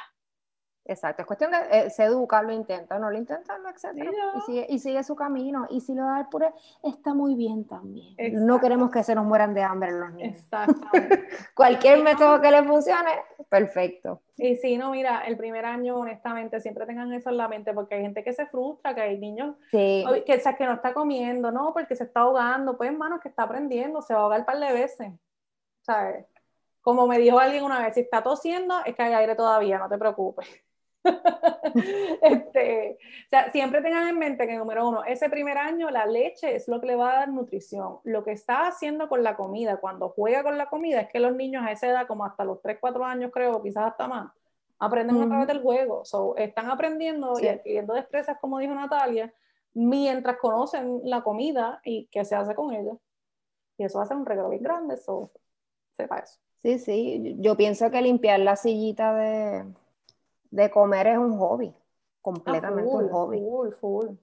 Exacto, 0.84 1.22
es 1.22 1.26
cuestión 1.26 1.52
de 1.52 1.58
eh, 1.70 1.90
se 1.90 2.04
educa, 2.04 2.42
lo 2.42 2.52
intenta, 2.52 2.98
no 2.98 3.08
lo 3.08 3.16
intenta, 3.16 3.56
lo 3.58 3.68
etcétera. 3.68 4.10
Y 4.36 4.40
sigue, 4.40 4.66
y 4.68 4.78
sigue 4.80 5.04
su 5.04 5.14
camino. 5.14 5.66
Y 5.70 5.80
si 5.80 5.94
lo 5.94 6.04
da 6.04 6.20
el 6.20 6.26
puré, 6.26 6.52
está 6.82 7.14
muy 7.14 7.36
bien 7.36 7.64
también. 7.66 8.16
No 8.44 8.60
queremos 8.60 8.90
que 8.90 9.04
se 9.04 9.14
nos 9.14 9.24
mueran 9.24 9.54
de 9.54 9.62
hambre 9.62 9.92
los 9.92 10.12
niños. 10.12 10.38
Exactamente. 10.38 11.28
Cualquier 11.54 12.02
método 12.02 12.40
que 12.40 12.50
le 12.50 12.64
funcione, 12.64 13.10
perfecto. 13.48 14.22
Y 14.36 14.56
si 14.56 14.76
no, 14.76 14.90
mira, 14.90 15.22
el 15.24 15.36
primer 15.36 15.64
año, 15.64 15.96
honestamente, 15.96 16.60
siempre 16.60 16.84
tengan 16.84 17.12
eso 17.12 17.30
en 17.30 17.36
la 17.36 17.46
mente, 17.46 17.72
porque 17.72 17.94
hay 17.94 18.02
gente 18.02 18.24
que 18.24 18.32
se 18.32 18.46
frustra, 18.46 18.92
que 18.92 19.02
hay 19.02 19.18
niños 19.18 19.54
que, 19.70 20.24
que 20.26 20.66
no 20.66 20.72
está 20.72 20.92
comiendo, 20.92 21.52
no, 21.52 21.72
porque 21.72 21.94
se 21.94 22.04
está 22.04 22.20
ahogando. 22.20 22.76
Pues, 22.76 22.90
hermano, 22.90 23.20
que 23.20 23.28
está 23.28 23.44
aprendiendo, 23.44 24.02
se 24.02 24.14
va 24.14 24.20
a 24.20 24.22
ahogar 24.24 24.40
un 24.40 24.46
par 24.46 24.58
de 24.58 24.72
veces. 24.72 25.12
¿Sabes? 25.82 26.26
Como 26.80 27.06
me 27.06 27.18
dijo 27.18 27.38
alguien 27.38 27.62
una 27.62 27.80
vez, 27.80 27.94
si 27.94 28.00
está 28.00 28.20
tosiendo, 28.24 28.74
es 28.84 28.96
que 28.96 29.02
hay 29.02 29.12
aire 29.12 29.36
todavía, 29.36 29.78
no 29.78 29.88
te 29.88 29.96
preocupes. 29.96 30.48
este, 32.22 32.98
o 33.26 33.28
sea, 33.30 33.50
siempre 33.50 33.82
tengan 33.82 34.08
en 34.08 34.18
mente 34.18 34.46
que, 34.46 34.56
número 34.56 34.88
uno, 34.88 35.04
ese 35.04 35.28
primer 35.28 35.58
año 35.58 35.90
la 35.90 36.06
leche 36.06 36.54
es 36.54 36.68
lo 36.68 36.80
que 36.80 36.86
le 36.86 36.96
va 36.96 37.12
a 37.12 37.16
dar 37.16 37.28
nutrición. 37.28 37.98
Lo 38.04 38.24
que 38.24 38.32
está 38.32 38.66
haciendo 38.66 39.08
con 39.08 39.22
la 39.22 39.36
comida, 39.36 39.78
cuando 39.78 40.10
juega 40.10 40.42
con 40.42 40.58
la 40.58 40.66
comida, 40.66 41.00
es 41.00 41.10
que 41.10 41.20
los 41.20 41.34
niños 41.34 41.64
a 41.64 41.72
esa 41.72 41.88
edad, 41.88 42.06
como 42.06 42.24
hasta 42.24 42.44
los 42.44 42.60
3, 42.62 42.78
4 42.80 43.04
años, 43.04 43.30
creo, 43.32 43.62
quizás 43.62 43.90
hasta 43.90 44.08
más, 44.08 44.32
aprenden 44.78 45.22
a 45.22 45.28
través 45.28 45.46
del 45.48 45.62
juego. 45.62 46.02
están 46.36 46.70
aprendiendo 46.70 47.38
y 47.40 47.48
adquiriendo 47.48 47.94
destrezas, 47.94 48.38
como 48.40 48.58
dijo 48.58 48.74
Natalia, 48.74 49.32
mientras 49.74 50.36
conocen 50.38 51.00
la 51.04 51.22
comida 51.22 51.80
y 51.84 52.06
qué 52.10 52.24
se 52.24 52.34
hace 52.34 52.54
con 52.54 52.72
ella. 52.74 52.92
Y 53.78 53.84
eso 53.84 53.98
va 53.98 54.04
a 54.04 54.06
ser 54.08 54.16
un 54.16 54.26
regalo 54.26 54.50
bien 54.50 54.62
grande, 54.62 54.96
so, 54.96 55.30
sepa 55.96 56.18
eso. 56.18 56.38
Sí, 56.62 56.78
sí, 56.78 57.36
yo 57.38 57.56
pienso 57.56 57.90
que 57.90 58.02
limpiar 58.02 58.38
la 58.38 58.54
sillita 58.54 59.14
de, 59.14 59.64
de 60.52 60.70
comer 60.70 61.08
es 61.08 61.18
un 61.18 61.36
hobby, 61.38 61.74
completamente 62.20 62.94
un 62.94 63.08
hobby. 63.10 63.40
Full, 63.40 63.72
full. 63.72 64.06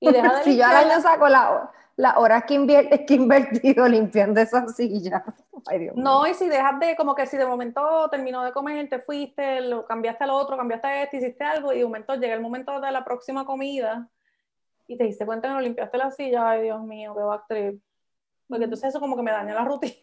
Y 0.00 0.10
si 0.44 0.56
yo 0.56 0.64
al 0.64 0.76
año 0.76 1.00
saco 1.00 1.28
las 1.28 1.70
la 1.98 2.16
horas 2.16 2.44
que, 2.44 2.54
invierte, 2.54 3.04
que 3.06 3.14
he 3.14 3.16
invertido 3.16 3.86
limpiando 3.88 4.40
esa 4.40 4.68
silla. 4.68 5.24
no, 5.96 6.26
y 6.26 6.34
si 6.34 6.48
dejas 6.48 6.78
de, 6.78 6.94
como 6.94 7.14
que 7.14 7.26
si 7.26 7.36
de 7.36 7.44
momento 7.44 8.08
terminó 8.08 8.44
de 8.44 8.52
comer, 8.52 8.88
te 8.88 9.00
fuiste, 9.00 9.60
lo 9.62 9.84
cambiaste 9.84 10.24
al 10.24 10.30
otro, 10.30 10.56
cambiaste 10.56 11.02
esto, 11.02 11.16
hiciste 11.16 11.42
algo, 11.42 11.72
y 11.72 11.78
de 11.78 11.84
momento 11.84 12.14
llega 12.14 12.34
el 12.34 12.40
momento 12.40 12.80
de 12.80 12.92
la 12.92 13.04
próxima 13.04 13.44
comida, 13.44 14.08
y 14.86 14.96
te 14.96 15.04
diste 15.04 15.26
cuenta 15.26 15.48
que 15.48 15.54
no 15.54 15.60
limpiaste 15.60 15.98
la 15.98 16.12
silla, 16.12 16.48
ay 16.48 16.62
Dios 16.62 16.80
mío, 16.82 17.14
qué 17.16 17.22
va 17.22 17.34
a 17.34 17.46
Porque 17.46 18.64
entonces 18.64 18.90
eso 18.90 19.00
como 19.00 19.16
que 19.16 19.22
me 19.22 19.32
daña 19.32 19.54
la 19.54 19.64
rutina. 19.64 19.94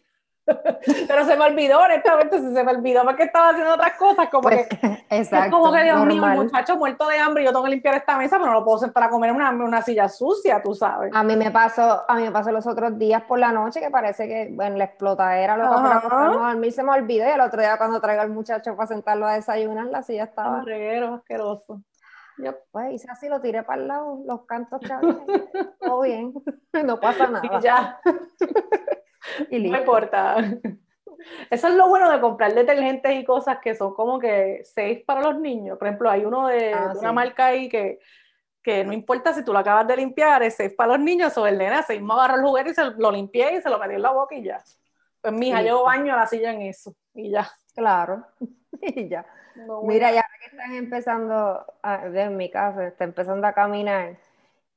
Pero 1.08 1.24
se 1.24 1.36
me 1.36 1.44
olvidó, 1.44 1.80
honestamente, 1.80 2.38
se 2.38 2.64
me 2.64 2.72
olvidó 2.72 3.02
porque 3.02 3.24
estaba 3.24 3.50
haciendo 3.50 3.74
otras 3.74 3.94
cosas, 3.94 4.28
como 4.28 4.42
pues, 4.42 4.68
que, 4.68 4.76
exacto, 5.10 5.46
es 5.46 5.50
como 5.50 5.72
que 5.72 5.82
Dios 5.82 6.06
mío, 6.06 6.22
un 6.22 6.34
muchacho 6.34 6.76
muerto 6.76 7.08
de 7.08 7.18
hambre, 7.18 7.44
yo 7.44 7.50
tengo 7.50 7.64
que 7.64 7.70
limpiar 7.70 7.96
esta 7.96 8.16
mesa, 8.16 8.36
pero 8.38 8.52
no 8.52 8.60
lo 8.60 8.64
puedo 8.64 8.78
sentar 8.78 9.02
a 9.02 9.10
comer 9.10 9.30
en 9.30 9.36
una, 9.36 9.50
una, 9.50 9.82
silla 9.82 10.08
sucia, 10.08 10.62
tú 10.62 10.74
sabes. 10.74 11.10
A 11.14 11.22
mí 11.24 11.36
me 11.36 11.50
pasó, 11.50 12.04
a 12.08 12.14
mí 12.14 12.22
me 12.22 12.30
pasó 12.30 12.52
los 12.52 12.66
otros 12.66 12.96
días 12.96 13.22
por 13.22 13.38
la 13.38 13.50
noche 13.50 13.80
que 13.80 13.90
parece 13.90 14.28
que 14.28 14.42
en 14.42 14.78
la 14.78 14.84
explotadera 14.84 15.56
lo 15.56 15.64
que 15.64 16.14
a 16.14 16.28
dormir 16.28 16.72
se 16.72 16.82
me 16.82 16.92
olvidó 16.92 17.26
y 17.26 17.30
el 17.30 17.40
otro 17.40 17.60
día 17.60 17.76
cuando 17.76 18.00
traigo 18.00 18.22
al 18.22 18.30
muchacho 18.30 18.76
para 18.76 18.86
sentarlo 18.86 19.26
a 19.26 19.34
desayunar, 19.34 19.86
la 19.86 20.02
silla 20.02 20.24
estaba... 20.24 20.58
Un 20.58 20.66
reguero 20.66 21.14
asqueroso. 21.14 21.82
Yo, 22.38 22.54
pues 22.70 22.92
hice 22.92 23.10
así, 23.10 23.28
lo 23.28 23.40
tiré 23.40 23.62
para 23.62 23.80
el 23.80 23.88
lado, 23.88 24.20
los 24.26 24.44
cantos 24.44 24.80
que 24.80 24.92
había, 24.92 25.16
todo 25.80 26.02
bien, 26.02 26.34
no 26.84 27.00
pasa 27.00 27.26
nada. 27.28 27.42
Y 27.44 27.62
ya. 27.62 27.98
no 29.50 29.78
importa. 29.78 30.36
Eso 31.50 31.68
es 31.68 31.74
lo 31.74 31.88
bueno 31.88 32.10
de 32.10 32.20
comprar 32.20 32.54
detergentes 32.54 33.14
y 33.14 33.24
cosas 33.24 33.58
que 33.60 33.74
son 33.74 33.94
como 33.94 34.18
que 34.18 34.62
safe 34.64 35.04
para 35.06 35.22
los 35.22 35.40
niños. 35.40 35.78
Por 35.78 35.88
ejemplo, 35.88 36.10
hay 36.10 36.24
uno 36.24 36.48
de, 36.48 36.72
ah, 36.72 36.94
una 36.98 37.12
marca 37.12 37.46
ahí 37.46 37.68
que, 37.68 37.98
que, 38.62 38.84
no 38.84 38.92
importa 38.92 39.32
si 39.32 39.44
tú 39.44 39.52
lo 39.52 39.58
acabas 39.58 39.86
de 39.86 39.96
limpiar, 39.96 40.42
es 40.42 40.54
safe 40.54 40.70
para 40.70 40.92
los 40.92 41.00
niños 41.00 41.36
o 41.38 41.46
el 41.46 41.58
nene 41.58 41.82
se 41.82 41.94
mismo 41.94 42.14
agarró 42.14 42.36
el 42.36 42.42
juguete 42.42 42.70
y 42.70 42.74
se 42.74 42.84
lo 42.84 43.10
limpié 43.10 43.56
y 43.56 43.60
se 43.60 43.70
lo 43.70 43.78
metí 43.78 43.94
en 43.94 44.02
la 44.02 44.12
boca 44.12 44.34
y 44.34 44.44
ya. 44.44 44.62
Pues 45.20 45.32
mija, 45.32 45.62
yo 45.62 45.84
baño 45.84 46.14
a 46.14 46.18
la 46.18 46.26
silla 46.26 46.52
en 46.52 46.62
eso 46.62 46.94
y 47.14 47.30
ya. 47.30 47.50
Claro, 47.74 48.26
y 48.80 49.08
ya. 49.08 49.26
Mira, 49.84 50.12
ya 50.12 50.22
que 50.38 50.46
están 50.46 50.74
empezando, 50.74 51.64
a, 51.82 52.06
en 52.06 52.36
mi 52.36 52.50
casa, 52.50 52.86
está 52.86 53.04
empezando 53.04 53.46
a 53.46 53.54
caminar, 53.54 54.18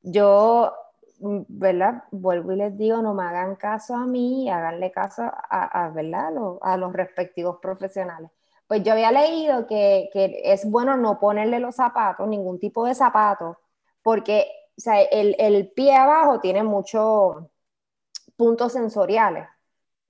yo 0.01 0.73
¿verdad? 1.19 2.03
Vuelvo 2.12 2.53
y 2.53 2.55
les 2.58 2.77
digo, 2.77 3.01
no 3.01 3.13
me 3.13 3.23
hagan 3.23 3.55
caso 3.55 3.95
a 3.95 4.05
mí, 4.05 4.49
háganle 4.49 4.91
caso 4.91 5.23
a, 5.23 5.89
¿verdad? 5.93 6.32
A 6.62 6.77
los, 6.77 6.93
respectivos 6.93 7.58
profesionales. 7.62 8.29
Pues 8.67 8.84
yo 8.84 8.93
había 8.93 9.12
leído 9.12 9.67
que, 9.67 10.10
es 10.43 10.69
bueno 10.69 10.97
no 10.97 11.19
ponerle 11.19 11.60
los 11.60 11.75
zapatos, 11.75 12.27
ningún 12.27 12.60
tipo 12.60 12.86
de 12.86 12.95
zapato, 12.95 13.60
porque 14.03 14.47
el, 15.12 15.71
pie 15.75 15.95
abajo 15.95 16.39
tiene 16.39 16.63
muchos 16.63 17.38
puntos 18.38 18.73
sensoriales. 18.73 19.47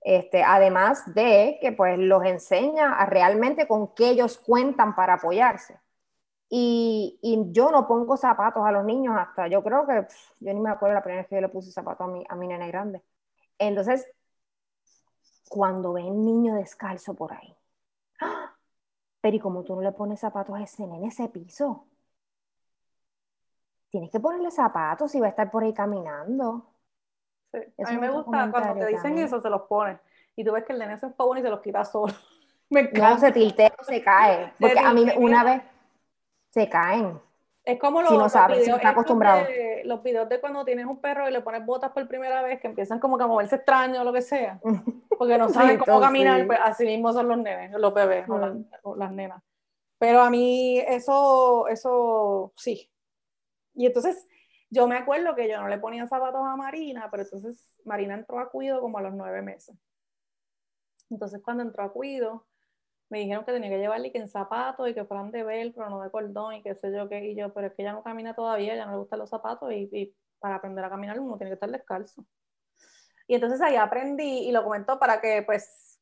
Este, 0.02 0.42
además 0.42 1.14
de 1.14 1.58
que 1.60 1.72
pues 1.72 1.98
los 1.98 2.24
enseña 2.24 2.94
a 2.94 3.04
realmente 3.06 3.68
con 3.68 3.94
qué 3.94 4.10
ellos 4.10 4.38
cuentan 4.38 4.94
para 4.94 5.14
apoyarse. 5.14 5.78
Y, 6.52 7.16
yo 7.52 7.70
no 7.70 7.86
pongo 7.86 8.16
zapatos 8.16 8.64
a 8.66 8.72
los 8.72 8.84
niños 8.84 9.14
hasta, 9.16 9.46
yo 9.46 9.62
creo 9.62 9.86
que, 9.86 10.06
yo 10.40 10.52
ni 10.52 10.58
me 10.58 10.70
acuerdo 10.70 10.94
la 10.94 11.02
primera 11.02 11.22
vez 11.22 11.28
que 11.28 11.36
yo 11.36 11.40
le 11.40 11.48
puse 11.48 11.70
zapatos 11.70 12.08
a 12.08 12.10
mi, 12.10 12.24
a 12.28 12.34
mi 12.34 12.48
nena 12.48 12.66
grande. 12.66 13.02
Entonces, 13.56 14.10
cuando 15.48 15.92
ven 15.92 16.24
niño 16.24 16.56
descalzo 16.56 17.14
por 17.14 17.32
ahí, 17.32 17.56
¡ah! 18.20 18.56
pero 19.20 19.36
¿y 19.36 19.40
como 19.40 19.62
tú 19.62 19.76
no 19.76 19.82
le 19.82 19.92
pones 19.92 20.18
zapatos 20.18 20.56
a 20.56 20.62
ese 20.62 20.86
nene, 20.88 21.08
ese 21.08 21.28
piso? 21.28 21.86
Tienes 23.90 24.10
que 24.10 24.18
ponerle 24.18 24.50
zapatos 24.50 25.10
si 25.10 25.20
va 25.20 25.26
a 25.26 25.30
estar 25.30 25.50
por 25.50 25.62
ahí 25.62 25.72
caminando. 25.72 26.66
A 27.52 27.90
mí 27.90 27.98
me 27.98 28.10
gusta 28.10 28.50
cuando 28.50 28.74
te 28.74 28.86
dicen 28.86 29.18
eso, 29.18 29.40
se 29.40 29.50
los 29.50 29.62
pones. 29.62 29.98
Y 30.36 30.44
tú 30.44 30.52
ves 30.52 30.64
que 30.64 30.72
el 30.72 30.78
nene 30.78 30.96
se 30.96 31.06
enfogona 31.06 31.40
y 31.40 31.42
se 31.42 31.50
los 31.50 31.60
quita 31.60 31.84
solo. 31.84 32.12
me 32.70 32.84
No, 32.92 33.18
se 33.18 33.30
tiltea 33.32 33.72
se 33.82 34.02
cae. 34.02 34.52
Porque 34.60 34.78
a 34.78 34.92
mí 34.92 35.06
una 35.16 35.44
vez 35.44 35.62
se 36.50 36.68
caen. 36.68 37.20
Es 37.64 37.78
como 37.78 38.00
los, 38.00 38.10
si 38.10 38.16
no 38.16 38.28
sabes, 38.28 38.64
si 38.64 38.70
acostumbrado. 38.70 39.44
De, 39.44 39.82
los 39.84 40.02
videos 40.02 40.28
de 40.28 40.40
cuando 40.40 40.64
tienes 40.64 40.86
un 40.86 41.00
perro 41.00 41.28
y 41.28 41.32
le 41.32 41.42
pones 41.42 41.64
botas 41.64 41.92
por 41.92 42.06
primera 42.08 42.42
vez, 42.42 42.60
que 42.60 42.68
empiezan 42.68 42.98
como 42.98 43.18
que 43.18 43.24
a 43.24 43.26
moverse 43.26 43.56
extraño 43.56 44.00
o 44.00 44.04
lo 44.04 44.12
que 44.12 44.22
sea, 44.22 44.60
porque 45.18 45.38
no 45.38 45.48
saben 45.50 45.78
cómo 45.78 46.00
caminar, 46.00 46.46
pues 46.46 46.58
así 46.62 46.84
mismo 46.84 47.12
son 47.12 47.28
los 47.28 47.38
nenes, 47.38 47.72
los 47.72 47.94
bebés 47.94 48.28
o, 48.28 48.96
las, 48.96 49.12
nenas. 49.12 49.42
Pero 49.98 50.22
a 50.22 50.30
mí 50.30 50.78
eso, 50.78 51.68
eso 51.68 52.52
sí. 52.56 52.90
Y 53.74 53.86
entonces 53.86 54.26
yo 54.70 54.88
me 54.88 54.96
acuerdo 54.96 55.34
que 55.34 55.48
yo 55.48 55.60
no 55.60 55.68
le 55.68 55.78
ponía 55.78 56.06
zapatos 56.06 56.40
a 56.42 56.56
Marina, 56.56 57.08
pero 57.10 57.24
entonces 57.24 57.78
Marina 57.84 58.14
entró 58.14 58.38
a 58.38 58.50
cuido 58.50 58.80
como 58.80 58.98
a 58.98 59.02
los 59.02 59.14
nueve 59.14 59.42
meses. 59.42 59.76
Entonces 61.10 61.42
cuando 61.42 61.62
entró 61.62 61.84
a 61.84 61.92
cuido, 61.92 62.46
me 63.10 63.18
dijeron 63.18 63.44
que 63.44 63.52
tenía 63.52 63.68
que 63.68 63.78
llevarle 63.78 64.12
que 64.12 64.18
en 64.18 64.28
zapatos 64.28 64.88
y 64.88 64.94
que 64.94 65.04
fueran 65.04 65.32
de 65.32 65.42
velcro, 65.42 65.90
no 65.90 66.00
de 66.00 66.10
cordón 66.10 66.54
y 66.54 66.62
qué 66.62 66.74
sé 66.76 66.92
yo 66.92 67.08
qué, 67.08 67.24
y 67.26 67.34
yo, 67.34 67.52
pero 67.52 67.66
es 67.66 67.74
que 67.74 67.82
ella 67.82 67.92
no 67.92 68.02
camina 68.02 68.34
todavía, 68.34 68.76
ya 68.76 68.86
no 68.86 68.92
le 68.92 68.98
gustan 68.98 69.18
los 69.18 69.28
zapatos 69.28 69.70
y, 69.72 70.14
para 70.38 70.54
aprender 70.54 70.84
a 70.84 70.88
caminar 70.88 71.20
uno 71.20 71.36
tiene 71.36 71.50
que 71.50 71.54
estar 71.54 71.70
descalzo. 71.70 72.24
Y 73.26 73.34
entonces 73.34 73.60
ahí 73.60 73.76
aprendí 73.76 74.48
y 74.48 74.52
lo 74.52 74.64
comentó 74.64 74.98
para 74.98 75.20
que 75.20 75.42
pues 75.42 76.00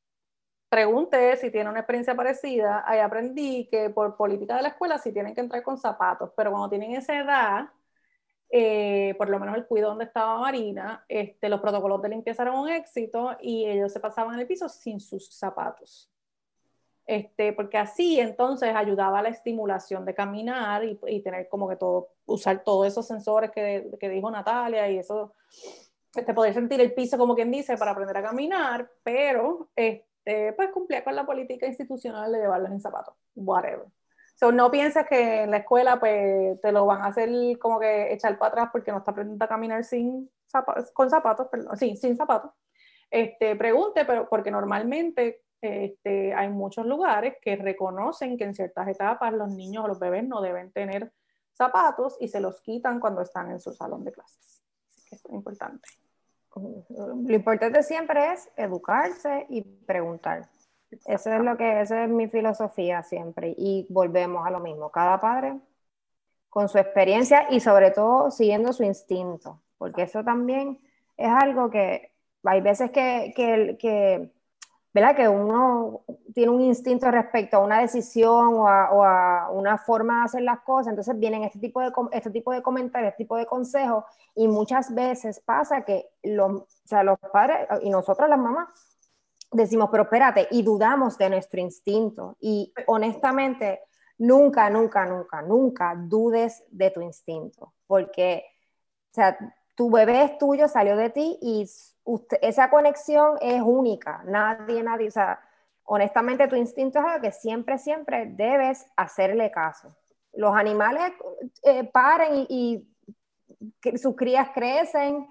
pregunte 0.68 1.36
si 1.36 1.50
tiene 1.50 1.70
una 1.70 1.80
experiencia 1.80 2.14
parecida, 2.14 2.84
ahí 2.86 3.00
aprendí 3.00 3.68
que 3.70 3.90
por 3.90 4.16
política 4.16 4.56
de 4.56 4.62
la 4.62 4.68
escuela 4.68 4.98
sí 4.98 5.12
tienen 5.12 5.34
que 5.34 5.40
entrar 5.40 5.62
con 5.62 5.78
zapatos, 5.78 6.30
pero 6.36 6.50
cuando 6.50 6.68
tienen 6.68 6.92
esa 6.92 7.18
edad, 7.18 7.70
eh, 8.50 9.14
por 9.18 9.28
lo 9.30 9.38
menos 9.38 9.56
el 9.56 9.66
cuidado 9.66 9.90
donde 9.90 10.04
estaba 10.04 10.38
Marina, 10.38 11.04
este, 11.08 11.48
los 11.48 11.60
protocolos 11.60 12.02
de 12.02 12.10
limpieza 12.10 12.42
eran 12.42 12.56
un 12.56 12.68
éxito 12.68 13.36
y 13.40 13.66
ellos 13.66 13.92
se 13.92 14.00
pasaban 14.00 14.34
en 14.34 14.40
el 14.40 14.46
piso 14.46 14.68
sin 14.68 15.00
sus 15.00 15.34
zapatos. 15.34 16.10
Este, 17.08 17.54
porque 17.54 17.78
así 17.78 18.20
entonces 18.20 18.74
ayudaba 18.76 19.20
a 19.20 19.22
la 19.22 19.30
estimulación 19.30 20.04
de 20.04 20.14
caminar 20.14 20.84
y, 20.84 21.22
tener 21.22 21.48
como 21.48 21.66
que 21.66 21.76
todo, 21.76 22.10
usar 22.26 22.62
todos 22.62 22.86
esos 22.86 23.06
sensores 23.06 23.50
que, 23.50 23.90
que, 23.98 24.10
dijo 24.10 24.30
Natalia 24.30 24.90
y 24.90 24.98
eso, 24.98 25.32
este, 26.14 26.34
poder 26.34 26.52
sentir 26.52 26.82
el 26.82 26.92
piso 26.92 27.16
como 27.16 27.34
quien 27.34 27.50
dice 27.50 27.78
para 27.78 27.92
aprender 27.92 28.18
a 28.18 28.22
caminar, 28.22 28.90
pero 29.02 29.70
este, 29.74 30.52
pues 30.52 30.70
cumplía 30.70 31.02
con 31.02 31.16
la 31.16 31.24
política 31.24 31.66
institucional 31.66 32.30
de 32.30 32.40
llevarlos 32.40 32.72
en 32.72 32.80
zapatos, 32.82 33.14
whatever. 33.34 33.86
So, 34.34 34.52
no 34.52 34.70
pienses 34.70 35.06
que 35.06 35.44
en 35.44 35.50
la 35.50 35.56
escuela 35.56 35.98
pues 35.98 36.60
te 36.60 36.72
lo 36.72 36.84
van 36.84 37.00
a 37.00 37.06
hacer 37.06 37.30
como 37.58 37.80
que 37.80 38.12
echar 38.12 38.38
para 38.38 38.50
atrás 38.50 38.68
porque 38.70 38.92
no 38.92 38.98
está 38.98 39.12
aprendiendo 39.12 39.42
a 39.46 39.48
caminar 39.48 39.82
sin 39.82 40.30
zapatos, 40.46 40.90
con 40.90 41.08
zapatos, 41.08 41.48
perdón, 41.48 41.74
sí, 41.78 41.96
sin 41.96 42.18
zapatos. 42.18 42.50
Este, 43.10 43.56
pregunte, 43.56 44.04
pero 44.04 44.28
porque 44.28 44.50
normalmente 44.50 45.47
este, 45.60 46.34
hay 46.34 46.48
muchos 46.48 46.86
lugares 46.86 47.34
que 47.42 47.56
reconocen 47.56 48.36
que 48.36 48.44
en 48.44 48.54
ciertas 48.54 48.88
etapas 48.88 49.32
los 49.32 49.50
niños 49.50 49.84
o 49.84 49.88
los 49.88 49.98
bebés 49.98 50.26
no 50.26 50.40
deben 50.40 50.70
tener 50.72 51.12
zapatos 51.52 52.16
y 52.20 52.28
se 52.28 52.40
los 52.40 52.60
quitan 52.60 53.00
cuando 53.00 53.22
están 53.22 53.50
en 53.50 53.60
su 53.60 53.72
salón 53.72 54.04
de 54.04 54.12
clases. 54.12 54.62
Así 54.88 55.02
que 55.08 55.16
es 55.16 55.24
importante. 55.30 55.88
Lo 56.56 57.34
importante 57.34 57.82
siempre 57.82 58.32
es 58.32 58.50
educarse 58.56 59.46
y 59.48 59.62
preguntar. 59.62 60.48
Eso 61.04 61.32
es 61.32 61.40
lo 61.40 61.56
que, 61.56 61.80
esa 61.80 62.04
es 62.04 62.10
mi 62.10 62.28
filosofía 62.28 63.02
siempre. 63.02 63.54
Y 63.56 63.86
volvemos 63.90 64.46
a 64.46 64.50
lo 64.50 64.60
mismo. 64.60 64.90
Cada 64.90 65.20
padre 65.20 65.58
con 66.48 66.68
su 66.68 66.78
experiencia 66.78 67.46
y 67.50 67.60
sobre 67.60 67.90
todo 67.90 68.30
siguiendo 68.30 68.72
su 68.72 68.82
instinto, 68.82 69.60
porque 69.76 70.02
eso 70.02 70.24
también 70.24 70.80
es 71.16 71.28
algo 71.28 71.70
que 71.70 72.12
hay 72.44 72.60
veces 72.62 72.90
que, 72.90 73.32
que, 73.36 73.76
que 73.78 74.30
¿verdad? 74.92 75.14
Que 75.14 75.28
uno 75.28 76.02
tiene 76.34 76.50
un 76.50 76.60
instinto 76.62 77.10
respecto 77.10 77.56
a 77.56 77.60
una 77.60 77.80
decisión 77.80 78.54
o 78.54 78.68
a, 78.68 79.50
una 79.50 79.78
forma 79.78 80.18
de 80.18 80.24
hacer 80.24 80.42
las 80.42 80.60
cosas, 80.60 80.88
entonces 80.88 81.18
vienen 81.18 81.44
este 81.44 81.58
tipo, 81.58 81.80
de, 81.80 81.92
este 82.12 82.30
tipo 82.30 82.52
de 82.52 82.62
comentarios, 82.62 83.10
este 83.10 83.24
tipo 83.24 83.36
de 83.36 83.46
consejos, 83.46 84.04
y 84.34 84.48
muchas 84.48 84.94
veces 84.94 85.40
pasa 85.40 85.82
que 85.84 86.08
los, 86.22 86.62
los 87.02 87.18
padres 87.32 87.68
y 87.82 87.90
nosotros 87.90 88.28
las 88.28 88.38
mamás 88.38 88.68
decimos, 89.50 89.88
pero 89.90 90.04
espérate, 90.04 90.48
y 90.50 90.62
dudamos 90.62 91.18
de 91.18 91.30
nuestro 91.30 91.60
instinto, 91.60 92.36
y 92.40 92.72
honestamente, 92.86 93.80
nunca, 94.18 94.68
nunca, 94.70 95.06
nunca, 95.06 95.42
nunca 95.42 95.94
dudes 95.96 96.64
de 96.70 96.90
tu 96.90 97.00
instinto, 97.00 97.74
porque, 97.86 98.44
o 99.10 99.14
sea, 99.14 99.38
tu 99.78 99.88
bebé 99.92 100.24
es 100.24 100.38
tuyo, 100.38 100.66
salió 100.66 100.96
de 100.96 101.08
ti 101.08 101.38
y 101.40 101.64
esa 102.42 102.68
conexión 102.68 103.38
es 103.40 103.62
única. 103.62 104.22
Nadie, 104.24 104.82
nadie, 104.82 105.06
o 105.06 105.12
sea, 105.12 105.40
honestamente 105.84 106.48
tu 106.48 106.56
instinto 106.56 106.98
es 106.98 107.04
algo 107.04 107.22
que 107.22 107.30
siempre, 107.30 107.78
siempre 107.78 108.26
debes 108.26 108.84
hacerle 108.96 109.52
caso. 109.52 109.96
Los 110.32 110.52
animales 110.56 111.12
eh, 111.62 111.84
paren 111.84 112.46
y, 112.48 112.88
sus 114.02 114.16
crías 114.16 114.48
crecen, 114.52 115.28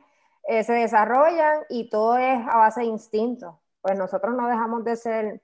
eh, 0.48 0.64
se 0.64 0.74
desarrollan 0.74 1.64
y 1.68 1.90
todo 1.90 2.18
es 2.18 2.40
a 2.48 2.58
base 2.58 2.80
de 2.82 2.88
instinto. 2.88 3.60
Pues 3.82 3.98
nosotros 3.98 4.34
no 4.34 4.48
dejamos 4.48 4.86
de 4.86 4.96
ser 4.96 5.42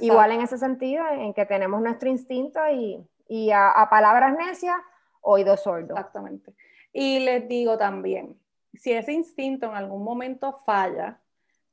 igual 0.00 0.30
en 0.30 0.42
ese 0.42 0.58
sentido, 0.58 1.04
en 1.10 1.34
que 1.34 1.44
tenemos 1.44 1.80
nuestro 1.82 2.08
instinto 2.08 2.60
y, 2.70 3.04
y 3.26 3.50
a, 3.50 3.70
a 3.70 3.90
palabras 3.90 4.32
necias, 4.36 4.76
oídos 5.22 5.64
sordos. 5.64 5.98
Exactamente. 5.98 6.54
Y 6.92 7.18
les 7.18 7.48
digo 7.48 7.76
también, 7.76 8.38
si 8.76 8.92
ese 8.92 9.12
instinto 9.12 9.66
en 9.66 9.74
algún 9.74 10.02
momento 10.02 10.60
falla, 10.64 11.20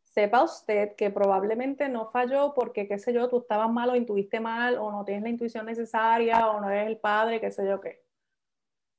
sepa 0.04 0.44
usted 0.44 0.96
que 0.96 1.10
probablemente 1.10 1.88
no 1.88 2.10
falló 2.12 2.54
porque, 2.54 2.88
qué 2.88 3.00
sé 3.00 3.14
yo, 3.14 3.30
tú 3.30 3.40
estabas 3.40 3.70
mal 3.72 3.90
o 3.90 3.96
intuiste 3.96 4.40
mal 4.40 4.78
o 4.78 4.92
no 4.92 5.06
tienes 5.06 5.24
la 5.24 5.30
intuición 5.30 5.66
necesaria 5.66 6.48
o 6.50 6.60
no 6.60 6.70
eres 6.70 6.88
el 6.88 6.98
padre, 6.98 7.40
qué 7.40 7.52
sé 7.52 7.66
yo 7.66 7.80
qué. 7.80 8.04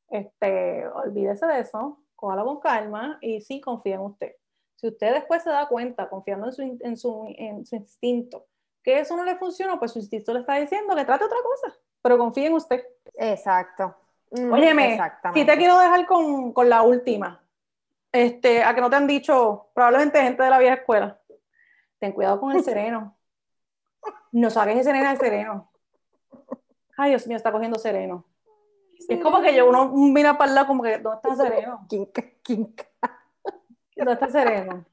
Este, 0.08 0.86
olvídese 0.88 1.46
de 1.46 1.60
eso, 1.60 2.02
cójalo 2.16 2.44
con 2.44 2.60
calma 2.60 3.18
y 3.20 3.40
sí, 3.40 3.60
confía 3.60 3.96
en 3.96 4.02
usted. 4.02 4.36
Si 4.76 4.88
usted 4.88 5.12
después 5.14 5.42
se 5.42 5.50
da 5.50 5.68
cuenta, 5.68 6.08
confiando 6.08 6.46
en 6.46 6.52
su, 6.52 6.62
en 6.62 6.96
su, 6.96 7.34
en 7.36 7.66
su 7.66 7.76
instinto, 7.76 8.46
que 8.82 8.98
eso 8.98 9.16
no 9.16 9.24
le 9.24 9.36
funciona, 9.36 9.78
pues 9.78 9.92
su 9.92 10.00
instinto 10.00 10.32
le 10.32 10.40
está 10.40 10.56
diciendo 10.56 10.96
que 10.96 11.04
trate 11.04 11.24
otra 11.24 11.38
cosa, 11.42 11.78
pero 12.00 12.18
confíe 12.18 12.46
en 12.46 12.54
usted. 12.54 12.84
Exacto. 13.14 13.94
Óyeme, 14.30 14.98
si 15.34 15.44
te 15.44 15.56
quiero 15.58 15.78
dejar 15.78 16.06
con, 16.06 16.52
con 16.52 16.68
la 16.68 16.82
última 16.82 17.41
este, 18.12 18.62
a 18.62 18.74
que 18.74 18.80
no 18.80 18.90
te 18.90 18.96
han 18.96 19.06
dicho, 19.06 19.70
probablemente 19.74 20.22
gente 20.22 20.42
de 20.42 20.50
la 20.50 20.58
vieja 20.58 20.74
escuela, 20.74 21.20
ten 21.98 22.12
cuidado 22.12 22.38
con 22.40 22.52
el 22.52 22.62
sereno. 22.64 23.18
No 24.32 24.50
saques 24.50 24.76
ese 24.76 24.84
sereno 24.84 25.08
del 25.08 25.18
sereno. 25.18 25.72
Ay, 26.96 27.10
Dios 27.10 27.26
mío, 27.26 27.36
está 27.36 27.50
cogiendo 27.52 27.78
sereno. 27.78 28.26
Es 29.08 29.20
como 29.20 29.40
que 29.40 29.54
yo 29.54 29.68
uno 29.68 29.88
mira 29.88 30.38
para 30.38 30.50
el 30.50 30.54
lado 30.54 30.66
como 30.68 30.82
que, 30.82 30.98
¿dónde 30.98 31.16
está 31.16 31.30
el 31.30 31.36
sereno? 31.36 31.86
¿Dónde 33.96 34.12
está 34.12 34.26
el 34.26 34.32
sereno? 34.32 34.84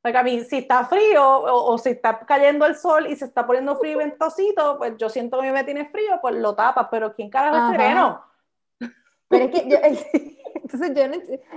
Porque 0.00 0.18
a 0.18 0.22
mí, 0.24 0.40
si 0.40 0.58
está 0.58 0.84
frío 0.84 1.24
o, 1.24 1.78
si 1.78 1.90
está 1.90 2.18
cayendo 2.20 2.66
el 2.66 2.74
sol 2.74 3.06
y 3.06 3.14
se 3.14 3.24
está 3.24 3.46
poniendo 3.46 3.76
frío 3.76 3.92
y 3.92 4.04
ventosito, 4.04 4.76
pues 4.76 4.96
yo 4.98 5.08
siento 5.08 5.36
que 5.36 5.44
mi 5.44 5.50
bebé 5.50 5.64
tiene 5.64 5.88
frío, 5.90 6.18
pues 6.20 6.34
lo 6.34 6.56
tapas, 6.56 6.88
pero 6.90 7.14
¿quién 7.14 7.30
carajo 7.30 7.56
es 7.56 7.78
sereno? 7.78 8.24
Pero 9.28 9.44
es 9.44 9.50
que 9.52 9.68
yo, 9.68 9.78
entonces 10.62 10.92
yo 10.94 11.08
no 11.08 11.16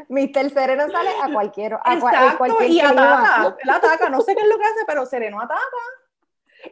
Mr. 0.09 0.49
Sereno 0.49 0.89
sale 0.89 1.09
a 1.21 1.31
cualquier, 1.31 1.75
a, 1.75 1.93
Exacto, 1.93 2.63
y 2.63 2.79
ataca, 2.79 3.55
él 3.61 3.69
ataca, 3.69 4.09
no 4.09 4.21
sé 4.21 4.35
qué 4.35 4.41
es 4.41 4.47
lo 4.47 4.57
que 4.57 4.65
hace, 4.65 4.85
pero 4.87 5.05
Sereno 5.05 5.39
ataca. 5.39 5.61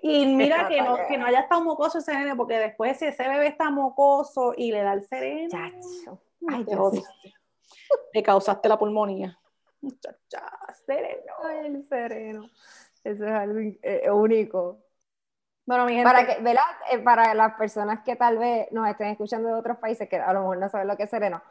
Y 0.02 0.26
mira 0.26 0.68
que 0.68 0.82
no, 0.82 0.98
que 1.08 1.18
no 1.18 1.26
haya 1.28 1.42
estado 1.42 1.62
mocoso 1.64 2.00
ese 2.00 2.14
nene, 2.14 2.36
porque 2.36 2.58
después 2.58 2.98
si 2.98 3.06
ese 3.06 3.28
bebé 3.28 3.48
está 3.48 3.70
mocoso 3.70 4.54
y 4.58 4.72
le 4.72 4.82
da 4.82 4.94
el 4.94 5.04
sereno, 5.04 5.50
Chacho. 5.50 6.20
Ay, 6.48 6.64
Dios. 6.64 7.04
Le 8.12 8.24
causaste 8.24 8.68
la 8.68 8.78
pulmonía. 8.78 9.38
Muchacha, 9.82 10.44
sereno. 10.86 11.34
Ay, 11.44 11.68
el 11.68 11.88
sereno. 11.88 12.50
Eso 13.04 13.26
es 13.26 13.32
algo 13.32 13.60
eh, 13.60 14.10
único. 14.12 14.80
Bueno, 15.66 15.86
mi 15.86 15.94
gente. 15.94 16.06
Para, 16.06 16.26
que, 16.26 16.42
¿verdad? 16.42 16.64
Eh, 16.92 17.00
para 17.00 17.34
las 17.34 17.54
personas 17.54 18.04
que 18.04 18.16
tal 18.16 18.38
vez 18.38 18.68
nos 18.72 18.88
estén 18.90 19.08
escuchando 19.08 19.50
de 19.50 19.56
otros 19.56 19.78
países 19.78 20.10
que 20.10 20.18
a 20.18 20.34
lo 20.34 20.42
mejor 20.42 20.58
no 20.58 20.70
saben 20.70 20.88
lo 20.88 20.98
que 20.98 21.04
es 21.04 21.10
sereno, 21.10 21.42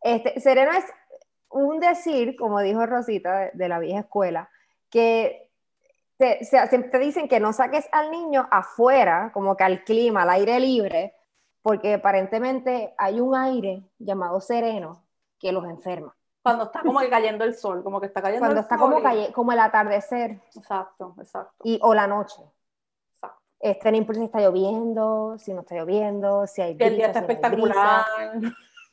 este, 0.00 0.40
sereno 0.40 0.72
es 0.72 0.84
un 1.50 1.80
decir, 1.80 2.36
como 2.36 2.60
dijo 2.60 2.84
Rosita 2.86 3.50
de, 3.52 3.68
la 3.68 3.78
vieja 3.78 4.00
escuela, 4.00 4.50
que 4.90 5.50
te, 6.16 6.40
te 6.44 6.98
dicen 6.98 7.28
que 7.28 7.40
no 7.40 7.52
saques 7.52 7.88
al 7.92 8.10
niño 8.10 8.48
afuera, 8.50 9.30
como 9.32 9.56
que 9.56 9.64
al 9.64 9.84
clima, 9.84 10.22
al 10.22 10.30
aire 10.30 10.60
libre, 10.60 11.14
porque 11.62 11.94
aparentemente 11.94 12.94
hay 12.98 13.20
un 13.20 13.34
aire 13.34 13.82
llamado 13.98 14.40
sereno 14.40 15.04
que 15.38 15.52
los 15.52 15.64
enferma. 15.64 16.14
Cuando 16.42 16.64
está 16.64 16.80
como 16.80 17.00
que 17.00 17.10
cayendo 17.10 17.44
el 17.44 17.54
sol, 17.54 17.82
como 17.82 18.00
que 18.00 18.06
está 18.06 18.22
cayendo 18.22 18.46
Cuando 18.46 18.60
está 18.60 18.78
como, 18.78 19.02
como 19.34 19.52
el 19.52 19.60
atardecer. 19.60 20.40
Exacto, 20.56 21.14
exacto. 21.18 21.54
Y, 21.62 21.78
o 21.82 21.94
la 21.94 22.06
noche. 22.06 22.42
Exacto. 23.14 23.42
Este, 23.60 23.90
no 23.90 23.96
importa 23.98 24.20
si 24.20 24.26
está 24.26 24.40
lloviendo, 24.40 25.36
si 25.38 25.52
no 25.52 25.60
está 25.60 25.74
lloviendo, 25.74 26.46
si 26.46 26.62
hay 26.62 26.74
brisa, 26.74 26.88
El 26.88 26.96
día 26.96 27.06
está 27.08 27.18
espectacular. 27.20 28.04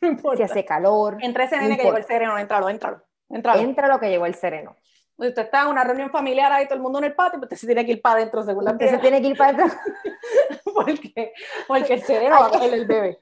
si 0.38 0.44
hace 0.44 0.66
calor. 0.66 1.18
Entra 1.22 1.46
ese 1.46 1.58
nene 1.58 1.78
que 1.78 1.84
llegó 1.84 1.98
el 1.98 2.06
sereno, 2.06 2.38
entralo, 2.38 2.70
entralo, 2.70 3.04
entralo. 3.30 3.62
Entra 3.62 3.88
lo 3.88 4.00
que 4.00 4.10
llegó 4.10 4.26
el 4.26 4.36
sereno. 4.36 4.76
Usted 5.18 5.44
está 5.44 5.62
en 5.62 5.68
una 5.70 5.84
reunión 5.84 6.10
familiar 6.10 6.52
ahí, 6.52 6.66
todo 6.66 6.76
el 6.76 6.82
mundo 6.82 7.00
en 7.00 7.06
el 7.06 7.16
patio, 7.16 7.40
pues 7.40 7.44
usted 7.44 7.58
se 7.58 7.68
tiene 7.68 7.86
que 7.86 7.94
ir 7.94 8.02
para 8.02 8.16
adentro, 8.16 8.44
según 8.44 8.66
la 8.66 8.72
Usted 8.72 8.90
se 8.90 8.98
tiene 8.98 9.22
que 9.22 9.30
ir 9.30 9.38
para 9.38 9.52
adentro. 9.52 9.80
porque, 10.76 11.34
porque 11.68 11.94
el 11.94 12.04
sereno 12.04 12.36
va 12.38 12.48
a 12.48 12.50
coger 12.50 12.74
el 12.74 12.86
bebé. 12.86 13.22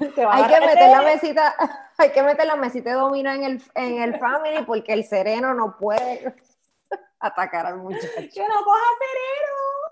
hay 0.00 0.44
que 0.44 0.60
meter 0.66 0.90
la 0.90 1.02
mesita, 1.02 1.54
hay 1.98 2.10
que 2.10 2.22
meter 2.22 2.46
la 2.46 2.56
mesita 2.56 2.90
de 2.90 2.96
domino 2.96 3.30
en 3.30 3.44
el, 3.44 3.62
en 3.74 4.02
el 4.02 4.18
family 4.18 4.64
porque 4.64 4.94
el 4.94 5.04
sereno 5.04 5.52
no 5.52 5.76
puede 5.76 6.34
atacar 7.20 7.66
al 7.66 7.76
muchacho. 7.76 8.08
¡Que 8.16 8.40
no 8.40 8.64
coja 8.64 8.86
sereno! 8.98 9.86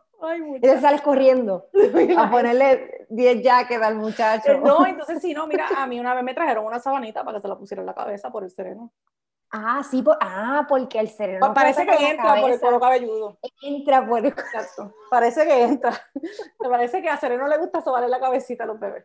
y 0.56 0.60
te 0.60 0.80
sales 0.80 1.02
corriendo 1.02 1.68
a 2.16 2.30
ponerle 2.30 2.93
10 3.14 3.42
jackets 3.42 3.82
al 3.82 3.96
muchacho. 3.96 4.52
Eh, 4.52 4.60
no, 4.62 4.86
entonces 4.86 5.20
sí, 5.20 5.32
no, 5.34 5.46
mira, 5.46 5.68
a 5.76 5.86
mí 5.86 6.00
una 6.00 6.14
vez 6.14 6.24
me 6.24 6.34
trajeron 6.34 6.64
una 6.64 6.80
sabanita 6.80 7.24
para 7.24 7.38
que 7.38 7.42
se 7.42 7.48
la 7.48 7.58
pusiera 7.58 7.82
en 7.82 7.86
la 7.86 7.94
cabeza 7.94 8.30
por 8.30 8.44
el 8.44 8.50
sereno. 8.50 8.92
Ah, 9.50 9.82
sí, 9.88 10.02
ah, 10.20 10.66
porque 10.68 10.98
el 10.98 11.08
sereno. 11.08 11.54
Parece 11.54 11.86
que 11.86 12.10
entra 12.10 12.40
por 12.40 12.50
el 12.50 12.60
cuero 12.60 12.80
cabelludo. 12.80 13.38
Entra 13.62 14.06
por 14.06 14.18
el 14.18 14.26
Exacto. 14.26 14.92
Parece 15.10 15.46
que 15.46 15.62
entra. 15.62 15.92
Me 16.58 16.68
parece 16.68 17.00
que 17.00 17.08
a 17.08 17.16
sereno 17.16 17.46
le 17.46 17.58
gusta 17.58 17.80
sobarle 17.80 18.08
la 18.08 18.18
cabecita 18.18 18.64
a 18.64 18.66
los 18.66 18.80
bebés. 18.80 19.04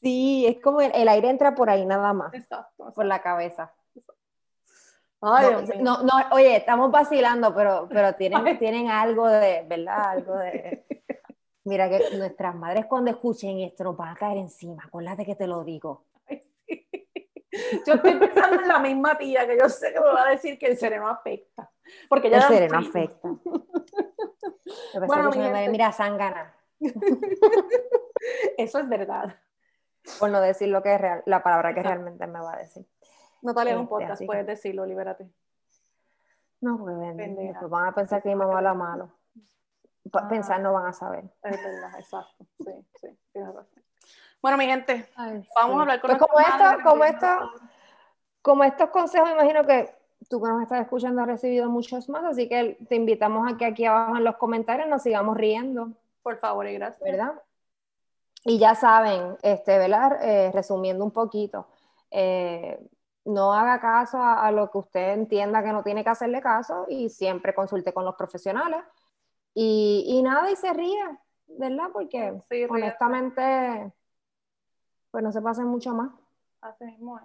Sí, 0.00 0.44
es 0.46 0.60
como 0.60 0.80
el, 0.80 1.08
aire 1.08 1.30
entra 1.30 1.54
por 1.54 1.70
ahí 1.70 1.86
nada 1.86 2.12
más. 2.12 2.34
Exacto. 2.34 2.92
Por 2.94 3.06
la 3.06 3.22
cabeza 3.22 3.72
no, 5.80 6.02
no, 6.02 6.12
oye, 6.32 6.56
estamos 6.56 6.90
vacilando, 6.90 7.54
pero, 7.54 7.88
pero 7.88 8.14
tienen, 8.16 8.58
tienen 8.58 8.88
algo 8.88 9.28
de, 9.28 9.64
¿verdad? 9.66 10.10
Algo 10.10 10.36
de... 10.36 10.86
Mira 11.64 11.88
que 11.88 12.16
nuestras 12.16 12.54
madres 12.54 12.86
cuando 12.86 13.10
escuchen 13.10 13.60
esto 13.60 13.84
nos 13.84 13.96
van 13.96 14.10
a 14.10 14.16
caer 14.16 14.38
encima, 14.38 14.84
acuérdate 14.84 15.24
que 15.24 15.34
te 15.34 15.46
lo 15.46 15.64
digo. 15.64 16.04
Yo 17.86 17.94
estoy 17.94 18.18
pensando 18.18 18.60
en 18.60 18.68
la 18.68 18.78
misma 18.80 19.16
tía 19.16 19.46
que 19.46 19.56
yo 19.58 19.68
sé 19.68 19.92
que 19.92 20.00
me 20.00 20.06
va 20.06 20.26
a 20.26 20.30
decir 20.30 20.58
que 20.58 20.66
el 20.66 20.76
sereno 20.76 21.08
afecta. 21.08 21.70
Porque 22.08 22.28
ya 22.28 22.38
el 22.38 22.42
sereno 22.42 22.78
afecta. 22.78 23.28
bueno, 25.06 25.30
mira, 25.30 25.68
mira, 25.70 25.92
Sangana. 25.92 26.54
Eso 28.58 28.78
es 28.78 28.88
verdad. 28.88 29.36
Por 30.18 30.30
no 30.30 30.40
decir 30.40 30.68
lo 30.68 30.82
que 30.82 30.94
es 30.94 31.00
real, 31.00 31.22
la 31.26 31.42
palabra 31.42 31.74
que 31.74 31.82
realmente 31.82 32.26
me 32.26 32.40
va 32.40 32.54
a 32.54 32.58
decir. 32.58 32.86
Natalia, 33.42 33.72
en 33.72 33.78
un 33.78 33.84
este, 33.84 33.90
podcast, 33.90 34.22
puedes 34.26 34.46
decirlo, 34.46 34.84
libérate. 34.84 35.30
No, 36.60 36.78
pues 36.78 36.96
Pues 37.58 37.70
van 37.70 37.86
a 37.86 37.94
pensar 37.94 38.22
que 38.22 38.28
mi 38.30 38.34
mamá 38.34 38.58
habla 38.58 38.74
malo. 38.74 39.12
Ah. 40.12 40.28
Pensar 40.28 40.60
no 40.60 40.72
van 40.72 40.86
a 40.86 40.92
saber. 40.92 41.24
Es 41.42 41.62
verdad, 41.62 41.98
exacto. 41.98 42.46
Sí, 42.58 42.72
sí, 43.00 43.08
tienes 43.32 43.54
razón. 43.54 43.82
Bueno, 44.42 44.58
mi 44.58 44.66
gente, 44.66 45.08
vamos 45.56 45.78
a 45.78 45.80
hablar 45.80 46.00
con 46.00 46.10
pues 46.10 46.20
como 46.20 46.40
esto, 46.40 46.82
como 46.82 47.04
esto, 47.04 47.26
como 48.42 48.64
estos 48.64 48.90
consejos, 48.90 49.30
imagino 49.30 49.64
que 49.64 49.94
tú 50.28 50.42
que 50.42 50.48
nos 50.48 50.62
estás 50.62 50.82
escuchando 50.82 51.22
has 51.22 51.28
recibido 51.28 51.70
muchos 51.70 52.10
más, 52.10 52.24
así 52.24 52.48
que 52.48 52.76
te 52.88 52.96
invitamos 52.96 53.50
a 53.50 53.56
que 53.56 53.64
aquí 53.64 53.86
abajo 53.86 54.18
en 54.18 54.24
los 54.24 54.36
comentarios 54.36 54.86
nos 54.88 55.02
sigamos 55.02 55.36
riendo. 55.36 55.92
Por 56.22 56.38
favor 56.38 56.66
y 56.66 56.74
gracias. 56.74 57.02
¿Verdad? 57.02 57.32
Y 58.44 58.58
ya 58.58 58.74
saben, 58.74 59.38
este, 59.42 59.78
¿verdad? 59.78 60.18
Eh, 60.22 60.50
resumiendo 60.52 61.04
un 61.04 61.10
poquito, 61.10 61.66
eh, 62.10 62.78
no 63.24 63.54
haga 63.54 63.80
caso 63.80 64.22
a, 64.22 64.50
lo 64.50 64.70
que 64.70 64.78
usted 64.78 65.12
entienda 65.14 65.62
que 65.62 65.72
no 65.72 65.82
tiene 65.82 66.04
que 66.04 66.10
hacerle 66.10 66.42
caso 66.42 66.84
y 66.88 67.08
siempre 67.08 67.54
consulte 67.54 67.94
con 67.94 68.04
los 68.04 68.14
profesionales. 68.16 68.82
Y, 69.54 70.20
nada, 70.22 70.50
y 70.50 70.56
se 70.56 70.72
ríe, 70.72 71.04
¿verdad? 71.46 71.90
Porque 71.92 72.34
honestamente, 72.68 73.92
pues 75.10 75.22
no 75.22 75.30
se 75.30 75.40
pasa 75.40 75.64
mucho 75.64 75.94
más. 75.94 76.12
Así 76.60 76.84
mismo 76.84 77.18
es. 77.18 77.24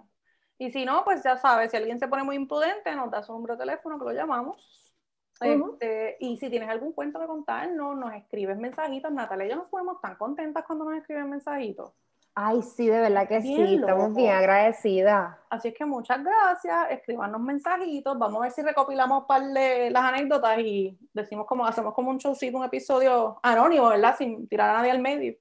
Y 0.58 0.70
si 0.70 0.84
no, 0.84 1.02
pues 1.04 1.22
ya 1.22 1.36
sabes, 1.36 1.70
si 1.70 1.76
alguien 1.76 1.98
se 1.98 2.06
pone 2.06 2.22
muy 2.22 2.36
imprudente, 2.36 2.94
nos 2.94 3.10
da 3.10 3.22
su 3.22 3.32
número 3.32 3.54
de 3.56 3.60
teléfono 3.60 3.98
que 3.98 4.04
lo 4.04 4.12
llamamos. 4.12 4.94
Este, 5.40 6.18
y 6.20 6.36
si 6.36 6.50
tienes 6.50 6.68
algún 6.68 6.92
cuento 6.92 7.18
que 7.18 7.26
contarnos, 7.26 7.96
nos 7.96 8.12
escribes 8.12 8.58
mensajitos. 8.58 9.10
Natalia 9.10 9.46
y 9.46 9.48
yo 9.50 9.56
nos 9.56 9.68
ponemos 9.68 10.00
tan 10.00 10.16
contentas 10.16 10.64
cuando 10.66 10.84
nos 10.84 10.98
escriben 10.98 11.30
mensajitos. 11.30 11.92
Ay, 12.34 12.62
sí, 12.62 12.86
de 12.86 13.00
verdad 13.00 13.28
que 13.28 13.42
sí, 13.42 13.74
estamos 13.74 14.14
bien 14.14 14.34
agradecidas. 14.34 15.36
Así 15.50 15.68
es 15.68 15.74
que 15.74 15.84
muchas 15.84 16.22
gracias, 16.22 16.90
escribanos 16.90 17.40
mensajitos, 17.40 18.18
vamos 18.18 18.38
a 18.38 18.42
ver 18.44 18.52
si 18.52 18.62
recopilamos 18.62 19.22
un 19.22 19.26
par 19.26 19.42
de 19.42 19.90
las 19.90 20.04
anécdotas 20.04 20.58
y 20.60 20.96
decimos 21.12 21.46
como, 21.46 21.66
hacemos 21.66 21.92
como 21.92 22.10
un 22.10 22.18
showcito, 22.18 22.56
un 22.56 22.64
episodio 22.64 23.40
anónimo, 23.42 23.88
¿verdad? 23.88 24.16
Sin 24.16 24.48
tirar 24.48 24.70
a 24.70 24.74
nadie 24.74 24.92
al 24.92 25.00
medio, 25.00 25.34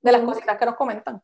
de 0.00 0.12
las 0.12 0.22
cositas 0.22 0.56
que 0.56 0.66
nos 0.66 0.76
comentan. 0.76 1.22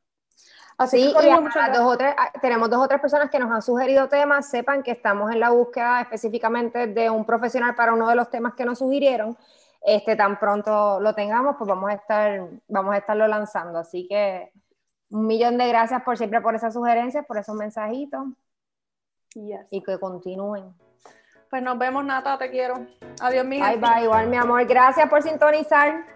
Así 0.78 1.02
sí, 1.02 1.14
que, 1.18 1.30
dos 1.72 1.98
ah, 2.00 2.32
tenemos 2.42 2.68
dos 2.68 2.84
o 2.84 2.88
tres 2.88 3.00
personas 3.00 3.30
que 3.30 3.38
nos 3.38 3.50
han 3.50 3.62
sugerido 3.62 4.08
temas, 4.08 4.50
sepan 4.50 4.82
que 4.82 4.90
estamos 4.90 5.32
en 5.32 5.40
la 5.40 5.48
búsqueda 5.48 6.02
específicamente 6.02 6.86
de 6.88 7.08
un 7.08 7.24
profesional 7.24 7.74
para 7.74 7.94
uno 7.94 8.06
de 8.08 8.14
los 8.14 8.28
temas 8.28 8.52
que 8.54 8.66
nos 8.66 8.78
sugirieron. 8.78 9.38
Este, 9.80 10.16
tan 10.16 10.38
pronto 10.38 11.00
lo 11.00 11.14
tengamos, 11.14 11.56
pues 11.56 11.66
vamos 11.66 11.88
a 11.90 11.94
estar, 11.94 12.48
vamos 12.68 12.94
a 12.94 12.98
estarlo 12.98 13.26
lanzando. 13.26 13.78
Así 13.78 14.06
que 14.06 14.52
un 15.10 15.26
millón 15.26 15.58
de 15.58 15.68
gracias 15.68 16.02
por 16.02 16.16
siempre 16.16 16.40
por 16.40 16.54
esas 16.54 16.74
sugerencias, 16.74 17.24
por 17.26 17.38
esos 17.38 17.54
mensajitos. 17.54 18.24
Y 19.70 19.82
que 19.82 19.98
continúen. 19.98 20.74
Pues 21.50 21.62
nos 21.62 21.78
vemos, 21.78 22.04
Nata, 22.04 22.38
te 22.38 22.50
quiero. 22.50 22.74
Adiós, 23.20 23.44
mi 23.44 23.60
Bye, 23.60 23.76
bye, 23.76 24.04
igual, 24.04 24.28
mi 24.28 24.36
amor. 24.36 24.64
Gracias 24.66 25.08
por 25.08 25.22
sintonizar. 25.22 26.15